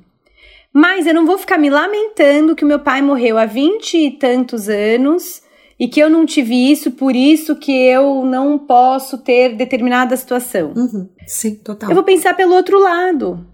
Mas 0.75 1.07
eu 1.07 1.13
não 1.13 1.25
vou 1.25 1.37
ficar 1.37 1.57
me 1.57 1.69
lamentando 1.69 2.53
que 2.53 2.65
o 2.65 2.67
meu 2.67 2.79
pai 2.79 3.01
morreu 3.01 3.37
há 3.37 3.45
vinte 3.45 3.97
e 3.97 4.11
tantos 4.11 4.67
anos 4.67 5.41
e 5.79 5.87
que 5.87 6.01
eu 6.01 6.09
não 6.09 6.25
tive 6.25 6.69
isso, 6.69 6.91
por 6.91 7.15
isso 7.15 7.55
que 7.55 7.71
eu 7.71 8.25
não 8.25 8.57
posso 8.57 9.19
ter 9.19 9.55
determinada 9.55 10.17
situação. 10.17 10.73
Uhum. 10.75 11.07
Sim, 11.25 11.55
total. 11.55 11.89
Eu 11.89 11.95
vou 11.95 12.03
pensar 12.03 12.33
pelo 12.33 12.53
outro 12.53 12.77
lado. 12.77 13.47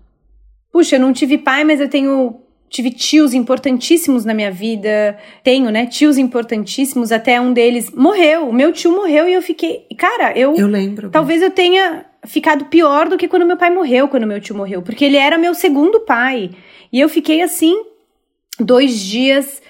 Puxa, 0.71 0.95
eu 0.95 0.99
não 0.99 1.13
tive 1.13 1.37
pai, 1.37 1.63
mas 1.63 1.79
eu 1.79 1.87
tenho 1.87 2.41
tive 2.67 2.89
tios 2.89 3.35
importantíssimos 3.35 4.25
na 4.25 4.33
minha 4.33 4.49
vida. 4.49 5.15
Tenho, 5.43 5.69
né? 5.69 5.85
Tios 5.85 6.17
importantíssimos, 6.17 7.11
até 7.11 7.39
um 7.39 7.53
deles 7.53 7.91
morreu. 7.91 8.49
O 8.49 8.53
meu 8.53 8.71
tio 8.71 8.91
morreu 8.95 9.29
e 9.29 9.33
eu 9.33 9.43
fiquei, 9.43 9.85
cara, 9.95 10.35
eu 10.35 10.55
Eu 10.55 10.67
lembro. 10.67 11.11
Talvez 11.11 11.43
eu 11.43 11.51
tenha 11.51 12.03
ficado 12.25 12.65
pior 12.65 13.09
do 13.09 13.17
que 13.17 13.27
quando 13.27 13.45
meu 13.45 13.57
pai 13.57 13.69
morreu, 13.69 14.07
quando 14.07 14.27
meu 14.27 14.39
tio 14.39 14.55
morreu, 14.55 14.81
porque 14.81 15.05
ele 15.05 15.17
era 15.17 15.37
meu 15.37 15.53
segundo 15.53 16.01
pai. 16.01 16.51
E 16.91 16.99
eu 16.99 17.09
fiquei 17.09 17.41
assim, 17.41 17.75
dois 18.59 18.99
dias 18.99 19.61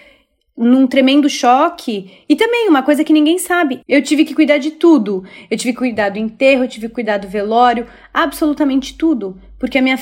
num 0.58 0.86
tremendo 0.86 1.30
choque. 1.30 2.12
E 2.28 2.36
também, 2.36 2.70
uma 2.70 2.84
coisa 2.84 3.04
que 3.04 3.14
ninguém 3.14 3.38
sabe: 3.38 3.82
eu 3.88 4.02
tive 4.02 4.26
que 4.26 4.36
cuidar 4.36 4.58
de 4.58 4.72
tudo. 4.72 5.24
Eu 5.50 5.58
tive 5.58 5.74
que 5.74 5.80
cuidar 5.80 6.10
do 6.10 6.20
enterro, 6.20 6.64
eu 6.64 6.68
tive 6.68 6.88
que 6.88 6.94
cuidar 6.94 7.18
do 7.18 7.28
velório, 7.28 7.88
absolutamente 8.14 8.96
tudo. 8.96 9.40
Porque 9.60 9.78
a 9.78 9.82
minha, 9.82 9.98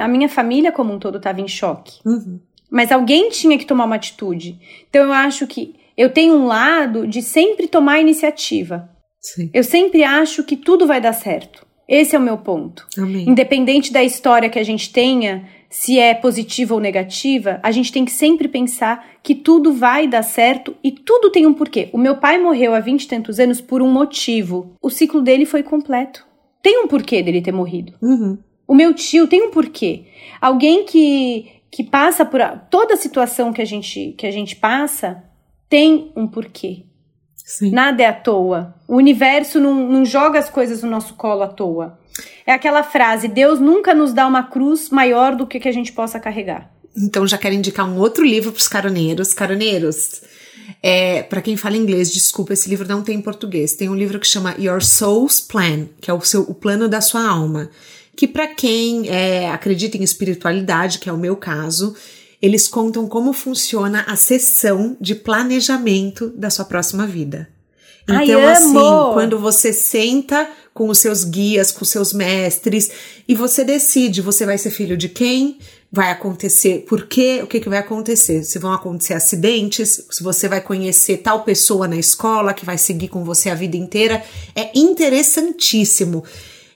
a 0.00 0.08
minha 0.08 0.28
família 0.28 0.72
como 0.72 0.92
um 0.92 0.98
todo 0.98 1.18
estava 1.18 1.40
em 1.40 1.48
choque. 1.48 2.00
Uhum. 2.04 2.40
Mas 2.70 2.90
alguém 2.90 3.30
tinha 3.30 3.56
que 3.56 3.66
tomar 3.66 3.84
uma 3.84 3.96
atitude. 3.96 4.58
Então 4.88 5.04
eu 5.04 5.12
acho 5.12 5.46
que 5.46 5.74
eu 5.96 6.10
tenho 6.10 6.34
um 6.34 6.46
lado 6.46 7.06
de 7.06 7.22
sempre 7.22 7.68
tomar 7.68 8.00
iniciativa. 8.00 8.90
Sim. 9.20 9.48
Eu 9.54 9.62
sempre 9.62 10.02
acho 10.02 10.42
que 10.44 10.56
tudo 10.56 10.86
vai 10.86 11.00
dar 11.00 11.12
certo. 11.12 11.64
Esse 11.88 12.16
é 12.16 12.18
o 12.18 12.22
meu 12.22 12.38
ponto. 12.38 12.86
Amém. 12.96 13.28
Independente 13.28 13.92
da 13.92 14.02
história 14.02 14.48
que 14.48 14.58
a 14.58 14.62
gente 14.62 14.90
tenha, 14.92 15.48
se 15.68 15.98
é 15.98 16.14
positiva 16.14 16.74
ou 16.74 16.80
negativa, 16.80 17.60
a 17.62 17.70
gente 17.70 17.92
tem 17.92 18.04
que 18.04 18.12
sempre 18.12 18.48
pensar 18.48 19.06
que 19.22 19.34
tudo 19.34 19.72
vai 19.72 20.06
dar 20.06 20.22
certo 20.22 20.74
e 20.82 20.92
tudo 20.92 21.30
tem 21.30 21.46
um 21.46 21.52
porquê. 21.52 21.88
O 21.92 21.98
meu 21.98 22.16
pai 22.16 22.38
morreu 22.38 22.74
há 22.74 22.80
vinte 22.80 23.02
e 23.02 23.08
tantos 23.08 23.38
anos 23.38 23.60
por 23.60 23.82
um 23.82 23.90
motivo. 23.90 24.74
O 24.80 24.88
ciclo 24.88 25.20
dele 25.20 25.44
foi 25.44 25.62
completo. 25.62 26.26
Tem 26.62 26.82
um 26.82 26.88
porquê 26.88 27.22
dele 27.22 27.42
ter 27.42 27.52
morrido. 27.52 27.92
Uhum. 28.00 28.38
O 28.66 28.74
meu 28.74 28.94
tio 28.94 29.26
tem 29.26 29.42
um 29.42 29.50
porquê. 29.50 30.04
Alguém 30.40 30.84
que, 30.84 31.50
que 31.70 31.84
passa 31.84 32.24
por 32.24 32.40
toda 32.70 32.94
a 32.94 32.96
situação 32.96 33.52
que 33.52 33.60
a 33.60 33.66
gente 33.66 34.14
que 34.16 34.26
a 34.26 34.30
gente 34.30 34.56
passa 34.56 35.22
tem 35.68 36.12
um 36.16 36.26
porquê. 36.26 36.84
Sim. 37.44 37.70
Nada 37.70 38.02
é 38.02 38.06
à 38.06 38.12
toa. 38.12 38.74
O 38.88 38.96
universo 38.96 39.60
não, 39.60 39.74
não 39.74 40.04
joga 40.04 40.38
as 40.38 40.48
coisas 40.48 40.82
no 40.82 40.88
nosso 40.88 41.12
colo 41.12 41.42
à 41.42 41.46
toa. 41.46 41.98
É 42.46 42.52
aquela 42.52 42.82
frase: 42.82 43.28
Deus 43.28 43.60
nunca 43.60 43.94
nos 43.94 44.14
dá 44.14 44.26
uma 44.26 44.44
cruz 44.44 44.88
maior 44.88 45.36
do 45.36 45.46
que 45.46 45.60
que 45.60 45.68
a 45.68 45.72
gente 45.72 45.92
possa 45.92 46.18
carregar. 46.18 46.70
Então 46.96 47.26
já 47.26 47.36
quero 47.36 47.54
indicar 47.54 47.86
um 47.86 47.98
outro 47.98 48.24
livro 48.24 48.50
para 48.50 48.60
os 48.60 48.68
caroneiros. 48.68 49.34
Caroneiros, 49.34 50.22
é, 50.82 51.22
para 51.22 51.42
quem 51.42 51.56
fala 51.56 51.76
inglês, 51.76 52.10
desculpa, 52.10 52.54
esse 52.54 52.68
livro 52.68 52.88
não 52.88 53.02
tem 53.02 53.16
em 53.16 53.22
português. 53.22 53.74
Tem 53.74 53.90
um 53.90 53.94
livro 53.94 54.18
que 54.18 54.26
chama 54.26 54.54
Your 54.58 54.82
Soul's 54.82 55.40
Plan, 55.40 55.86
que 56.00 56.10
é 56.10 56.14
o, 56.14 56.20
seu, 56.22 56.42
o 56.42 56.54
plano 56.54 56.88
da 56.88 57.02
sua 57.02 57.28
alma. 57.28 57.68
Que 58.16 58.28
para 58.28 58.46
quem 58.46 59.08
é, 59.08 59.50
acredita 59.50 59.98
em 59.98 60.02
espiritualidade, 60.02 60.98
que 60.98 61.10
é 61.10 61.12
o 61.12 61.18
meu 61.18 61.36
caso, 61.36 61.94
eles 62.44 62.68
contam 62.68 63.08
como 63.08 63.32
funciona 63.32 64.04
a 64.06 64.16
sessão 64.16 64.98
de 65.00 65.14
planejamento 65.14 66.28
da 66.36 66.50
sua 66.50 66.66
próxima 66.66 67.06
vida. 67.06 67.48
Então, 68.02 68.16
Ai, 68.16 68.52
assim, 68.52 68.74
quando 69.14 69.38
você 69.38 69.72
senta 69.72 70.46
com 70.74 70.90
os 70.90 70.98
seus 70.98 71.24
guias, 71.24 71.72
com 71.72 71.84
os 71.84 71.88
seus 71.88 72.12
mestres, 72.12 72.90
e 73.26 73.34
você 73.34 73.64
decide, 73.64 74.20
você 74.20 74.44
vai 74.44 74.58
ser 74.58 74.68
filho 74.68 74.94
de 74.94 75.08
quem? 75.08 75.56
Vai 75.90 76.10
acontecer 76.10 76.84
por 76.86 77.06
quê? 77.06 77.40
O 77.42 77.46
que, 77.46 77.60
que 77.60 77.68
vai 77.68 77.78
acontecer? 77.78 78.44
Se 78.44 78.58
vão 78.58 78.74
acontecer 78.74 79.14
acidentes, 79.14 80.04
se 80.10 80.22
você 80.22 80.46
vai 80.46 80.60
conhecer 80.60 81.18
tal 81.18 81.44
pessoa 81.44 81.88
na 81.88 81.96
escola 81.96 82.52
que 82.52 82.66
vai 82.66 82.76
seguir 82.76 83.08
com 83.08 83.24
você 83.24 83.48
a 83.48 83.54
vida 83.54 83.78
inteira. 83.78 84.22
É 84.54 84.70
interessantíssimo. 84.78 86.22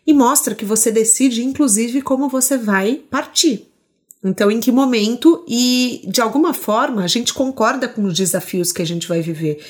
E 0.06 0.14
mostra 0.14 0.54
que 0.54 0.64
você 0.64 0.90
decide, 0.90 1.44
inclusive, 1.44 2.00
como 2.00 2.26
você 2.26 2.56
vai 2.56 3.02
partir. 3.10 3.67
Então, 4.24 4.50
em 4.50 4.60
que 4.60 4.72
momento 4.72 5.44
e 5.46 6.02
de 6.08 6.20
alguma 6.20 6.52
forma 6.52 7.04
a 7.04 7.06
gente 7.06 7.32
concorda 7.32 7.86
com 7.86 8.02
os 8.04 8.14
desafios 8.14 8.72
que 8.72 8.82
a 8.82 8.86
gente 8.86 9.06
vai 9.06 9.22
viver. 9.22 9.60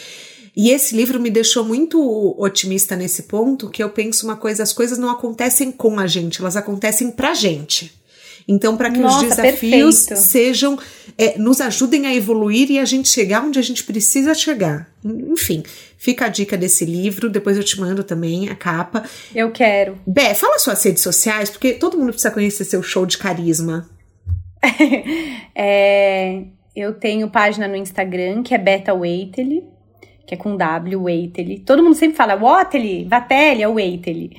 E 0.57 0.71
esse 0.71 0.97
livro 0.97 1.21
me 1.21 1.31
deixou 1.31 1.65
muito 1.65 2.35
otimista 2.37 2.97
nesse 2.97 3.25
ponto, 3.25 3.71
que 3.71 3.83
eu 3.83 3.91
penso 3.91 4.27
uma 4.27 4.37
coisa, 4.37 4.63
as 4.63 4.73
coisas 4.73 4.99
não 4.99 5.11
acontecem 5.11 5.71
com 5.71 6.01
a 6.01 6.07
gente, 6.07 6.41
elas 6.41 6.57
acontecem 6.57 7.11
pra 7.13 7.33
gente. 7.35 7.97
Então, 8.49 8.79
para 8.79 8.91
que 8.91 8.99
Nossa, 8.99 9.27
os 9.27 9.37
desafios 9.37 10.07
perfeito. 10.07 10.21
sejam, 10.21 10.79
é, 11.19 11.39
nos 11.39 11.61
ajudem 11.61 12.07
a 12.07 12.15
evoluir 12.15 12.71
e 12.71 12.79
a 12.79 12.85
gente 12.87 13.09
chegar 13.09 13.45
onde 13.45 13.59
a 13.59 13.63
gente 13.63 13.85
precisa 13.85 14.35
chegar. 14.35 14.91
Enfim, 15.05 15.63
fica 15.99 16.25
a 16.25 16.29
dica 16.29 16.57
desse 16.57 16.87
livro, 16.87 17.29
depois 17.29 17.59
eu 17.59 17.63
te 17.63 17.79
mando 17.79 18.03
também 18.03 18.49
a 18.49 18.57
capa. 18.57 19.05
Eu 19.35 19.51
quero. 19.53 19.99
Bé, 20.07 20.33
fala 20.33 20.59
suas 20.59 20.83
redes 20.83 21.03
sociais, 21.03 21.51
porque 21.51 21.75
todo 21.75 21.99
mundo 21.99 22.09
precisa 22.09 22.31
conhecer 22.31 22.65
seu 22.65 22.83
show 22.83 23.05
de 23.05 23.19
carisma. 23.19 23.87
é, 25.55 26.43
eu 26.75 26.95
tenho 26.95 27.31
página 27.31 27.69
no 27.69 27.77
Instagram, 27.77 28.43
que 28.43 28.55
é 28.55 28.59
Beta 28.59 28.95
Waitely, 28.95 29.65
que 30.27 30.35
é 30.35 30.37
com 30.37 30.57
W, 30.57 31.03
Waitely. 31.05 31.61
Todo 31.61 31.83
mundo 31.83 31.95
sempre 31.95 32.17
fala 32.17 32.35
Waitely, 32.35 33.05
Vatelli, 33.05 33.63
é 33.63 33.69
Waitely. 33.69 34.31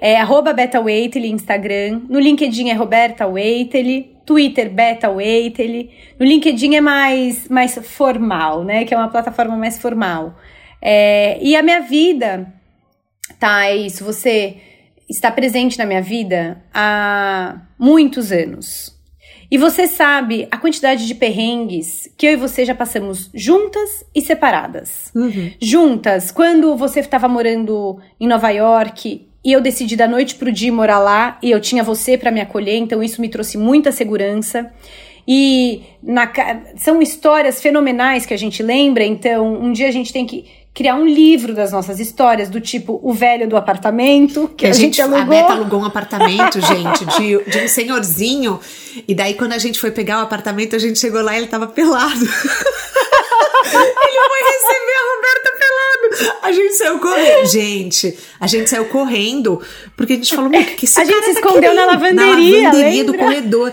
É 0.00 0.16
arroba 0.16 0.52
Beta 0.52 0.80
Instagram. 0.80 2.02
No 2.08 2.18
LinkedIn 2.18 2.70
é 2.70 2.74
Roberta 2.74 3.26
Waitely. 3.26 4.18
Twitter, 4.24 4.68
Beta 4.70 5.08
Waitely. 5.08 5.90
No 6.18 6.26
LinkedIn 6.26 6.74
é 6.74 6.80
mais, 6.80 7.48
mais 7.48 7.74
formal, 7.76 8.62
né? 8.62 8.84
Que 8.84 8.92
é 8.92 8.96
uma 8.96 9.08
plataforma 9.08 9.56
mais 9.56 9.78
formal. 9.78 10.36
É, 10.82 11.38
e 11.40 11.56
a 11.56 11.62
minha 11.62 11.80
vida, 11.80 12.52
tá? 13.40 13.66
É 13.66 13.76
isso. 13.76 14.04
Você 14.04 14.58
está 15.08 15.30
presente 15.30 15.78
na 15.78 15.86
minha 15.86 16.02
vida 16.02 16.62
há 16.74 17.62
muitos 17.78 18.30
anos. 18.30 18.97
E 19.50 19.56
você 19.56 19.86
sabe 19.86 20.46
a 20.50 20.58
quantidade 20.58 21.06
de 21.06 21.14
perrengues 21.14 22.08
que 22.16 22.26
eu 22.26 22.32
e 22.32 22.36
você 22.36 22.64
já 22.64 22.74
passamos 22.74 23.30
juntas 23.32 24.04
e 24.14 24.20
separadas. 24.20 25.10
Uhum. 25.14 25.52
Juntas, 25.60 26.30
quando 26.30 26.76
você 26.76 27.00
estava 27.00 27.28
morando 27.28 27.98
em 28.20 28.28
Nova 28.28 28.50
York 28.50 29.26
e 29.44 29.52
eu 29.52 29.60
decidi 29.60 29.96
da 29.96 30.06
noite 30.06 30.34
pro 30.34 30.52
dia 30.52 30.72
morar 30.72 30.98
lá 30.98 31.38
e 31.42 31.50
eu 31.50 31.60
tinha 31.60 31.82
você 31.82 32.18
para 32.18 32.30
me 32.30 32.40
acolher, 32.40 32.76
então 32.76 33.02
isso 33.02 33.20
me 33.20 33.28
trouxe 33.28 33.56
muita 33.56 33.90
segurança. 33.90 34.70
E 35.26 35.82
na, 36.02 36.30
são 36.76 37.00
histórias 37.00 37.60
fenomenais 37.60 38.26
que 38.26 38.34
a 38.34 38.38
gente 38.38 38.62
lembra, 38.62 39.04
então 39.04 39.60
um 39.62 39.72
dia 39.72 39.88
a 39.88 39.90
gente 39.92 40.12
tem 40.12 40.26
que 40.26 40.46
criar 40.78 40.94
um 40.94 41.04
livro 41.04 41.52
das 41.52 41.72
nossas 41.72 41.98
histórias, 41.98 42.48
do 42.48 42.60
tipo 42.60 43.00
O 43.02 43.12
Velho 43.12 43.48
do 43.48 43.56
Apartamento, 43.56 44.48
que, 44.56 44.64
a, 44.64 44.70
a, 44.70 44.72
gente, 44.72 45.02
alugou. 45.02 45.22
A 45.22 45.24
Beta 45.24 45.52
alugou 45.52 45.80
um 45.80 45.84
apartamento, 45.84 46.60
gente, 46.60 47.04
de, 47.18 47.50
de 47.50 47.64
um 47.64 47.66
senhorzinho. 47.66 48.60
E 49.08 49.12
daí, 49.12 49.34
quando 49.34 49.54
a 49.54 49.58
gente 49.58 49.80
foi 49.80 49.90
pegar 49.90 50.20
o 50.20 50.22
apartamento, 50.22 50.76
a 50.76 50.78
gente 50.78 50.96
chegou 51.00 51.20
lá 51.20 51.34
e 51.34 51.38
ele 51.38 51.48
tava 51.48 51.66
pelado. 51.66 52.24
Ele 53.64 54.18
foi 54.28 54.42
receber 54.52 54.96
a 54.96 55.14
Roberta 55.14 55.52
pelado. 55.58 56.38
A 56.42 56.52
gente 56.52 56.74
saiu 56.74 56.98
correndo. 56.98 57.46
Gente, 57.46 58.18
a 58.40 58.46
gente 58.46 58.70
saiu 58.70 58.84
correndo 58.86 59.62
porque 59.96 60.14
a 60.14 60.16
gente 60.16 60.34
falou, 60.34 60.50
meu, 60.50 60.64
que 60.64 60.84
esse 60.84 61.00
A 61.00 61.04
gente 61.04 61.24
se 61.24 61.34
tá 61.34 61.40
escondeu 61.40 61.74
na 61.74 61.84
lavanderia. 61.86 62.62
Na 62.62 62.68
lavanderia 62.68 63.04
do 63.04 63.14
corredor. 63.16 63.72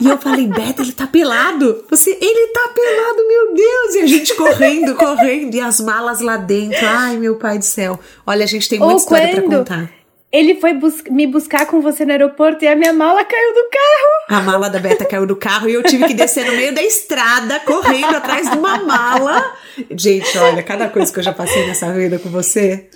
E 0.00 0.08
eu 0.08 0.18
falei, 0.18 0.46
Beta, 0.46 0.82
ele 0.82 0.92
tá 0.92 1.06
pelado. 1.06 1.84
Você, 1.90 2.10
ele 2.10 2.46
tá 2.48 2.68
pelado, 2.74 3.28
meu 3.28 3.54
Deus. 3.54 3.94
E 3.94 4.00
a 4.00 4.06
gente 4.06 4.34
correndo, 4.34 4.94
correndo. 4.94 5.54
E 5.54 5.60
as 5.60 5.80
malas 5.80 6.20
lá 6.20 6.36
dentro. 6.36 6.86
Ai, 6.86 7.16
meu 7.16 7.36
pai 7.36 7.58
do 7.58 7.64
céu. 7.64 7.98
Olha, 8.26 8.44
a 8.44 8.48
gente 8.48 8.68
tem 8.68 8.78
muita 8.78 8.94
Ou 8.94 8.98
história 8.98 9.42
pra 9.42 9.42
contar 9.42 10.03
ele 10.34 10.56
foi 10.56 10.74
bus 10.74 11.00
me 11.08 11.28
buscar 11.28 11.64
com 11.64 11.80
você 11.80 12.04
no 12.04 12.10
aeroporto 12.10 12.64
e 12.64 12.66
a 12.66 12.74
minha 12.74 12.92
mala 12.92 13.24
caiu 13.24 13.54
do 13.54 13.70
carro. 13.70 14.40
A 14.40 14.42
mala 14.42 14.68
da 14.68 14.80
Beta 14.80 15.04
caiu 15.04 15.24
do 15.24 15.36
carro 15.36 15.68
e 15.68 15.74
eu 15.74 15.82
tive 15.84 16.06
que 16.06 16.14
descer 16.14 16.44
no 16.44 16.56
meio 16.56 16.74
da 16.74 16.82
estrada, 16.82 17.60
correndo 17.60 18.16
atrás 18.16 18.50
de 18.50 18.58
uma 18.58 18.78
mala. 18.78 19.54
Gente, 19.96 20.36
olha, 20.36 20.60
cada 20.64 20.88
coisa 20.88 21.12
que 21.12 21.20
eu 21.20 21.22
já 21.22 21.32
passei 21.32 21.64
nessa 21.68 21.92
vida 21.92 22.18
com 22.18 22.28
você. 22.30 22.90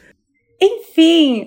Enfim, 0.60 0.87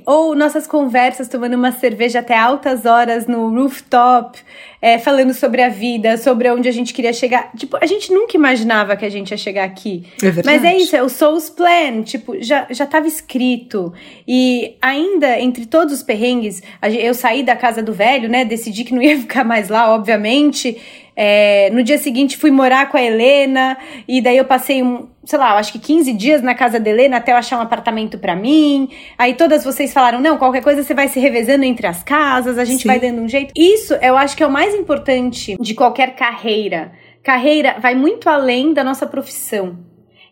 ou 0.05 0.35
nossas 0.35 0.65
conversas 0.65 1.27
tomando 1.27 1.55
uma 1.55 1.71
cerveja 1.71 2.19
até 2.19 2.37
altas 2.37 2.85
horas 2.85 3.27
no 3.27 3.49
rooftop, 3.49 4.39
é, 4.81 4.97
falando 4.97 5.33
sobre 5.33 5.61
a 5.61 5.69
vida, 5.69 6.17
sobre 6.17 6.49
onde 6.49 6.69
a 6.69 6.71
gente 6.71 6.93
queria 6.93 7.11
chegar. 7.11 7.51
Tipo, 7.55 7.77
a 7.81 7.85
gente 7.85 8.11
nunca 8.13 8.35
imaginava 8.35 8.95
que 8.95 9.05
a 9.05 9.09
gente 9.09 9.31
ia 9.31 9.37
chegar 9.37 9.63
aqui. 9.65 10.05
É 10.21 10.31
verdade. 10.31 10.45
Mas 10.45 10.63
é 10.63 10.77
isso, 10.77 10.95
é 10.95 11.03
o 11.03 11.09
Soul's 11.09 11.49
Plan, 11.49 12.01
tipo, 12.03 12.41
já, 12.41 12.65
já 12.69 12.85
tava 12.85 13.07
escrito. 13.07 13.93
E 14.27 14.75
ainda, 14.81 15.39
entre 15.39 15.65
todos 15.65 15.93
os 15.93 16.03
perrengues, 16.03 16.61
eu 16.81 17.13
saí 17.13 17.43
da 17.43 17.55
casa 17.55 17.83
do 17.83 17.93
velho, 17.93 18.29
né, 18.29 18.45
decidi 18.45 18.83
que 18.83 18.93
não 18.93 19.01
ia 19.01 19.17
ficar 19.21 19.43
mais 19.43 19.69
lá, 19.69 19.93
obviamente, 19.93 20.77
é, 21.15 21.69
no 21.71 21.83
dia 21.83 21.97
seguinte 21.97 22.37
fui 22.37 22.51
morar 22.51 22.89
com 22.89 22.97
a 22.97 23.01
Helena 23.01 23.77
e 24.07 24.21
daí 24.21 24.37
eu 24.37 24.45
passei 24.45 24.81
um, 24.81 25.07
sei 25.23 25.37
lá, 25.37 25.57
acho 25.57 25.71
que 25.73 25.79
15 25.79 26.13
dias 26.13 26.41
na 26.41 26.55
casa 26.55 26.79
da 26.79 26.89
Helena 26.89 27.17
até 27.17 27.31
eu 27.31 27.35
achar 27.35 27.57
um 27.59 27.61
apartamento 27.61 28.17
para 28.17 28.35
mim. 28.35 28.89
Aí 29.17 29.33
todas 29.41 29.63
vocês 29.63 29.91
falaram: 29.91 30.21
"Não, 30.21 30.37
qualquer 30.37 30.61
coisa 30.61 30.83
você 30.83 30.93
vai 30.93 31.07
se 31.07 31.19
revezando 31.19 31.63
entre 31.63 31.87
as 31.87 32.03
casas, 32.03 32.59
a 32.59 32.65
gente 32.65 32.83
Sim. 32.83 32.87
vai 32.87 32.99
dando 32.99 33.21
um 33.21 33.27
jeito". 33.27 33.51
Isso 33.57 33.95
eu 33.95 34.15
acho 34.15 34.37
que 34.37 34.43
é 34.43 34.47
o 34.47 34.51
mais 34.51 34.75
importante 34.75 35.57
de 35.59 35.73
qualquer 35.73 36.15
carreira. 36.15 36.91
Carreira 37.23 37.77
vai 37.79 37.95
muito 37.95 38.29
além 38.29 38.71
da 38.73 38.83
nossa 38.83 39.07
profissão. 39.07 39.79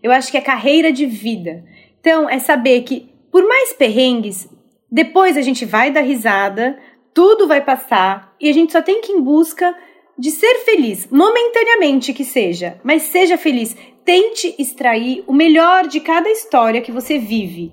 Eu 0.02 0.12
acho 0.12 0.30
que 0.30 0.38
é 0.38 0.42
carreira 0.42 0.92
de 0.92 1.06
vida. 1.06 1.64
Então, 2.00 2.30
é 2.30 2.40
saber 2.40 2.82
que 2.84 3.10
por 3.32 3.48
mais 3.48 3.74
perrengues, 3.74 4.48
depois 4.92 5.38
a 5.38 5.42
gente 5.42 5.66
vai 5.66 5.92
dar 5.92 6.02
risada, 6.02 6.78
tudo 7.14 7.48
vai 7.48 7.64
passar 7.64 8.36
e 8.40 8.50
a 8.50 8.54
gente 8.54 8.72
só 8.72 8.82
tem 8.82 9.02
que 9.02 9.12
ir 9.12 9.16
em 9.16 9.22
busca 9.22 9.76
de 10.18 10.32
ser 10.32 10.66
feliz, 10.66 11.08
momentaneamente 11.10 12.14
que 12.14 12.26
seja, 12.26 12.80
mas 12.84 13.04
seja 13.04 13.38
feliz. 13.38 13.76
Tente 14.04 14.56
extrair 14.58 15.24
o 15.28 15.34
melhor 15.34 15.88
de 15.88 16.00
cada 16.00 16.30
história 16.30 16.82
que 16.82 16.92
você 16.92 17.18
vive. 17.18 17.72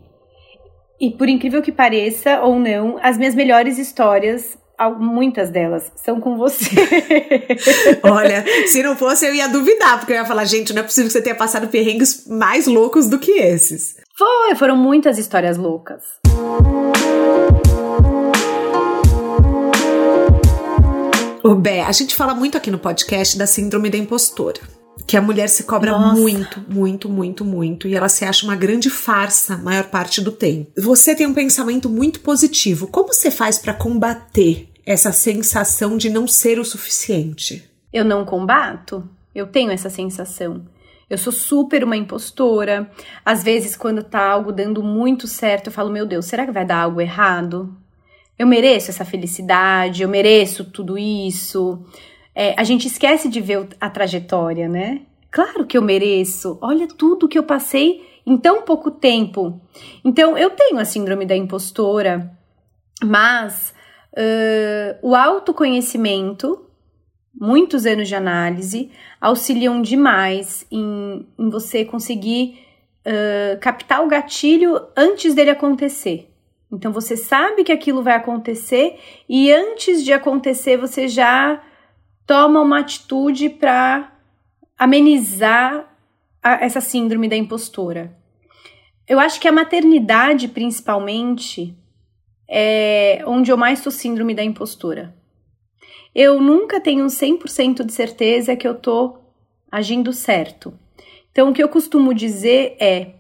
E 0.99 1.11
por 1.11 1.29
incrível 1.29 1.61
que 1.61 1.71
pareça 1.71 2.41
ou 2.41 2.59
não, 2.59 2.99
as 3.03 3.19
minhas 3.19 3.35
melhores 3.35 3.77
histórias, 3.77 4.57
muitas 4.99 5.51
delas, 5.51 5.93
são 5.95 6.23
com 6.23 6.39
você. 6.39 6.71
Olha, 8.03 8.43
se 8.67 8.83
não 8.83 8.97
fosse 8.97 9.27
eu 9.27 9.35
ia 9.35 9.47
duvidar, 9.47 9.99
porque 9.99 10.13
eu 10.13 10.17
ia 10.17 10.25
falar, 10.25 10.47
gente, 10.47 10.73
não 10.73 10.81
é 10.81 10.83
possível 10.83 11.09
que 11.09 11.13
você 11.13 11.21
tenha 11.21 11.35
passado 11.35 11.69
perrengues 11.69 12.27
mais 12.27 12.67
loucos 12.67 13.09
do 13.09 13.19
que 13.19 13.33
esses. 13.33 13.97
Foi, 14.17 14.55
foram 14.55 14.75
muitas 14.75 15.19
histórias 15.19 15.59
loucas. 15.59 16.03
Ô, 21.45 21.55
Bé, 21.55 21.83
a 21.83 21.93
gente 21.93 22.15
fala 22.15 22.35
muito 22.35 22.57
aqui 22.57 22.71
no 22.71 22.79
podcast 22.79 23.37
da 23.37 23.47
síndrome 23.47 23.91
da 23.91 23.99
impostora. 23.99 24.76
Que 25.07 25.17
a 25.17 25.23
mulher 25.23 25.49
se 25.49 25.65
cobra 25.65 25.93
Nossa. 25.93 26.21
muito, 26.21 26.65
muito, 26.69 27.09
muito, 27.09 27.45
muito. 27.45 27.87
E 27.87 27.95
ela 27.95 28.09
se 28.09 28.25
acha 28.25 28.45
uma 28.45 28.57
grande 28.57 28.91
farsa 28.91 29.55
a 29.55 29.59
maior 29.59 29.85
parte 29.85 30.21
do 30.21 30.33
tempo. 30.33 30.71
Você 30.77 31.15
tem 31.15 31.27
um 31.27 31.35
pensamento 31.35 31.89
muito 31.89 32.21
positivo. 32.21 32.89
Como 32.89 33.13
você 33.13 33.31
faz 33.31 33.59
para 33.59 33.73
combater 33.73 34.69
essa 34.85 35.13
sensação 35.13 35.97
de 35.97 36.11
não 36.11 36.27
ser 36.27 36.59
o 36.59 36.65
suficiente? 36.65 37.65
Eu 37.93 38.05
não 38.05 38.25
combato. 38.25 39.09
Eu 39.35 39.47
tenho 39.47 39.71
essa 39.71 39.89
sensação. 39.89 40.65
Eu 41.09 41.17
sou 41.17 41.33
super 41.33 41.85
uma 41.85 41.97
impostora. 41.97 42.91
Às 43.25 43.43
vezes, 43.45 43.77
quando 43.77 44.03
tá 44.03 44.29
algo 44.29 44.51
dando 44.51 44.83
muito 44.83 45.29
certo, 45.29 45.69
eu 45.69 45.73
falo: 45.73 45.93
Meu 45.93 46.05
Deus, 46.05 46.27
será 46.27 46.45
que 46.45 46.53
vai 46.53 46.65
dar 46.65 46.83
algo 46.83 47.01
errado? 47.01 47.77
Eu 48.39 48.47
mereço 48.47 48.91
essa 48.91 49.05
felicidade, 49.05 50.03
eu 50.03 50.09
mereço 50.09 50.65
tudo 50.65 50.99
isso. 50.99 51.85
É, 52.39 52.55
a 52.55 52.65
gente 52.65 52.87
esquece 52.87 53.31
de 53.31 53.41
ver 53.41 53.67
a 53.81 53.89
trajetória, 53.89 54.69
né? 54.69 55.01
Claro 55.31 55.65
que 55.65 55.79
eu 55.79 55.81
mereço. 55.81 56.59
Olha 56.61 56.87
tudo 56.87 57.27
que 57.27 57.39
eu 57.39 57.43
passei 57.43 58.07
em 58.27 58.37
tão 58.37 58.61
pouco 58.61 58.91
tempo. 58.91 59.59
Então, 60.05 60.37
eu 60.37 60.51
tenho 60.51 60.79
a 60.79 60.85
síndrome 60.85 61.25
da 61.25 61.35
impostora, 61.35 62.31
mas 63.03 63.73
uh, 64.13 64.99
o 65.01 65.15
autoconhecimento, 65.15 66.67
muitos 67.35 67.87
anos 67.87 68.07
de 68.07 68.15
análise, 68.15 68.91
auxiliam 69.19 69.81
demais 69.81 70.67
em, 70.71 71.27
em 71.39 71.49
você 71.49 71.87
conseguir 71.87 72.59
uh, 73.07 73.59
captar 73.61 74.05
o 74.05 74.09
gatilho 74.09 74.79
antes 74.95 75.35
dele 75.35 75.51
acontecer. 75.51 76.31
Então 76.71 76.93
você 76.93 77.17
sabe 77.17 77.65
que 77.65 77.73
aquilo 77.73 78.03
vai 78.03 78.15
acontecer 78.15 78.99
e 79.27 79.51
antes 79.51 80.05
de 80.05 80.13
acontecer 80.13 80.77
você 80.77 81.09
já 81.09 81.63
toma 82.27 82.61
uma 82.61 82.81
atitude 82.81 83.49
para 83.49 84.13
amenizar 84.79 85.97
a, 86.43 86.65
essa 86.65 86.81
síndrome 86.81 87.29
da 87.29 87.37
impostora. 87.37 88.17
Eu 89.09 89.21
acho 89.21 89.41
que 89.41 89.47
a 89.47 89.53
maternidade, 89.53 90.49
principalmente, 90.49 91.77
é 92.49 93.23
onde 93.27 93.51
eu 93.51 93.57
mais 93.57 93.79
sou 93.79 93.93
síndrome 93.93 94.35
da 94.35 94.43
impostora. 94.43 95.15
Eu 96.15 96.41
nunca 96.41 96.81
tenho 96.81 97.07
100% 97.07 97.85
de 97.85 97.93
certeza 97.93 98.57
que 98.57 98.67
eu 98.67 98.75
tô 98.75 99.19
agindo 99.71 100.13
certo. 100.13 100.77
Então, 101.31 101.51
o 101.51 101.53
que 101.53 101.63
eu 101.63 101.69
costumo 101.69 102.15
dizer 102.15 102.77
é: 102.81 103.17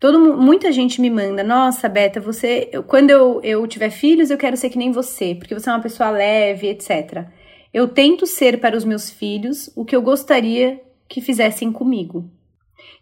Todo, 0.00 0.18
muita 0.36 0.72
gente 0.72 1.00
me 1.00 1.10
manda, 1.10 1.42
nossa, 1.44 1.88
Beta, 1.88 2.20
você. 2.20 2.68
Eu, 2.72 2.82
quando 2.82 3.10
eu, 3.10 3.40
eu 3.42 3.66
tiver 3.66 3.90
filhos, 3.90 4.30
eu 4.30 4.38
quero 4.38 4.56
ser 4.56 4.70
que 4.70 4.78
nem 4.78 4.90
você, 4.90 5.34
porque 5.34 5.54
você 5.54 5.68
é 5.68 5.72
uma 5.72 5.82
pessoa 5.82 6.10
leve, 6.10 6.68
etc. 6.68 7.26
Eu 7.74 7.88
tento 7.88 8.26
ser 8.26 8.60
para 8.60 8.76
os 8.76 8.84
meus 8.84 9.10
filhos 9.10 9.68
o 9.76 9.84
que 9.84 9.94
eu 9.94 10.00
gostaria 10.00 10.80
que 11.08 11.20
fizessem 11.20 11.70
comigo. 11.70 12.30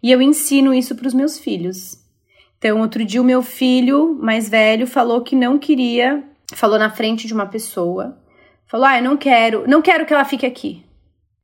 E 0.03 0.11
eu 0.11 0.21
ensino 0.21 0.75
isso 0.75 0.97
para 0.97 1.07
os 1.07 1.15
meus 1.15 1.39
filhos. 1.39 2.03
Então, 2.59 2.81
outro 2.81 3.05
dia, 3.05 3.21
o 3.21 3.25
meu 3.25 3.43
filho 3.43 4.15
mais 4.15 4.49
velho 4.49 4.87
falou 4.87 5.21
que 5.21 5.37
não 5.37 5.59
queria, 5.59 6.25
falou 6.55 6.79
na 6.79 6.91
frente 6.91 7.27
de 7.27 7.35
uma 7.35 7.47
pessoa, 7.47 8.19
Falou: 8.73 8.87
"Ah, 8.87 8.97
eu 8.97 9.05
não 9.05 9.19
quero, 9.19 9.69
não 9.69 9.83
quero 9.83 10.07
que 10.07 10.15
ela 10.15 10.25
fique 10.25 10.47
aqui". 10.47 10.83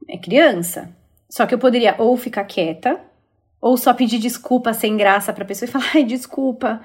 É 0.09 0.17
criança. 0.17 0.97
Só 1.29 1.45
que 1.45 1.53
eu 1.53 1.59
poderia 1.59 1.95
ou 1.99 2.17
ficar 2.17 2.45
quieta, 2.45 2.99
ou 3.61 3.77
só 3.77 3.93
pedir 3.93 4.19
desculpa 4.19 4.73
sem 4.73 4.97
graça 4.97 5.31
pra 5.31 5.45
pessoa 5.45 5.69
e 5.69 5.71
falar: 5.71 5.91
"Ai, 5.95 6.05
desculpa". 6.05 6.81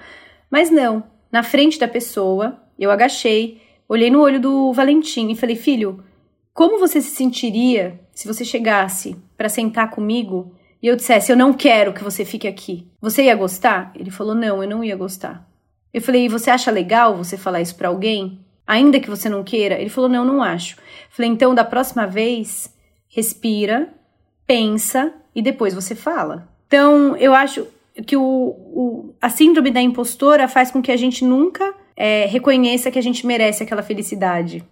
Mas 0.51 0.69
não, 0.69 1.01
na 1.31 1.43
frente 1.43 1.79
da 1.79 1.87
pessoa, 1.87 2.61
eu 2.77 2.91
agachei, 2.91 3.61
olhei 3.87 4.09
no 4.09 4.19
olho 4.19 4.37
do 4.37 4.73
Valentim 4.73 5.31
e 5.31 5.35
falei: 5.37 5.55
"Filho, 5.55 6.03
como 6.53 6.77
você 6.77 7.01
se 7.01 7.15
sentiria 7.15 7.99
se 8.13 8.27
você 8.27 8.45
chegasse 8.45 9.15
para 9.35 9.49
sentar 9.49 9.89
comigo 9.89 10.53
e 10.81 10.87
eu 10.87 10.95
dissesse: 10.95 11.31
Eu 11.31 11.37
não 11.37 11.51
quero 11.51 11.93
que 11.93 12.03
você 12.03 12.23
fique 12.23 12.47
aqui? 12.47 12.87
Você 13.01 13.23
ia 13.23 13.35
gostar? 13.35 13.91
Ele 13.95 14.11
falou: 14.11 14.35
Não, 14.35 14.61
eu 14.61 14.69
não 14.69 14.83
ia 14.83 14.95
gostar. 14.95 15.49
Eu 15.91 16.01
falei: 16.01 16.29
Você 16.29 16.51
acha 16.51 16.69
legal 16.69 17.15
você 17.15 17.37
falar 17.37 17.61
isso 17.61 17.75
para 17.75 17.87
alguém? 17.87 18.39
Ainda 18.67 18.99
que 18.99 19.09
você 19.09 19.27
não 19.29 19.43
queira? 19.43 19.79
Ele 19.79 19.89
falou: 19.89 20.09
Não, 20.09 20.23
não 20.23 20.43
acho. 20.43 20.77
falei: 21.09 21.31
Então, 21.31 21.55
da 21.55 21.63
próxima 21.63 22.05
vez, 22.05 22.71
respira, 23.07 23.91
pensa 24.45 25.11
e 25.33 25.41
depois 25.41 25.73
você 25.73 25.95
fala. 25.95 26.47
Então, 26.67 27.15
eu 27.17 27.33
acho 27.33 27.65
que 28.05 28.15
o, 28.15 28.23
o 28.23 29.15
a 29.19 29.29
síndrome 29.29 29.71
da 29.71 29.81
impostora 29.81 30.47
faz 30.47 30.69
com 30.69 30.81
que 30.81 30.91
a 30.91 30.97
gente 30.97 31.25
nunca 31.25 31.73
é, 31.95 32.25
reconheça 32.25 32.91
que 32.91 32.99
a 32.99 33.03
gente 33.03 33.25
merece 33.25 33.63
aquela 33.63 33.81
felicidade 33.83 34.63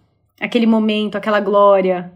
aquele 0.42 0.66
momento, 0.66 1.16
aquela 1.16 1.40
glória. 1.40 2.12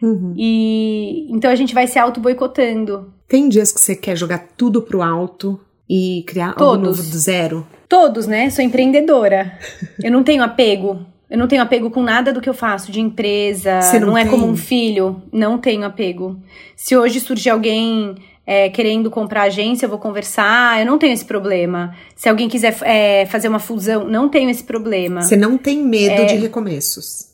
Uhum. 0.00 0.34
E 0.36 1.26
então 1.30 1.50
a 1.50 1.54
gente 1.54 1.74
vai 1.74 1.86
se 1.86 1.98
auto 1.98 2.20
boicotando. 2.20 3.12
Tem 3.28 3.48
dias 3.48 3.72
que 3.72 3.80
você 3.80 3.96
quer 3.96 4.16
jogar 4.16 4.46
tudo 4.56 4.82
pro 4.82 5.02
alto 5.02 5.60
e 5.88 6.24
criar 6.26 6.54
Todos. 6.54 6.74
algo 6.74 6.86
novo 6.86 7.02
do 7.02 7.18
zero? 7.18 7.66
Todos, 7.88 8.26
né? 8.26 8.50
Sou 8.50 8.64
empreendedora. 8.64 9.58
eu 10.02 10.10
não 10.10 10.22
tenho 10.22 10.42
apego. 10.42 11.04
Eu 11.28 11.38
não 11.38 11.48
tenho 11.48 11.62
apego 11.62 11.90
com 11.90 12.02
nada 12.02 12.32
do 12.32 12.40
que 12.40 12.48
eu 12.48 12.54
faço 12.54 12.92
de 12.92 13.00
empresa. 13.00 13.80
Você 13.80 13.98
não, 13.98 14.08
não 14.08 14.18
é 14.18 14.24
como 14.24 14.46
um 14.46 14.56
filho. 14.56 15.22
Não 15.32 15.58
tenho 15.58 15.84
apego. 15.84 16.38
Se 16.76 16.96
hoje 16.96 17.18
surgir 17.18 17.50
alguém 17.50 18.14
é, 18.46 18.68
querendo 18.68 19.10
comprar 19.10 19.44
agência, 19.44 19.86
eu 19.86 19.90
vou 19.90 19.98
conversar, 19.98 20.80
eu 20.80 20.86
não 20.86 20.98
tenho 20.98 21.12
esse 21.12 21.24
problema. 21.24 21.96
Se 22.14 22.28
alguém 22.28 22.48
quiser 22.48 22.76
é, 22.82 23.26
fazer 23.26 23.48
uma 23.48 23.58
fusão, 23.58 24.04
não 24.04 24.28
tenho 24.28 24.50
esse 24.50 24.62
problema. 24.62 25.22
Você 25.22 25.36
não 25.36 25.56
tem 25.56 25.82
medo 25.82 26.22
é, 26.22 26.24
de 26.26 26.34
recomeços? 26.36 27.33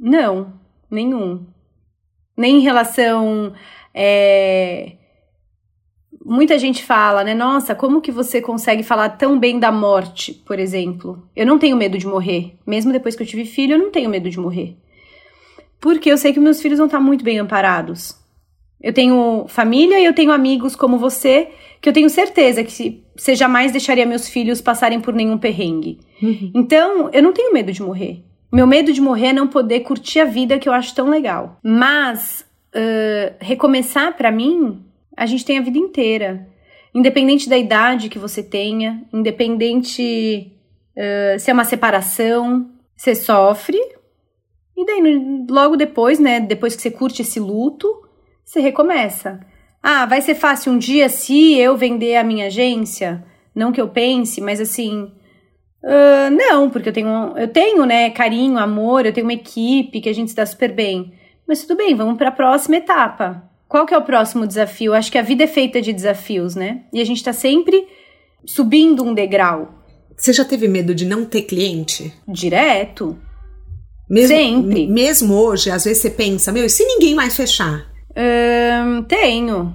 Não, 0.00 0.54
nenhum. 0.90 1.46
Nem 2.34 2.56
em 2.56 2.60
relação. 2.60 3.52
É... 3.92 4.92
Muita 6.24 6.58
gente 6.58 6.82
fala, 6.82 7.22
né? 7.22 7.34
Nossa, 7.34 7.74
como 7.74 8.00
que 8.00 8.10
você 8.10 8.40
consegue 8.40 8.82
falar 8.82 9.10
tão 9.10 9.38
bem 9.38 9.58
da 9.58 9.70
morte, 9.70 10.32
por 10.32 10.58
exemplo? 10.58 11.28
Eu 11.36 11.46
não 11.46 11.58
tenho 11.58 11.76
medo 11.76 11.98
de 11.98 12.06
morrer. 12.06 12.54
Mesmo 12.66 12.92
depois 12.92 13.14
que 13.14 13.22
eu 13.22 13.26
tive 13.26 13.44
filho, 13.44 13.74
eu 13.74 13.78
não 13.78 13.90
tenho 13.90 14.08
medo 14.08 14.30
de 14.30 14.38
morrer. 14.38 14.76
Porque 15.78 16.10
eu 16.10 16.16
sei 16.16 16.32
que 16.32 16.40
meus 16.40 16.60
filhos 16.62 16.78
vão 16.78 16.86
estar 16.86 17.00
muito 17.00 17.24
bem 17.24 17.38
amparados. 17.38 18.18
Eu 18.82 18.92
tenho 18.94 19.44
família 19.48 20.00
e 20.00 20.04
eu 20.04 20.14
tenho 20.14 20.32
amigos 20.32 20.74
como 20.74 20.98
você, 20.98 21.48
que 21.80 21.88
eu 21.88 21.92
tenho 21.92 22.08
certeza 22.08 22.64
que 22.64 23.02
você 23.14 23.34
jamais 23.34 23.72
deixaria 23.72 24.06
meus 24.06 24.28
filhos 24.28 24.62
passarem 24.62 25.00
por 25.00 25.12
nenhum 25.12 25.36
perrengue. 25.36 26.00
Uhum. 26.22 26.52
Então, 26.54 27.10
eu 27.12 27.22
não 27.22 27.32
tenho 27.32 27.52
medo 27.52 27.72
de 27.72 27.82
morrer. 27.82 28.24
Meu 28.52 28.66
medo 28.66 28.92
de 28.92 29.00
morrer 29.00 29.28
é 29.28 29.32
não 29.32 29.46
poder 29.46 29.80
curtir 29.80 30.20
a 30.20 30.24
vida 30.24 30.58
que 30.58 30.68
eu 30.68 30.72
acho 30.72 30.94
tão 30.94 31.08
legal. 31.08 31.58
Mas 31.62 32.44
uh, 32.74 33.34
recomeçar 33.38 34.16
para 34.16 34.32
mim, 34.32 34.84
a 35.16 35.24
gente 35.26 35.44
tem 35.44 35.58
a 35.58 35.62
vida 35.62 35.78
inteira. 35.78 36.48
Independente 36.92 37.48
da 37.48 37.56
idade 37.56 38.08
que 38.08 38.18
você 38.18 38.42
tenha, 38.42 39.02
independente 39.12 40.52
uh, 40.96 41.38
se 41.38 41.50
é 41.50 41.54
uma 41.54 41.64
separação, 41.64 42.68
você 42.96 43.14
sofre. 43.14 43.78
E 44.76 44.84
daí, 44.84 45.46
logo 45.48 45.76
depois, 45.76 46.18
né? 46.18 46.40
Depois 46.40 46.74
que 46.74 46.82
você 46.82 46.90
curte 46.90 47.22
esse 47.22 47.38
luto, 47.38 47.88
você 48.44 48.60
recomeça. 48.60 49.40
Ah, 49.82 50.06
vai 50.06 50.20
ser 50.20 50.34
fácil 50.34 50.72
um 50.72 50.78
dia 50.78 51.08
se 51.08 51.56
eu 51.56 51.76
vender 51.76 52.16
a 52.16 52.24
minha 52.24 52.46
agência? 52.46 53.24
Não 53.54 53.72
que 53.72 53.80
eu 53.80 53.88
pense, 53.88 54.40
mas 54.40 54.60
assim, 54.60 55.10
Uh, 55.82 56.30
não, 56.30 56.68
porque 56.68 56.90
eu 56.90 56.92
tenho, 56.92 57.32
eu 57.36 57.48
tenho, 57.48 57.86
né, 57.86 58.10
carinho, 58.10 58.58
amor, 58.58 59.06
eu 59.06 59.12
tenho 59.12 59.26
uma 59.26 59.32
equipe 59.32 60.00
que 60.00 60.08
a 60.08 60.12
gente 60.12 60.30
se 60.30 60.36
dá 60.36 60.44
super 60.44 60.72
bem. 60.72 61.12
Mas 61.46 61.62
tudo 61.62 61.76
bem, 61.76 61.94
vamos 61.94 62.18
para 62.18 62.28
a 62.28 62.32
próxima 62.32 62.76
etapa. 62.76 63.42
Qual 63.66 63.86
que 63.86 63.94
é 63.94 63.98
o 63.98 64.02
próximo 64.02 64.46
desafio? 64.46 64.92
Acho 64.92 65.10
que 65.10 65.18
a 65.18 65.22
vida 65.22 65.44
é 65.44 65.46
feita 65.46 65.80
de 65.80 65.92
desafios, 65.92 66.54
né? 66.54 66.82
E 66.92 67.00
a 67.00 67.04
gente 67.04 67.18
está 67.18 67.32
sempre 67.32 67.86
subindo 68.44 69.04
um 69.04 69.14
degrau. 69.14 69.74
Você 70.16 70.32
já 70.32 70.44
teve 70.44 70.68
medo 70.68 70.94
de 70.94 71.06
não 71.06 71.24
ter 71.24 71.42
cliente? 71.42 72.12
Direto. 72.28 73.16
Mesmo, 74.08 74.36
sempre. 74.36 74.86
Mesmo 74.88 75.34
hoje, 75.34 75.70
às 75.70 75.84
vezes 75.84 76.02
você 76.02 76.10
pensa, 76.10 76.52
meu, 76.52 76.64
e 76.64 76.68
se 76.68 76.84
ninguém 76.84 77.14
mais 77.14 77.36
fechar? 77.36 77.86
Tenho, 79.08 79.74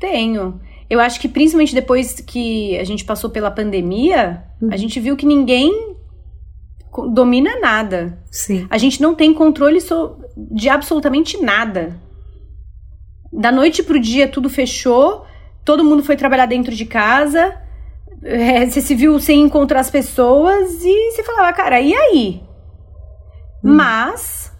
tenho. 0.00 0.60
Eu 0.94 1.00
acho 1.00 1.18
que 1.18 1.26
principalmente 1.26 1.74
depois 1.74 2.20
que 2.20 2.78
a 2.78 2.84
gente 2.84 3.04
passou 3.04 3.28
pela 3.28 3.50
pandemia, 3.50 4.44
uhum. 4.62 4.68
a 4.70 4.76
gente 4.76 5.00
viu 5.00 5.16
que 5.16 5.26
ninguém 5.26 5.96
domina 7.12 7.58
nada. 7.58 8.16
Sim. 8.30 8.68
A 8.70 8.78
gente 8.78 9.02
não 9.02 9.12
tem 9.12 9.34
controle 9.34 9.80
de 10.36 10.68
absolutamente 10.68 11.36
nada. 11.42 12.00
Da 13.32 13.50
noite 13.50 13.82
pro 13.82 13.98
dia 13.98 14.28
tudo 14.28 14.48
fechou, 14.48 15.26
todo 15.64 15.82
mundo 15.82 16.04
foi 16.04 16.14
trabalhar 16.14 16.46
dentro 16.46 16.72
de 16.72 16.84
casa, 16.84 17.60
é, 18.22 18.64
você 18.64 18.80
se 18.80 18.94
viu 18.94 19.18
sem 19.18 19.40
encontrar 19.40 19.80
as 19.80 19.90
pessoas 19.90 20.84
e 20.84 21.10
você 21.10 21.24
falava, 21.24 21.52
cara, 21.52 21.80
e 21.80 21.92
aí? 21.92 22.40
Hum. 23.64 23.74
Mas, 23.74 24.52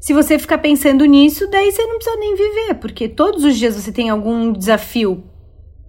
se 0.00 0.14
você 0.14 0.38
ficar 0.38 0.56
pensando 0.56 1.04
nisso, 1.04 1.46
daí 1.50 1.70
você 1.70 1.84
não 1.84 1.96
precisa 1.96 2.16
nem 2.16 2.34
viver, 2.34 2.74
porque 2.76 3.10
todos 3.10 3.44
os 3.44 3.58
dias 3.58 3.76
você 3.76 3.92
tem 3.92 4.08
algum 4.08 4.54
desafio 4.54 5.29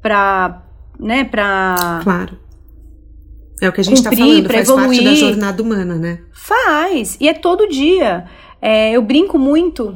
para, 0.01 0.63
né, 0.99 1.23
para 1.23 1.99
Claro. 2.03 2.39
É 3.61 3.69
o 3.69 3.71
que 3.71 3.81
a 3.81 3.83
gente 3.83 3.97
está 3.97 4.11
falando, 4.11 4.49
faz 4.49 4.67
evoluir. 4.67 4.87
parte 4.87 5.03
da 5.03 5.13
jornada 5.13 5.61
humana, 5.61 5.95
né? 5.95 6.19
Faz, 6.33 7.15
e 7.19 7.29
é 7.29 7.33
todo 7.33 7.67
dia. 7.67 8.25
É, 8.59 8.91
eu 8.91 9.01
brinco 9.03 9.37
muito, 9.37 9.95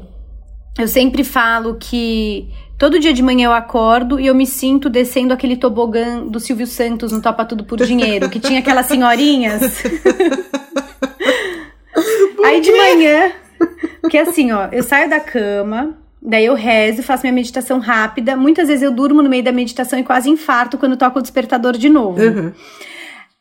eu 0.78 0.88
sempre 0.88 1.24
falo 1.24 1.76
que 1.80 2.48
todo 2.78 3.00
dia 3.00 3.12
de 3.12 3.24
manhã 3.24 3.46
eu 3.46 3.54
acordo 3.54 4.20
e 4.20 4.28
eu 4.28 4.36
me 4.36 4.46
sinto 4.46 4.88
descendo 4.88 5.34
aquele 5.34 5.56
tobogã 5.56 6.24
do 6.28 6.40
Silvio 6.40 6.68
Santos 6.68 7.12
no 7.12 7.22
Topa 7.22 7.44
Tudo 7.44 7.64
por 7.64 7.84
Dinheiro, 7.84 8.30
que 8.30 8.40
tinha 8.40 8.60
aquelas 8.60 8.86
senhorinhas. 8.86 9.62
Aí 12.46 12.62
de 12.62 12.72
manhã, 12.72 13.32
que 14.12 14.18
assim, 14.20 14.52
ó, 14.52 14.68
eu 14.72 14.84
saio 14.84 15.10
da 15.10 15.20
cama, 15.20 15.98
Daí 16.26 16.46
eu 16.46 16.56
rezo, 16.56 17.04
faço 17.04 17.24
minha 17.24 17.34
meditação 17.34 17.80
rápida. 17.80 18.36
Muitas 18.36 18.68
vezes 18.68 18.82
eu 18.82 18.92
durmo 18.92 19.22
no 19.22 19.30
meio 19.30 19.44
da 19.44 19.52
meditação 19.52 20.00
e 20.00 20.04
quase 20.04 20.30
infarto 20.30 20.78
quando 20.78 20.98
toco 20.98 21.20
o 21.20 21.22
despertador 21.22 21.74
de 21.74 21.88
novo. 21.88 22.20
Uhum. 22.20 22.52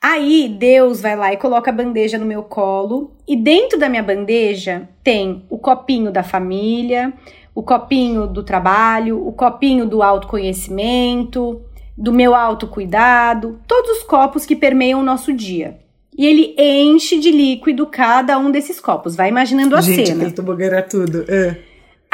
Aí 0.03 0.55
Deus 0.59 1.01
vai 1.01 1.17
lá 1.17 1.33
e 1.33 1.39
coloca 1.39 1.71
a 1.71 1.75
bandeja 1.75 2.19
no 2.19 2.27
meu 2.27 2.43
colo. 2.43 3.13
E 3.27 3.35
dentro 3.35 3.79
da 3.79 3.89
minha 3.89 4.03
bandeja 4.03 4.87
tem 5.03 5.47
o 5.49 5.57
copinho 5.57 6.13
da 6.13 6.23
família, 6.23 7.11
o 7.55 7.63
copinho 7.63 8.27
do 8.27 8.43
trabalho, 8.43 9.27
o 9.27 9.33
copinho 9.33 9.87
do 9.87 10.03
autoconhecimento, 10.03 11.63
do 11.97 12.13
meu 12.13 12.35
autocuidado, 12.35 13.61
todos 13.67 13.99
os 13.99 14.03
copos 14.03 14.45
que 14.45 14.55
permeiam 14.55 15.01
o 15.01 15.05
nosso 15.05 15.33
dia. 15.33 15.79
E 16.17 16.27
ele 16.27 16.55
enche 16.59 17.19
de 17.19 17.31
líquido 17.31 17.87
cada 17.87 18.39
um 18.39 18.51
desses 18.51 18.79
copos. 18.79 19.17
Vai 19.17 19.31
imaginando 19.31 19.75
a 19.75 19.81
Gente, 19.81 20.07
cena. 20.07 20.25
Gente, 20.25 20.35
tudo. 20.83 21.25
É. 21.27 21.57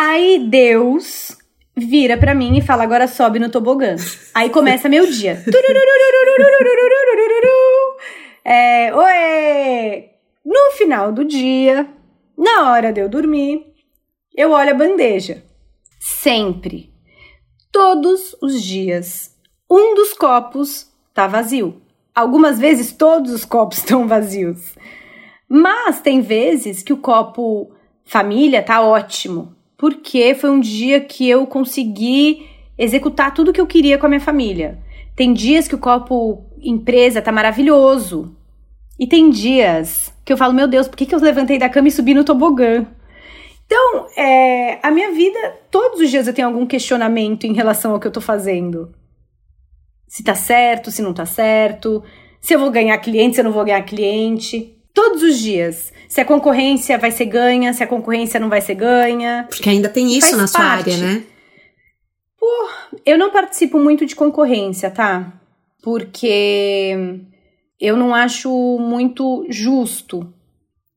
Aí 0.03 0.38
Deus 0.38 1.36
vira 1.76 2.16
para 2.16 2.34
mim 2.34 2.57
e 2.57 2.62
fala: 2.62 2.84
agora 2.84 3.07
sobe 3.07 3.38
no 3.38 3.51
tobogã. 3.51 3.96
Aí 4.34 4.48
começa 4.48 4.88
meu 4.88 5.07
dia. 5.07 5.44
é, 8.42 8.94
oi! 8.94 10.09
No 10.42 10.70
final 10.78 11.12
do 11.12 11.22
dia, 11.22 11.86
na 12.34 12.70
hora 12.70 12.94
de 12.94 13.03
eu 13.03 13.11
dormir, 13.11 13.74
eu 14.34 14.53
olho 14.53 14.70
a 14.70 14.74
bandeja. 14.74 15.44
Sempre, 15.98 16.94
todos 17.70 18.34
os 18.40 18.62
dias, 18.62 19.36
um 19.70 19.94
dos 19.94 20.14
copos 20.14 20.90
tá 21.12 21.26
vazio. 21.26 21.82
Algumas 22.14 22.59
vezes 22.59 22.90
todos 22.90 23.34
os 23.34 23.44
copos 23.44 23.76
estão 23.84 24.09
vazios. 24.09 24.78
Mas 25.46 26.01
tem 26.01 26.22
vezes 26.22 26.82
que 26.82 26.94
o 26.94 26.96
copo 26.96 27.70
família 28.03 28.62
tá 28.62 28.80
ótimo 28.80 29.59
porque 29.81 30.35
foi 30.35 30.51
um 30.51 30.61
dia 30.61 31.01
que 31.01 31.26
eu 31.26 31.47
consegui 31.47 32.47
executar 32.76 33.33
tudo 33.33 33.51
que 33.51 33.61
eu 33.61 33.66
queria 33.66 33.97
com 33.97 34.05
a 34.05 34.11
minha 34.11 34.20
família. 34.20 34.78
Tem 35.16 35.33
dias 35.33 35.66
que 35.66 35.74
o 35.74 35.78
copo 35.78 36.45
empresa 36.61 37.22
tá 37.22 37.33
maravilhoso. 37.33 38.37
E 38.99 39.07
tem 39.07 39.31
dias 39.31 40.12
que 40.22 40.31
eu 40.31 40.37
falo, 40.37 40.53
meu 40.53 40.68
Deus, 40.68 40.87
por 40.87 40.99
que, 40.99 41.07
que 41.07 41.14
eu 41.14 41.18
levantei 41.18 41.59
da 41.59 41.70
cama 41.70 41.89
e 41.89 41.91
subi 41.91 42.12
no 42.12 42.24
tobogã? 42.24 42.87
Então, 43.64 44.07
é, 44.18 44.78
a 44.83 44.91
minha 44.91 45.12
vida, 45.12 45.39
todos 45.70 45.99
os 45.99 46.11
dias 46.11 46.26
eu 46.26 46.35
tenho 46.35 46.49
algum 46.49 46.66
questionamento 46.66 47.45
em 47.45 47.55
relação 47.55 47.93
ao 47.93 47.99
que 47.99 48.07
eu 48.07 48.12
tô 48.12 48.20
fazendo. 48.20 48.93
Se 50.07 50.22
tá 50.22 50.35
certo, 50.35 50.91
se 50.91 51.01
não 51.01 51.14
tá 51.14 51.24
certo, 51.24 52.05
se 52.39 52.53
eu 52.55 52.59
vou 52.59 52.70
ganhar 52.70 52.99
cliente, 52.99 53.37
se 53.37 53.41
eu 53.41 53.45
não 53.45 53.53
vou 53.53 53.64
ganhar 53.64 53.83
cliente. 53.85 54.76
Todos 54.95 55.22
os 55.22 55.38
dias. 55.38 55.93
Se 56.09 56.20
a 56.20 56.24
concorrência 56.24 56.99
vai 56.99 57.11
ser 57.11 57.26
ganha, 57.26 57.72
se 57.72 57.82
a 57.82 57.86
concorrência 57.86 58.41
não 58.41 58.49
vai 58.49 58.61
ser 58.61 58.74
ganha. 58.74 59.47
Porque 59.49 59.68
ainda 59.68 59.88
tem 59.88 60.12
isso 60.16 60.36
na 60.36 60.47
sua 60.47 60.61
parte. 60.61 60.91
área, 60.91 60.97
né? 60.99 61.24
Eu 63.07 63.16
não 63.18 63.30
participo 63.30 63.78
muito 63.78 64.05
de 64.05 64.16
concorrência, 64.16 64.91
tá? 64.91 65.32
Porque 65.82 67.20
eu 67.80 67.97
não 67.97 68.14
acho 68.14 68.51
muito 68.80 69.47
justo. 69.49 70.32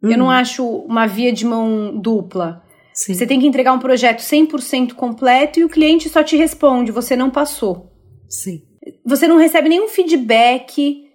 Eu 0.01 0.17
não 0.17 0.25
Uhum. 0.25 0.31
acho 0.31 0.65
uma 0.67 1.05
via 1.07 1.31
de 1.31 1.45
mão 1.45 1.95
dupla. 1.97 2.61
Sim. 2.93 3.13
Você 3.13 3.25
tem 3.25 3.39
que 3.39 3.47
entregar 3.47 3.73
um 3.73 3.79
projeto 3.79 4.19
100% 4.19 4.93
completo 4.95 5.59
e 5.59 5.63
o 5.63 5.69
cliente 5.69 6.09
só 6.09 6.21
te 6.23 6.35
responde, 6.35 6.91
você 6.91 7.15
não 7.15 7.29
passou. 7.31 7.91
Sim. 8.29 8.61
Você 9.05 9.27
não 9.27 9.37
recebe 9.37 9.69
nenhum 9.69 9.87
feedback 9.87 11.05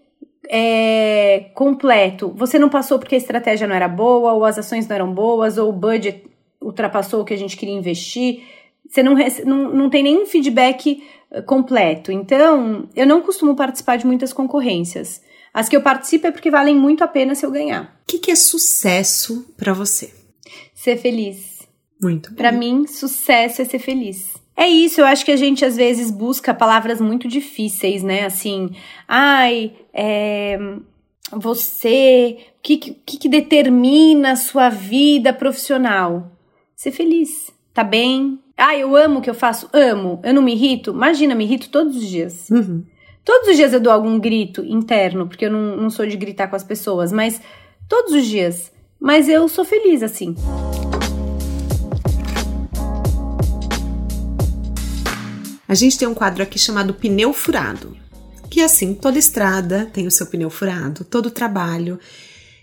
é, 0.49 1.51
completo. 1.55 2.33
Você 2.37 2.59
não 2.59 2.69
passou 2.69 2.99
porque 2.99 3.15
a 3.15 3.19
estratégia 3.19 3.67
não 3.67 3.75
era 3.75 3.89
boa, 3.89 4.33
ou 4.33 4.45
as 4.45 4.59
ações 4.59 4.89
não 4.89 4.95
eram 4.95 5.13
boas, 5.13 5.59
ou 5.59 5.69
o 5.69 5.73
budget 5.73 6.25
ultrapassou 6.61 7.21
o 7.21 7.25
que 7.25 7.35
a 7.35 7.39
gente 7.39 7.57
queria 7.57 7.75
investir. 7.75 8.43
Você 8.89 9.03
não, 9.03 9.15
não, 9.45 9.75
não 9.75 9.91
tem 9.91 10.03
nenhum 10.03 10.27
feedback 10.27 11.03
eh, 11.31 11.43
completo. 11.43 12.11
Então, 12.11 12.89
eu 12.97 13.07
não 13.07 13.21
costumo 13.21 13.55
participar 13.55 13.97
de 13.97 14.07
muitas 14.07 14.33
concorrências. 14.33 15.23
As 15.53 15.69
que 15.69 15.77
eu 15.77 15.83
participo 15.83 16.27
é 16.27 16.31
porque 16.31 16.51
valem 16.51 16.75
muito 16.75 17.05
a 17.05 17.09
pena 17.09 17.35
se 17.35 17.45
eu 17.45 17.51
ganhar. 17.51 17.99
O 18.03 18.07
que, 18.07 18.19
que 18.19 18.31
é 18.31 18.35
sucesso 18.35 19.53
pra 19.57 19.73
você? 19.73 20.13
Ser 20.75 20.97
feliz. 20.97 21.59
Muito. 22.01 22.33
Pra 22.35 22.53
mim, 22.53 22.87
sucesso 22.87 23.61
é 23.61 23.65
ser 23.65 23.79
feliz. 23.79 24.35
É 24.59 24.67
isso, 24.67 25.01
eu 25.01 25.07
acho 25.07 25.25
que 25.25 25.31
a 25.31 25.37
gente 25.37 25.65
às 25.65 25.77
vezes 25.77 26.11
busca 26.11 26.53
palavras 26.53 27.01
muito 27.01 27.29
difíceis, 27.29 28.03
né? 28.03 28.25
Assim, 28.25 28.71
ai, 29.07 29.73
é, 29.95 30.59
você, 31.31 32.39
o 32.59 32.61
que, 32.61 32.77
que, 32.77 33.19
que 33.19 33.29
determina 33.29 34.33
a 34.33 34.37
sua 34.37 34.69
vida 34.69 35.33
profissional? 35.33 36.33
Ser 36.75 36.91
feliz, 36.91 37.53
tá 37.73 37.85
bem? 37.85 38.41
Ah, 38.57 38.77
eu 38.77 38.97
amo 38.97 39.21
o 39.21 39.23
que 39.23 39.31
eu 39.31 39.35
faço? 39.35 39.71
Amo. 39.73 40.21
Eu 40.25 40.35
não 40.35 40.43
me 40.43 40.55
irrito? 40.55 40.91
Imagina, 40.91 41.37
me 41.37 41.45
irrito 41.45 41.71
todos 41.71 41.97
os 41.97 42.05
dias. 42.05 42.51
Uhum. 42.51 42.85
Todos 43.25 43.51
os 43.51 43.57
dias 43.57 43.73
eu 43.73 43.79
dou 43.79 43.93
algum 43.93 44.19
grito 44.19 44.65
interno, 44.65 45.29
porque 45.29 45.45
eu 45.45 45.53
não, 45.53 45.77
não 45.77 45.89
sou 45.89 46.05
de 46.05 46.17
gritar 46.17 46.49
com 46.49 46.57
as 46.57 46.65
pessoas, 46.65 47.13
mas 47.13 47.41
todos 47.89 48.13
os 48.13 48.27
dias. 48.27 48.73
Mas 48.99 49.29
eu 49.29 49.47
sou 49.47 49.65
feliz 49.65 50.03
assim. 50.03 50.35
A 55.69 55.75
gente 55.75 55.99
tem 55.99 56.09
um 56.09 56.15
quadro 56.15 56.43
aqui 56.43 56.59
chamado 56.59 56.95
pneu 56.95 57.35
furado. 57.35 57.95
Que 58.51 58.61
é 58.61 58.65
assim, 58.65 58.95
toda 58.95 59.19
estrada 59.19 59.85
tem 59.93 60.07
o 60.07 60.11
seu 60.11 60.27
pneu 60.27 60.49
furado, 60.49 61.05
todo 61.05 61.31
trabalho, 61.31 62.01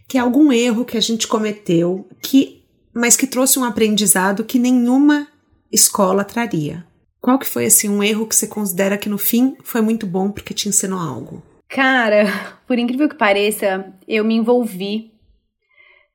que 0.07 0.17
é 0.17 0.21
algum 0.21 0.51
erro 0.51 0.83
que 0.83 0.97
a 0.97 1.01
gente 1.01 1.27
cometeu, 1.27 2.09
que 2.19 2.63
mas 2.91 3.15
que 3.15 3.27
trouxe 3.27 3.59
um 3.59 3.63
aprendizado 3.63 4.43
que 4.43 4.57
nenhuma 4.57 5.27
escola 5.71 6.23
traria. 6.23 6.83
Qual 7.21 7.37
que 7.37 7.45
foi 7.45 7.65
assim 7.65 7.89
um 7.89 8.01
erro 8.01 8.25
que 8.25 8.35
você 8.35 8.47
considera 8.47 8.97
que 8.97 9.09
no 9.09 9.17
fim 9.17 9.57
foi 9.63 9.81
muito 9.81 10.07
bom 10.07 10.31
porque 10.31 10.53
te 10.53 10.69
ensinou 10.69 10.97
algo? 10.97 11.43
Cara, 11.67 12.23
por 12.65 12.79
incrível 12.79 13.09
que 13.09 13.15
pareça, 13.15 13.93
eu 14.07 14.23
me 14.23 14.35
envolvi 14.35 15.11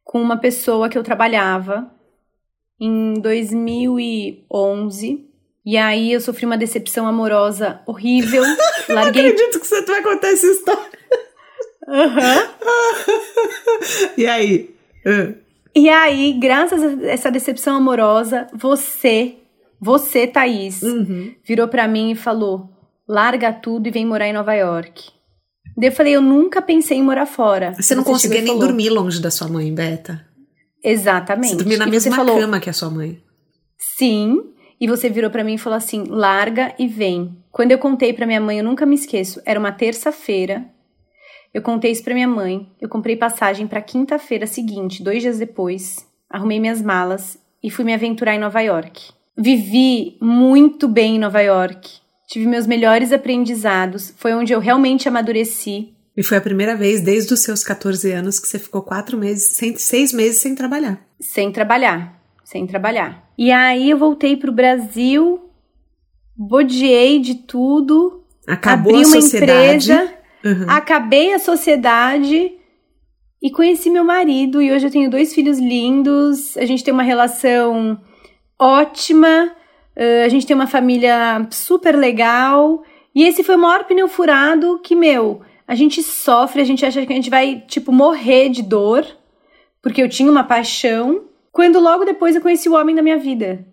com 0.03 0.23
uma 0.23 0.39
pessoa 0.39 0.89
que 0.89 0.97
eu 0.97 1.03
trabalhava 1.03 1.93
em 2.81 3.13
2011. 3.15 5.30
E 5.65 5.77
aí 5.77 6.13
eu 6.13 6.21
sofri 6.21 6.47
uma 6.47 6.57
decepção 6.57 7.07
amorosa 7.07 7.81
horrível. 7.87 8.43
Larguei. 8.89 9.27
acredito 9.29 9.61
que 9.61 9.67
você 9.67 9.83
vai 9.83 10.03
contar 10.03 10.29
essa 10.29 10.47
história. 10.47 10.99
Aham. 11.89 12.49
E 14.17 14.27
aí? 14.27 14.75
Ah, 15.07 15.35
E 15.75 15.89
aí, 15.89 16.39
graças 16.41 16.83
a 16.83 17.07
essa 17.07 17.31
decepção 17.31 17.77
amorosa, 17.77 18.47
você, 18.55 19.37
você, 19.81 20.27
Thaís, 20.27 20.83
uhum. 20.83 21.35
virou 21.45 21.69
pra 21.69 21.89
mim 21.89 22.13
e 22.13 22.17
falou: 22.17 22.69
larga 23.09 23.53
tudo 23.53 23.89
e 23.89 23.91
vem 23.91 24.07
morar 24.07 24.29
em 24.29 24.33
Nova 24.33 24.55
York. 24.55 25.11
Daí 25.77 25.89
eu 25.89 25.93
falei: 25.93 26.15
eu 26.15 26.23
nunca 26.23 26.63
pensei 26.63 26.99
em 26.99 27.03
morar 27.03 27.27
fora. 27.27 27.73
Você 27.75 27.95
não 27.95 28.03
chegou 28.03 28.15
conseguia 28.15 28.41
nem 28.41 28.53
falou, 28.53 28.67
dormir 28.67 28.91
longe 28.91 29.21
da 29.21 29.31
sua 29.31 29.49
mãe, 29.49 29.73
Beta. 29.75 30.25
Exatamente. 30.83 31.51
Você 31.51 31.57
dormia 31.57 31.79
na 31.79 31.87
e 31.87 31.91
mesma 31.91 32.11
você 32.11 32.17
falou, 32.17 32.39
cama 32.39 32.61
que 32.61 32.71
a 32.71 32.73
sua 32.73 32.91
mãe. 32.91 33.21
Sim. 33.97 34.39
E 34.81 34.87
você 34.87 35.11
virou 35.11 35.31
pra 35.31 35.45
mim 35.45 35.55
e 35.55 35.59
falou 35.59 35.77
assim: 35.77 36.05
larga 36.09 36.75
e 36.79 36.89
vem. 36.89 37.37
Quando 37.53 37.73
eu 37.73 37.79
contei 37.79 38.13
pra 38.13 38.27
minha 38.27 38.41
mãe, 38.41 38.59
eu 38.59 38.65
nunca 38.65 38.87
me 38.87 38.95
esqueço, 38.95 39.43
era 39.45 39.61
uma 39.61 39.73
terça-feira. 39.73 40.65
Eu 41.53 41.63
contei 41.63 41.91
isso 41.91 42.05
pra 42.05 42.15
minha 42.15 42.29
mãe. 42.29 42.69
Eu 42.81 42.89
comprei 42.89 43.17
passagem 43.17 43.67
pra 43.67 43.83
quinta-feira 43.83 44.47
seguinte, 44.47 45.03
dois 45.03 45.21
dias 45.21 45.39
depois. 45.39 46.07
Arrumei 46.29 46.61
minhas 46.61 46.81
malas 46.81 47.37
e 47.63 47.71
fui 47.71 47.85
me 47.85 47.93
aventurar 47.93 48.35
em 48.35 48.39
Nova 48.39 48.61
York. 48.61 49.13
Vivi 49.37 50.17
muito 50.21 50.87
bem 50.87 51.17
em 51.17 51.19
Nova 51.19 51.41
York. 51.41 51.91
Tive 52.29 52.47
meus 52.47 52.67
melhores 52.67 53.13
aprendizados. 53.13 54.15
Foi 54.17 54.33
onde 54.33 54.53
eu 54.53 54.61
realmente 54.61 55.09
amadureci. 55.09 55.93
E 56.17 56.23
foi 56.23 56.37
a 56.37 56.41
primeira 56.41 56.77
vez 56.77 57.01
desde 57.01 57.35
os 57.35 57.41
seus 57.41 57.65
14 57.65 58.13
anos 58.13 58.39
que 58.39 58.47
você 58.47 58.59
ficou 58.59 58.83
quatro 58.83 59.19
meses, 59.19 59.57
sem, 59.57 59.77
seis 59.77 60.13
meses 60.13 60.41
sem 60.41 60.55
trabalhar. 60.55 61.05
Sem 61.21 61.51
trabalhar. 61.51 62.20
Sem 62.51 62.67
trabalhar. 62.67 63.31
E 63.39 63.53
aí 63.53 63.91
eu 63.91 63.97
voltei 63.97 64.37
pro 64.37 64.51
Brasil, 64.51 65.41
bodiei 66.37 67.21
de 67.21 67.37
tudo, 67.37 68.25
Acabou 68.45 68.97
abri 68.97 69.07
uma 69.07 69.19
empresa, 69.19 70.13
Uhum. 70.45 70.67
acabei 70.69 71.33
a 71.33 71.39
sociedade 71.39 72.51
e 73.41 73.51
conheci 73.53 73.89
meu 73.89 74.03
marido. 74.03 74.61
E 74.61 74.73
hoje 74.73 74.89
eu 74.89 74.91
tenho 74.91 75.09
dois 75.09 75.33
filhos 75.33 75.61
lindos, 75.61 76.57
a 76.57 76.65
gente 76.65 76.83
tem 76.83 76.93
uma 76.93 77.05
relação 77.05 78.01
ótima, 78.59 79.53
a 80.25 80.29
gente 80.29 80.45
tem 80.45 80.57
uma 80.57 80.67
família 80.67 81.47
super 81.53 81.95
legal. 81.95 82.83
E 83.15 83.23
esse 83.23 83.45
foi 83.45 83.55
o 83.55 83.59
maior 83.61 83.85
pneu 83.85 84.09
furado 84.09 84.81
que, 84.83 84.97
meu, 84.97 85.43
a 85.69 85.77
gente 85.77 86.03
sofre, 86.03 86.61
a 86.63 86.65
gente 86.65 86.85
acha 86.85 87.07
que 87.07 87.13
a 87.13 87.17
gente 87.17 87.31
vai, 87.31 87.63
tipo, 87.69 87.93
morrer 87.93 88.49
de 88.49 88.61
dor, 88.63 89.07
porque 89.81 90.03
eu 90.03 90.09
tinha 90.09 90.29
uma 90.29 90.43
paixão, 90.43 91.30
quando 91.53 91.79
logo 91.81 92.05
depois 92.05 92.35
eu 92.35 92.41
conheci 92.43 92.69
o 92.69 92.75
homem 92.75 92.95
da 92.95 93.03
minha 93.03 93.19
vida. 93.19 93.65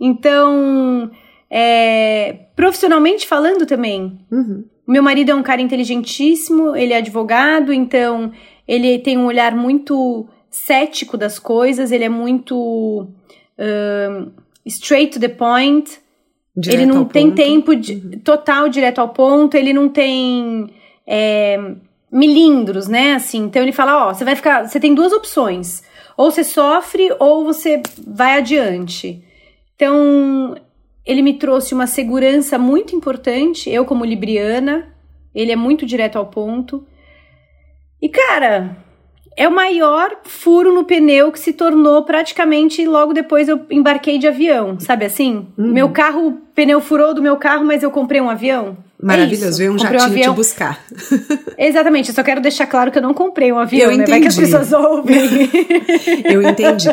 Então, 0.00 1.10
é, 1.50 2.46
profissionalmente 2.56 3.26
falando 3.26 3.64
também, 3.66 4.18
Uhum. 4.30 4.64
meu 4.86 5.02
marido 5.02 5.30
é 5.30 5.34
um 5.34 5.42
cara 5.42 5.60
inteligentíssimo, 5.62 6.74
ele 6.74 6.92
é 6.92 6.96
advogado, 6.96 7.72
então 7.72 8.32
ele 8.66 8.98
tem 8.98 9.16
um 9.16 9.26
olhar 9.26 9.54
muito 9.54 10.26
cético 10.50 11.16
das 11.16 11.38
coisas, 11.38 11.92
ele 11.92 12.04
é 12.04 12.08
muito 12.08 13.06
straight 14.64 15.12
to 15.12 15.20
the 15.20 15.28
point, 15.28 15.98
Direto 16.56 16.80
ele 16.80 16.86
não 16.86 17.04
tem 17.04 17.28
ponto. 17.28 17.36
tempo 17.36 17.76
de, 17.76 18.18
total 18.18 18.68
direto 18.68 18.98
ao 19.00 19.08
ponto, 19.08 19.56
ele 19.56 19.72
não 19.72 19.88
tem 19.88 20.68
é, 21.06 21.58
milindros, 22.10 22.88
né? 22.88 23.14
Assim, 23.14 23.44
então 23.44 23.62
ele 23.62 23.72
fala, 23.72 24.08
ó, 24.08 24.14
você 24.14 24.24
vai 24.24 24.36
ficar, 24.36 24.68
você 24.68 24.78
tem 24.78 24.94
duas 24.94 25.12
opções, 25.12 25.82
ou 26.16 26.30
você 26.30 26.44
sofre 26.44 27.14
ou 27.18 27.44
você 27.44 27.82
vai 28.06 28.36
adiante. 28.36 29.24
Então 29.74 30.54
ele 31.04 31.22
me 31.22 31.34
trouxe 31.34 31.74
uma 31.74 31.86
segurança 31.86 32.58
muito 32.58 32.94
importante, 32.94 33.68
eu 33.68 33.84
como 33.84 34.04
libriana, 34.04 34.94
ele 35.34 35.50
é 35.52 35.56
muito 35.56 35.84
direto 35.84 36.16
ao 36.16 36.26
ponto. 36.26 36.86
E 38.00 38.08
cara, 38.08 38.76
é 39.36 39.48
o 39.48 39.54
maior 39.54 40.18
furo 40.24 40.72
no 40.74 40.84
pneu 40.84 41.32
que 41.32 41.38
se 41.38 41.52
tornou 41.52 42.04
praticamente 42.04 42.84
logo 42.86 43.12
depois 43.12 43.48
eu 43.48 43.64
embarquei 43.70 44.18
de 44.18 44.28
avião, 44.28 44.78
sabe 44.78 45.04
assim? 45.04 45.48
Uhum. 45.56 45.72
Meu 45.72 45.90
carro, 45.90 46.28
o 46.28 46.32
pneu 46.54 46.80
furou 46.80 47.14
do 47.14 47.22
meu 47.22 47.36
carro, 47.36 47.64
mas 47.64 47.82
eu 47.82 47.90
comprei 47.90 48.20
um 48.20 48.30
avião. 48.30 48.76
É 49.02 49.06
Maravilhoso, 49.06 49.48
isso. 49.48 49.58
veio 49.58 49.72
um 49.72 49.76
Comprei 49.76 49.98
jatinho 49.98 50.18
avião. 50.18 50.32
te 50.32 50.36
buscar. 50.36 50.84
Exatamente, 51.58 52.10
eu 52.10 52.14
só 52.14 52.22
quero 52.22 52.40
deixar 52.40 52.66
claro 52.66 52.92
que 52.92 52.98
eu 52.98 53.02
não 53.02 53.12
comprei 53.12 53.52
um 53.52 53.58
avião, 53.58 53.90
Eu 53.90 53.98
né? 53.98 54.06
Vai 54.06 54.20
que 54.20 54.28
as 54.28 54.36
pessoas 54.36 54.72
ouvem. 54.72 55.18
Eu 56.24 56.40
entendi. 56.42 56.88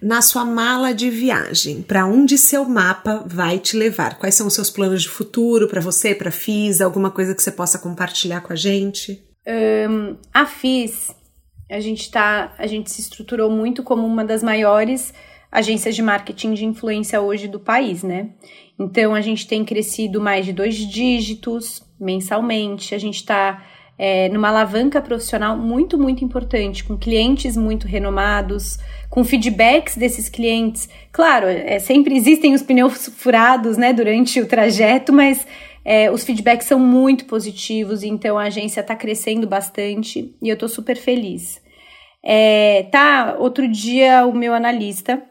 Na 0.00 0.22
sua 0.22 0.44
mala 0.44 0.94
de 0.94 1.10
viagem, 1.10 1.82
para 1.82 2.06
onde 2.06 2.38
seu 2.38 2.64
mapa 2.64 3.24
vai 3.26 3.58
te 3.58 3.76
levar? 3.76 4.18
Quais 4.18 4.34
são 4.36 4.46
os 4.46 4.54
seus 4.54 4.70
planos 4.70 5.02
de 5.02 5.08
futuro 5.08 5.66
para 5.66 5.80
você, 5.80 6.14
para 6.14 6.30
Fisa? 6.30 6.84
Alguma 6.84 7.10
coisa 7.10 7.34
que 7.34 7.42
você 7.42 7.50
possa 7.50 7.78
compartilhar 7.78 8.40
com 8.40 8.52
a 8.52 8.56
gente? 8.56 9.22
A 10.32 10.46
FIS, 10.46 11.12
a 11.70 11.80
gente 11.80 12.10
tá, 12.10 12.54
a 12.58 12.66
gente 12.66 12.90
se 12.90 13.00
estruturou 13.00 13.50
muito 13.50 13.82
como 13.82 14.06
uma 14.06 14.24
das 14.24 14.42
maiores 14.42 15.12
agências 15.50 15.94
de 15.94 16.02
marketing 16.02 16.54
de 16.54 16.64
influência 16.64 17.20
hoje 17.20 17.46
do 17.46 17.60
país, 17.60 18.02
né? 18.02 18.30
Então 18.82 19.14
a 19.14 19.20
gente 19.20 19.46
tem 19.46 19.64
crescido 19.64 20.20
mais 20.20 20.44
de 20.44 20.52
dois 20.52 20.76
dígitos 20.76 21.82
mensalmente, 22.00 22.94
a 22.94 22.98
gente 22.98 23.16
está 23.16 23.64
é, 23.96 24.28
numa 24.30 24.48
alavanca 24.48 25.00
profissional 25.00 25.56
muito, 25.56 25.96
muito 25.96 26.24
importante, 26.24 26.82
com 26.82 26.96
clientes 26.96 27.56
muito 27.56 27.86
renomados, 27.86 28.78
com 29.08 29.22
feedbacks 29.22 29.96
desses 29.96 30.28
clientes. 30.28 30.88
Claro, 31.12 31.46
é, 31.46 31.78
sempre 31.78 32.16
existem 32.16 32.54
os 32.54 32.62
pneus 32.62 33.06
furados, 33.16 33.76
né, 33.76 33.92
durante 33.92 34.40
o 34.40 34.46
trajeto, 34.46 35.12
mas 35.12 35.46
é, 35.84 36.10
os 36.10 36.24
feedbacks 36.24 36.66
são 36.66 36.80
muito 36.80 37.26
positivos, 37.26 38.02
então 38.02 38.36
a 38.36 38.44
agência 38.44 38.80
está 38.80 38.96
crescendo 38.96 39.46
bastante 39.46 40.34
e 40.42 40.48
eu 40.48 40.54
estou 40.54 40.68
super 40.68 40.96
feliz. 40.96 41.62
É, 42.24 42.84
tá, 42.90 43.36
outro 43.38 43.68
dia 43.68 44.26
o 44.26 44.32
meu 44.32 44.54
analista 44.54 45.22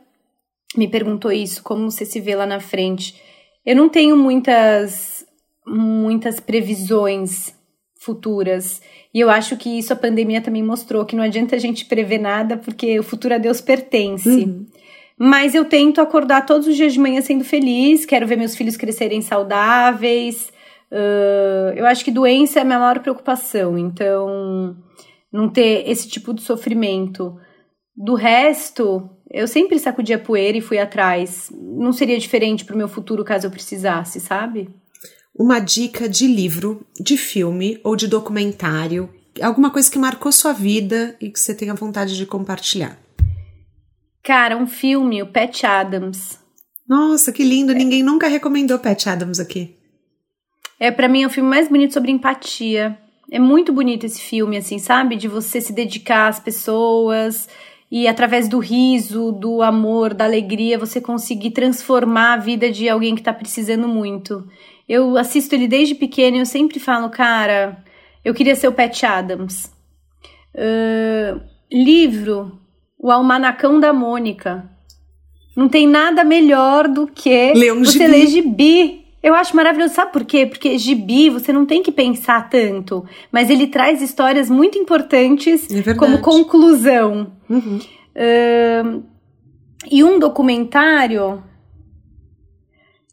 me 0.77 0.87
perguntou 0.87 1.31
isso, 1.31 1.61
como 1.63 1.91
você 1.91 2.05
se 2.05 2.21
vê 2.21 2.35
lá 2.35 2.45
na 2.45 2.61
frente. 2.61 3.30
Eu 3.65 3.75
não 3.75 3.89
tenho 3.89 4.17
muitas, 4.17 5.25
muitas 5.65 6.39
previsões 6.39 7.53
futuras. 7.99 8.81
E 9.13 9.19
eu 9.19 9.29
acho 9.29 9.55
que 9.57 9.77
isso 9.77 9.93
a 9.93 9.95
pandemia 9.95 10.41
também 10.41 10.63
mostrou, 10.63 11.05
que 11.05 11.15
não 11.15 11.23
adianta 11.23 11.55
a 11.55 11.59
gente 11.59 11.85
prever 11.85 12.17
nada, 12.17 12.57
porque 12.57 12.99
o 12.99 13.03
futuro 13.03 13.35
a 13.35 13.37
Deus 13.37 13.61
pertence. 13.61 14.27
Uhum. 14.27 14.65
Mas 15.17 15.53
eu 15.53 15.65
tento 15.65 16.01
acordar 16.01 16.47
todos 16.47 16.67
os 16.67 16.75
dias 16.75 16.93
de 16.93 16.99
manhã 16.99 17.21
sendo 17.21 17.43
feliz, 17.43 18.05
quero 18.05 18.25
ver 18.25 18.37
meus 18.37 18.55
filhos 18.55 18.75
crescerem 18.75 19.21
saudáveis. 19.21 20.51
Uh, 20.91 21.73
eu 21.75 21.85
acho 21.85 22.03
que 22.03 22.09
doença 22.09 22.57
é 22.57 22.63
a 22.63 22.65
minha 22.65 22.79
maior 22.79 22.99
preocupação, 22.99 23.77
então 23.77 24.75
não 25.31 25.47
ter 25.47 25.87
esse 25.87 26.09
tipo 26.09 26.33
de 26.33 26.41
sofrimento. 26.41 27.37
Do 27.95 28.15
resto, 28.15 29.07
eu 29.33 29.47
sempre 29.47 29.79
sacudi 29.79 30.13
a 30.13 30.19
poeira 30.19 30.57
e 30.57 30.61
fui 30.61 30.77
atrás. 30.77 31.49
Não 31.53 31.93
seria 31.93 32.19
diferente 32.19 32.65
para 32.65 32.75
o 32.75 32.77
meu 32.77 32.89
futuro 32.89 33.23
caso 33.23 33.47
eu 33.47 33.51
precisasse, 33.51 34.19
sabe? 34.19 34.69
Uma 35.33 35.59
dica 35.59 36.09
de 36.09 36.27
livro, 36.27 36.85
de 36.99 37.15
filme 37.15 37.79
ou 37.83 37.95
de 37.95 38.07
documentário, 38.07 39.09
alguma 39.41 39.71
coisa 39.71 39.89
que 39.89 39.97
marcou 39.97 40.31
sua 40.31 40.51
vida 40.51 41.15
e 41.21 41.29
que 41.29 41.39
você 41.39 41.55
tenha 41.55 41.73
vontade 41.73 42.17
de 42.17 42.25
compartilhar. 42.25 42.99
Cara, 44.21 44.57
um 44.57 44.67
filme, 44.67 45.23
o 45.23 45.27
Pat 45.27 45.63
Adams. 45.63 46.37
Nossa, 46.87 47.31
que 47.31 47.43
lindo! 47.43 47.73
Ninguém 47.73 48.03
nunca 48.03 48.27
recomendou 48.27 48.77
Pat 48.77 49.07
Adams 49.07 49.39
aqui. 49.39 49.77
É, 50.77 50.91
para 50.91 51.07
mim, 51.07 51.23
é 51.23 51.27
o 51.27 51.29
filme 51.29 51.49
mais 51.49 51.69
bonito 51.69 51.93
sobre 51.93 52.11
empatia. 52.11 52.97
É 53.31 53.39
muito 53.39 53.71
bonito 53.71 54.05
esse 54.05 54.19
filme, 54.19 54.57
assim, 54.57 54.77
sabe? 54.77 55.15
De 55.15 55.27
você 55.27 55.61
se 55.61 55.71
dedicar 55.71 56.27
às 56.27 56.39
pessoas 56.39 57.47
e 57.91 58.07
através 58.07 58.47
do 58.47 58.57
riso, 58.57 59.33
do 59.33 59.61
amor, 59.61 60.13
da 60.13 60.23
alegria, 60.23 60.79
você 60.79 61.01
conseguir 61.01 61.51
transformar 61.51 62.33
a 62.33 62.37
vida 62.37 62.71
de 62.71 62.87
alguém 62.87 63.15
que 63.15 63.21
tá 63.21 63.33
precisando 63.33 63.85
muito. 63.85 64.47
Eu 64.87 65.17
assisto 65.17 65.53
ele 65.53 65.67
desde 65.67 65.93
pequeno 65.93 66.37
e 66.37 66.39
eu 66.39 66.45
sempre 66.45 66.79
falo, 66.79 67.09
cara, 67.09 67.83
eu 68.23 68.33
queria 68.33 68.55
ser 68.55 68.69
o 68.69 68.71
Pat 68.71 69.03
Adams. 69.03 69.65
Uh, 70.55 71.41
livro, 71.69 72.57
o 72.97 73.11
Almanacão 73.11 73.77
da 73.77 73.91
Mônica. 73.91 74.69
Não 75.55 75.67
tem 75.67 75.85
nada 75.85 76.23
melhor 76.23 76.87
do 76.87 77.05
que 77.05 77.51
um 77.73 77.83
você 77.83 77.91
gibi. 77.91 78.07
ler 78.07 78.27
gibi. 78.27 79.00
Eu 79.23 79.35
acho 79.35 79.55
maravilhoso. 79.55 79.93
Sabe 79.93 80.11
por 80.11 80.25
quê? 80.25 80.45
Porque 80.45 80.77
gibi 80.77 81.29
você 81.29 81.53
não 81.53 81.65
tem 81.65 81.83
que 81.83 81.91
pensar 81.91 82.49
tanto, 82.49 83.05
mas 83.31 83.49
ele 83.49 83.67
traz 83.67 84.01
histórias 84.01 84.49
muito 84.49 84.77
importantes 84.77 85.67
é 85.71 85.93
como 85.93 86.19
conclusão. 86.19 87.31
Uhum. 87.49 87.79
Uh, 88.15 89.03
e 89.89 90.03
um 90.03 90.19
documentário. 90.19 91.43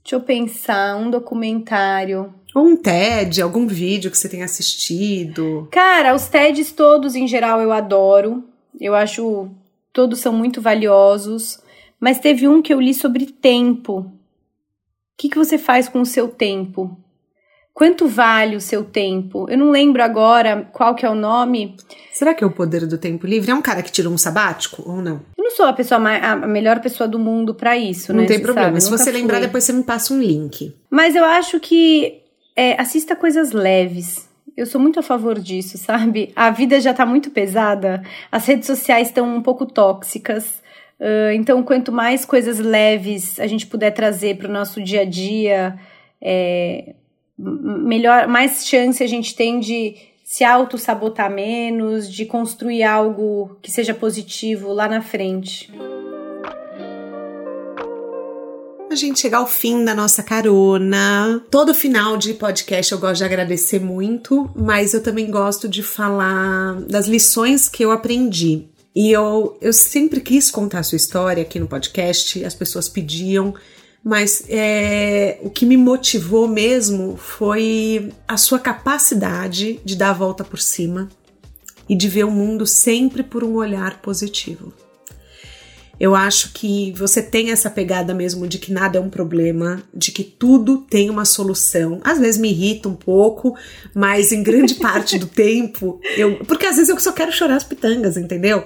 Deixa 0.03 0.17
eu 0.17 0.21
pensar, 0.21 0.97
um 0.97 1.11
documentário. 1.11 2.33
Ou 2.55 2.67
um 2.67 2.77
TED, 2.77 3.43
algum 3.43 3.67
vídeo 3.67 4.11
que 4.11 4.17
você 4.17 4.29
tenha 4.29 4.47
assistido. 4.47 5.69
Cara, 5.71 6.15
os 6.15 6.29
TEDs 6.29 6.73
todos 6.73 7.15
em 7.15 7.29
geral 7.29 7.61
eu 7.61 7.71
adoro. 7.71 8.45
Eu 8.81 8.95
acho 8.95 9.51
todos 9.93 10.21
são 10.21 10.33
muito 10.33 10.61
valiosos, 10.61 11.61
mas 12.01 12.21
teve 12.21 12.49
um 12.49 12.63
que 12.63 12.73
eu 12.73 12.81
li 12.81 12.95
sobre 12.95 13.27
tempo. 13.27 14.18
O 15.19 15.21
que, 15.21 15.31
que 15.31 15.37
você 15.37 15.59
faz 15.59 15.89
com 15.89 16.01
o 16.01 16.07
seu 16.07 16.29
tempo? 16.29 16.97
Quanto 17.75 18.07
vale 18.07 18.55
o 18.55 18.61
seu 18.61 18.85
tempo? 18.85 19.51
Eu 19.51 19.59
não 19.59 19.73
lembro 19.73 20.01
agora 20.01 20.71
qual 20.73 20.95
que 20.95 21.05
é 21.05 21.11
o 21.11 21.15
nome. 21.17 21.77
Será 22.13 22.33
que 22.35 22.45
é 22.45 22.47
o 22.47 22.53
poder 22.53 22.87
do 22.87 22.97
tempo 22.97 23.27
livre? 23.27 23.51
É 23.51 23.55
um 23.55 23.61
cara 23.61 23.83
que 23.83 23.91
tira 23.91 24.09
um 24.09 24.17
sabático 24.17 24.81
ou 24.89 25.03
não? 25.03 25.21
Eu 25.37 25.43
não 25.43 25.51
sou 25.51 25.67
a 25.67 25.73
pessoa 25.73 25.99
mais, 25.99 26.23
a 26.23 26.37
melhor 26.37 26.79
pessoa 26.79 27.09
do 27.09 27.19
mundo 27.19 27.53
para 27.53 27.77
isso, 27.77 28.13
não 28.13 28.19
né? 28.19 28.29
Não 28.29 28.29
tem 28.29 28.41
problema. 28.41 28.81
Se 28.81 28.89
você 28.89 29.11
lembrar, 29.11 29.41
depois 29.41 29.65
você 29.65 29.73
me 29.73 29.83
passa 29.83 30.15
um 30.15 30.21
link. 30.21 30.73
Mas 30.89 31.17
eu 31.17 31.25
acho 31.25 31.59
que 31.59 32.23
é, 32.55 32.81
assista 32.81 33.17
coisas 33.17 33.51
leves. 33.51 34.29
Eu 34.57 34.67
sou 34.67 34.81
muito 34.81 35.01
a 35.01 35.03
favor 35.03 35.41
disso, 35.41 35.79
sabe? 35.83 36.33
A 36.37 36.51
vida 36.51 36.81
já 36.81 36.95
tá 36.95 37.05
muito 37.05 37.33
pesada, 37.33 38.05
as 38.31 38.47
redes 38.47 38.69
sociais 38.69 39.09
estão 39.09 39.37
um 39.37 39.43
pouco 39.43 39.67
tóxicas. 39.67 40.63
Uh, 41.01 41.33
então, 41.35 41.63
quanto 41.63 41.93
mais 41.93 42.25
coisas 42.25 42.59
leves 42.59 43.39
a 43.39 43.47
gente 43.47 43.67
puder 43.67 43.93
trazer 43.93 44.37
para 44.37 44.49
o 44.49 44.53
nosso 44.53 44.83
dia 44.83 45.03
a 45.03 45.05
dia, 45.05 45.79
é, 46.21 46.95
melhor, 47.39 48.27
mais 48.27 48.67
chance 48.67 49.03
a 49.03 49.07
gente 49.07 49.35
tem 49.35 49.61
de 49.61 49.95
se 50.25 50.45
auto-sabotar 50.45 51.31
menos, 51.31 52.13
de 52.13 52.27
construir 52.27 52.83
algo 52.83 53.57
que 53.63 53.71
seja 53.71 53.95
positivo 53.95 54.73
lá 54.73 54.89
na 54.89 55.01
frente 55.01 55.73
a 58.91 58.95
gente 58.95 59.21
chegar 59.21 59.39
ao 59.39 59.47
fim 59.47 59.85
da 59.85 59.95
nossa 59.95 60.23
carona. 60.23 61.43
Todo 61.51 61.75
final 61.75 62.17
de 62.17 62.35
podcast 62.35 62.91
eu 62.91 62.99
gosto 62.99 63.19
de 63.19 63.25
agradecer 63.25 63.79
muito, 63.79 64.51
mas 64.57 64.95
eu 64.95 65.03
também 65.03 65.31
gosto 65.31 65.69
de 65.69 65.83
falar 65.83 66.81
das 66.89 67.07
lições 67.07 67.69
que 67.69 67.85
eu 67.85 67.91
aprendi. 67.91 68.67
E 69.01 69.13
eu, 69.13 69.57
eu 69.61 69.73
sempre 69.73 70.21
quis 70.21 70.51
contar 70.51 70.81
a 70.81 70.83
sua 70.83 70.97
história 70.97 71.45
aqui 71.45 71.61
no 71.61 71.69
podcast, 71.69 72.45
as 72.45 72.53
pessoas 72.53 72.89
pediam, 72.89 73.55
mas 74.03 74.43
é, 74.49 75.39
o 75.41 75.49
que 75.49 75.65
me 75.65 75.77
motivou 75.77 76.49
mesmo 76.49 77.17
foi 77.17 78.13
a 78.27 78.37
sua 78.37 78.59
capacidade 78.59 79.79
de 79.85 79.95
dar 79.95 80.11
a 80.11 80.15
volta 80.15 80.43
por 80.43 80.59
cima 80.59 81.09
e 81.89 81.95
de 81.95 82.09
ver 82.09 82.25
o 82.25 82.31
mundo 82.33 82.67
sempre 82.67 83.23
por 83.23 83.45
um 83.45 83.55
olhar 83.55 84.03
positivo. 84.03 84.73
Eu 86.01 86.15
acho 86.15 86.53
que 86.53 86.93
você 86.93 87.21
tem 87.21 87.51
essa 87.51 87.69
pegada 87.69 88.15
mesmo 88.15 88.47
de 88.47 88.59
que 88.59 88.73
nada 88.73 88.99
é 88.99 89.01
um 89.01 89.11
problema, 89.11 89.83
de 89.93 90.13
que 90.13 90.23
tudo 90.23 90.79
tem 90.89 91.11
uma 91.11 91.25
solução. 91.25 92.01
Às 92.05 92.19
vezes 92.19 92.41
me 92.41 92.51
irrita 92.51 92.89
um 92.89 92.95
pouco, 92.95 93.57
mas 93.95 94.31
em 94.31 94.43
grande 94.43 94.75
parte 94.81 95.19
do 95.19 95.27
tempo 95.27 96.01
eu. 96.17 96.45
Porque 96.45 96.67
às 96.67 96.77
vezes 96.77 96.89
eu 96.89 96.99
só 97.01 97.13
quero 97.13 97.33
chorar 97.33 97.57
as 97.57 97.65
pitangas, 97.65 98.17
entendeu? 98.17 98.65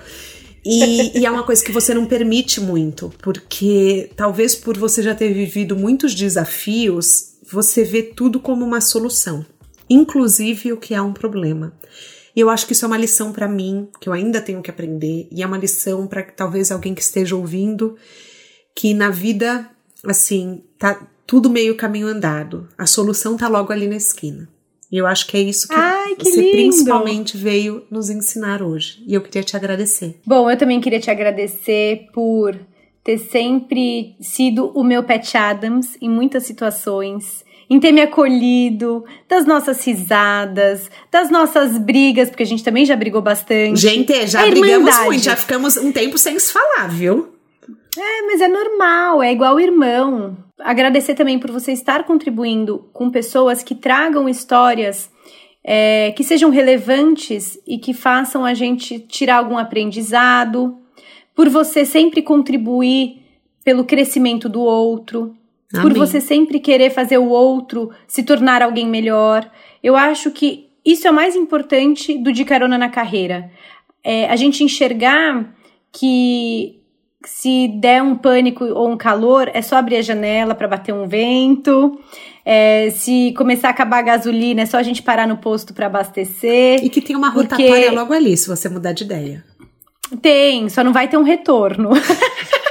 E, 0.64 1.18
e, 1.18 1.26
é 1.26 1.30
uma 1.30 1.42
coisa 1.42 1.64
que 1.64 1.72
você 1.72 1.92
não 1.92 2.06
permite 2.06 2.60
muito, 2.60 3.12
porque 3.20 4.10
talvez 4.14 4.54
por 4.54 4.78
você 4.78 5.02
já 5.02 5.12
ter 5.12 5.32
vivido 5.32 5.76
muitos 5.76 6.14
desafios, 6.14 7.32
você 7.50 7.82
vê 7.82 8.00
tudo 8.00 8.38
como 8.38 8.64
uma 8.64 8.80
solução, 8.80 9.44
inclusive 9.90 10.72
o 10.72 10.76
que 10.76 10.94
é 10.94 11.02
um 11.02 11.12
problema. 11.12 11.72
E 12.34 12.40
eu 12.40 12.48
acho 12.48 12.66
que 12.66 12.72
isso 12.72 12.84
é 12.84 12.88
uma 12.88 12.96
lição 12.96 13.32
para 13.32 13.46
mim, 13.46 13.88
que 14.00 14.08
eu 14.08 14.12
ainda 14.12 14.40
tenho 14.40 14.62
que 14.62 14.70
aprender, 14.70 15.28
e 15.30 15.42
é 15.42 15.46
uma 15.46 15.58
lição 15.58 16.06
para 16.06 16.22
talvez 16.22 16.70
alguém 16.70 16.94
que 16.94 17.02
esteja 17.02 17.36
ouvindo, 17.36 17.96
que 18.74 18.94
na 18.94 19.10
vida, 19.10 19.68
assim, 20.06 20.62
tá 20.78 21.06
tudo 21.26 21.50
meio 21.50 21.76
caminho 21.76 22.06
andado. 22.06 22.68
A 22.76 22.86
solução 22.86 23.36
tá 23.36 23.48
logo 23.48 23.72
ali 23.72 23.86
na 23.86 23.96
esquina. 23.96 24.48
E 24.90 24.98
eu 24.98 25.06
acho 25.06 25.26
que 25.26 25.38
é 25.38 25.40
isso 25.40 25.66
que, 25.68 25.74
Ai, 25.74 26.14
que 26.16 26.30
você 26.30 26.40
lindo. 26.42 26.52
principalmente 26.52 27.36
veio 27.36 27.84
nos 27.90 28.10
ensinar 28.10 28.62
hoje. 28.62 29.02
E 29.06 29.14
eu 29.14 29.22
queria 29.22 29.42
te 29.42 29.56
agradecer. 29.56 30.20
Bom, 30.26 30.50
eu 30.50 30.58
também 30.58 30.82
queria 30.82 31.00
te 31.00 31.10
agradecer 31.10 32.08
por 32.12 32.54
ter 33.02 33.16
sempre 33.16 34.14
sido 34.20 34.70
o 34.74 34.84
meu 34.84 35.02
Pat 35.02 35.34
Adams 35.34 35.96
em 36.00 36.10
muitas 36.10 36.44
situações 36.44 37.42
em 37.72 37.80
ter 37.80 37.90
me 37.90 38.02
acolhido, 38.02 39.02
das 39.26 39.46
nossas 39.46 39.82
risadas, 39.82 40.90
das 41.10 41.30
nossas 41.30 41.78
brigas, 41.78 42.28
porque 42.28 42.42
a 42.42 42.46
gente 42.46 42.62
também 42.62 42.84
já 42.84 42.94
brigou 42.94 43.22
bastante. 43.22 43.80
Gente, 43.80 44.26
já 44.26 44.46
brigamos 44.46 44.94
muito, 45.04 45.24
já 45.24 45.34
ficamos 45.34 45.78
um 45.78 45.90
tempo 45.90 46.18
sem 46.18 46.38
se 46.38 46.52
falar, 46.52 46.88
viu? 46.88 47.32
É, 47.98 48.22
mas 48.26 48.42
é 48.42 48.48
normal, 48.48 49.22
é 49.22 49.32
igual 49.32 49.58
irmão. 49.58 50.36
Agradecer 50.60 51.14
também 51.14 51.38
por 51.38 51.50
você 51.50 51.72
estar 51.72 52.04
contribuindo 52.04 52.90
com 52.92 53.10
pessoas 53.10 53.62
que 53.62 53.74
tragam 53.74 54.28
histórias 54.28 55.10
é, 55.64 56.12
que 56.12 56.22
sejam 56.22 56.50
relevantes 56.50 57.58
e 57.66 57.78
que 57.78 57.94
façam 57.94 58.44
a 58.44 58.52
gente 58.52 58.98
tirar 58.98 59.36
algum 59.36 59.56
aprendizado, 59.56 60.76
por 61.34 61.48
você 61.48 61.86
sempre 61.86 62.20
contribuir 62.20 63.22
pelo 63.64 63.86
crescimento 63.86 64.46
do 64.46 64.60
outro. 64.60 65.34
Amém. 65.72 65.88
por 65.88 65.98
você 65.98 66.20
sempre 66.20 66.60
querer 66.60 66.90
fazer 66.90 67.18
o 67.18 67.28
outro 67.28 67.90
se 68.06 68.22
tornar 68.22 68.62
alguém 68.62 68.86
melhor. 68.86 69.50
Eu 69.82 69.96
acho 69.96 70.30
que 70.30 70.68
isso 70.84 71.06
é 71.06 71.10
mais 71.10 71.34
importante 71.36 72.18
do 72.18 72.32
de 72.32 72.44
carona 72.44 72.76
na 72.76 72.88
carreira. 72.88 73.50
É 74.04 74.28
a 74.28 74.36
gente 74.36 74.64
enxergar 74.64 75.54
que 75.92 76.80
se 77.24 77.68
der 77.68 78.02
um 78.02 78.16
pânico 78.16 78.64
ou 78.64 78.90
um 78.90 78.96
calor, 78.96 79.50
é 79.54 79.62
só 79.62 79.76
abrir 79.76 79.96
a 79.96 80.02
janela 80.02 80.54
para 80.54 80.66
bater 80.66 80.92
um 80.92 81.06
vento. 81.06 81.98
É, 82.44 82.90
se 82.90 83.32
começar 83.36 83.68
a 83.68 83.70
acabar 83.70 83.98
a 83.98 84.02
gasolina, 84.02 84.62
é 84.62 84.66
só 84.66 84.76
a 84.76 84.82
gente 84.82 85.02
parar 85.02 85.28
no 85.28 85.36
posto 85.36 85.72
para 85.72 85.86
abastecer. 85.86 86.84
E 86.84 86.90
que 86.90 87.00
tem 87.00 87.14
uma 87.14 87.28
rotatória 87.28 87.68
porque... 87.68 87.90
logo 87.90 88.12
ali, 88.12 88.36
se 88.36 88.48
você 88.48 88.68
mudar 88.68 88.92
de 88.92 89.04
ideia. 89.04 89.44
Tem, 90.20 90.68
só 90.68 90.82
não 90.82 90.92
vai 90.92 91.08
ter 91.08 91.16
um 91.16 91.22
retorno. 91.22 91.90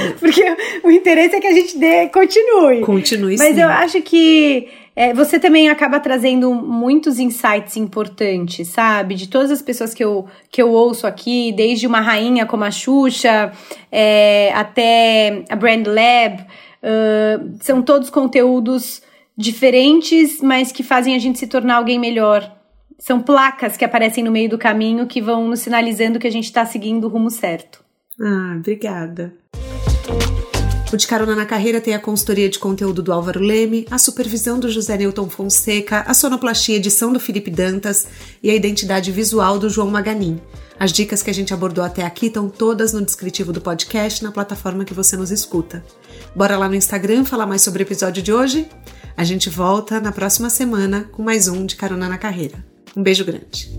Porque 0.18 0.42
o 0.82 0.90
interesse 0.90 1.36
é 1.36 1.40
que 1.40 1.46
a 1.46 1.52
gente 1.52 1.78
dê, 1.78 2.08
continue. 2.08 2.80
Continue 2.80 3.36
Mas 3.38 3.54
sim. 3.54 3.60
eu 3.60 3.68
acho 3.68 4.02
que 4.02 4.68
é, 4.94 5.14
você 5.14 5.38
também 5.38 5.68
acaba 5.68 6.00
trazendo 6.00 6.52
muitos 6.52 7.18
insights 7.18 7.76
importantes, 7.76 8.68
sabe? 8.68 9.14
De 9.14 9.28
todas 9.28 9.50
as 9.50 9.62
pessoas 9.62 9.94
que 9.94 10.04
eu, 10.04 10.26
que 10.50 10.60
eu 10.60 10.70
ouço 10.70 11.06
aqui, 11.06 11.52
desde 11.52 11.86
uma 11.86 12.00
rainha 12.00 12.44
como 12.44 12.64
a 12.64 12.70
Xuxa, 12.70 13.52
é, 13.90 14.52
até 14.54 15.44
a 15.48 15.56
Brand 15.56 15.86
Lab, 15.86 16.42
uh, 16.82 17.56
são 17.60 17.82
todos 17.82 18.10
conteúdos 18.10 19.00
diferentes, 19.36 20.42
mas 20.42 20.70
que 20.70 20.82
fazem 20.82 21.14
a 21.14 21.18
gente 21.18 21.38
se 21.38 21.46
tornar 21.46 21.76
alguém 21.76 21.98
melhor. 21.98 22.54
São 22.98 23.22
placas 23.22 23.78
que 23.78 23.84
aparecem 23.84 24.22
no 24.22 24.30
meio 24.30 24.50
do 24.50 24.58
caminho 24.58 25.06
que 25.06 25.22
vão 25.22 25.48
nos 25.48 25.60
sinalizando 25.60 26.18
que 26.18 26.26
a 26.26 26.32
gente 26.32 26.44
está 26.44 26.66
seguindo 26.66 27.04
o 27.04 27.08
rumo 27.08 27.30
certo. 27.30 27.82
Ah, 28.20 28.56
obrigada. 28.58 29.32
O 30.92 30.96
De 30.96 31.06
Carona 31.06 31.36
na 31.36 31.46
Carreira 31.46 31.80
tem 31.80 31.94
a 31.94 32.00
consultoria 32.00 32.48
de 32.48 32.58
conteúdo 32.58 33.00
do 33.00 33.12
Álvaro 33.12 33.38
Leme, 33.38 33.86
a 33.90 33.96
supervisão 33.96 34.58
do 34.58 34.68
José 34.68 34.96
Newton 34.96 35.30
Fonseca, 35.30 36.04
a 36.04 36.12
sonoplastia 36.12 36.76
edição 36.76 37.12
do 37.12 37.20
Felipe 37.20 37.48
Dantas 37.48 38.08
e 38.42 38.50
a 38.50 38.54
identidade 38.54 39.12
visual 39.12 39.56
do 39.56 39.70
João 39.70 39.88
Maganin. 39.88 40.40
As 40.80 40.92
dicas 40.92 41.22
que 41.22 41.30
a 41.30 41.34
gente 41.34 41.54
abordou 41.54 41.84
até 41.84 42.02
aqui 42.02 42.26
estão 42.26 42.48
todas 42.48 42.92
no 42.92 43.04
descritivo 43.04 43.52
do 43.52 43.60
podcast, 43.60 44.24
na 44.24 44.32
plataforma 44.32 44.84
que 44.84 44.94
você 44.94 45.16
nos 45.16 45.30
escuta. 45.30 45.84
Bora 46.34 46.56
lá 46.56 46.68
no 46.68 46.74
Instagram 46.74 47.24
falar 47.24 47.46
mais 47.46 47.62
sobre 47.62 47.82
o 47.82 47.86
episódio 47.86 48.20
de 48.20 48.32
hoje? 48.32 48.66
A 49.16 49.22
gente 49.22 49.48
volta 49.48 50.00
na 50.00 50.10
próxima 50.10 50.50
semana 50.50 51.08
com 51.12 51.22
mais 51.22 51.46
um 51.46 51.66
De 51.66 51.76
Carona 51.76 52.08
na 52.08 52.18
Carreira. 52.18 52.64
Um 52.96 53.02
beijo 53.02 53.24
grande. 53.24 53.70